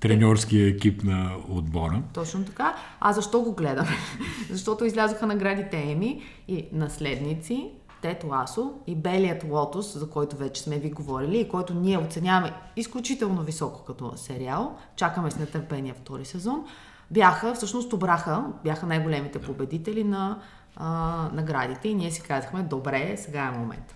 треньорския 0.00 0.68
екип 0.68 1.04
на 1.04 1.30
отбора. 1.48 2.02
Точно 2.14 2.44
така. 2.44 2.74
А 3.00 3.12
защо 3.12 3.40
го 3.40 3.52
гледаме? 3.52 3.96
Защото 4.50 4.84
излязоха 4.84 5.26
наградите 5.26 5.76
Еми 5.76 6.22
и 6.48 6.66
наследници, 6.72 7.70
Тед 8.04 8.24
Ласо 8.24 8.72
и 8.86 8.94
Белият 8.94 9.44
лотос, 9.44 9.98
за 9.98 10.10
който 10.10 10.36
вече 10.36 10.62
сме 10.62 10.78
ви 10.78 10.90
говорили 10.90 11.38
и 11.38 11.48
който 11.48 11.74
ние 11.74 11.98
оценяваме 11.98 12.52
изключително 12.76 13.42
високо 13.42 13.84
като 13.84 14.12
сериал, 14.16 14.76
чакаме 14.96 15.30
с 15.30 15.38
нетърпение 15.38 15.94
втори 15.94 16.24
сезон, 16.24 16.64
бяха, 17.10 17.54
всъщност 17.54 17.92
обраха, 17.92 18.44
бяха 18.64 18.86
най-големите 18.86 19.40
победители 19.40 20.04
на 20.04 20.38
а, 20.76 20.86
наградите 21.32 21.88
и 21.88 21.94
ние 21.94 22.10
си 22.10 22.22
казахме, 22.22 22.62
добре, 22.62 23.16
сега 23.16 23.42
е 23.42 23.58
момент. 23.58 23.94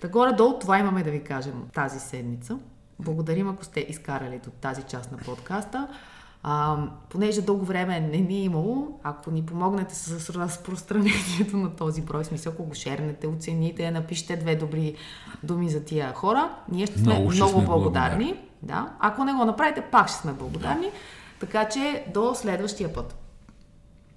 Та 0.00 0.08
горе-долу 0.08 0.58
това 0.58 0.78
имаме 0.78 1.02
да 1.02 1.10
ви 1.10 1.24
кажем 1.24 1.68
тази 1.74 2.00
седмица. 2.00 2.58
Благодарим, 2.98 3.48
ако 3.48 3.64
сте 3.64 3.80
изкарали 3.80 4.40
до 4.44 4.50
тази 4.50 4.82
част 4.82 5.12
на 5.12 5.18
подкаста. 5.18 5.88
А, 6.46 6.76
понеже 7.08 7.42
дълго 7.42 7.64
време 7.64 8.00
не 8.00 8.18
ни 8.18 8.34
е 8.34 8.42
имало, 8.42 8.98
ако 9.02 9.30
ни 9.30 9.46
помогнете 9.46 9.94
с 9.94 10.30
разпространението 10.30 11.56
на 11.56 11.76
този 11.76 12.02
брой, 12.02 12.24
смисъл, 12.24 12.52
ако 12.52 12.64
го 12.64 12.74
шернете, 12.74 13.26
оцените, 13.26 13.90
напишете 13.90 14.36
две 14.36 14.56
добри 14.56 14.94
думи 15.42 15.70
за 15.70 15.84
тия 15.84 16.12
хора, 16.14 16.50
ние 16.72 16.86
ще 16.86 16.98
сме 16.98 17.14
много, 17.14 17.30
ще 17.30 17.42
много 17.42 17.58
сме 17.58 17.66
благодарни. 17.66 18.24
благодарни. 18.24 18.48
Да. 18.62 18.92
Ако 19.00 19.24
не 19.24 19.32
го 19.32 19.44
направите, 19.44 19.80
пак 19.80 20.08
ще 20.08 20.18
сме 20.18 20.32
благодарни. 20.32 20.86
Да. 20.86 20.92
Така 21.40 21.68
че 21.68 22.04
до 22.14 22.34
следващия 22.34 22.92
път. 22.92 23.23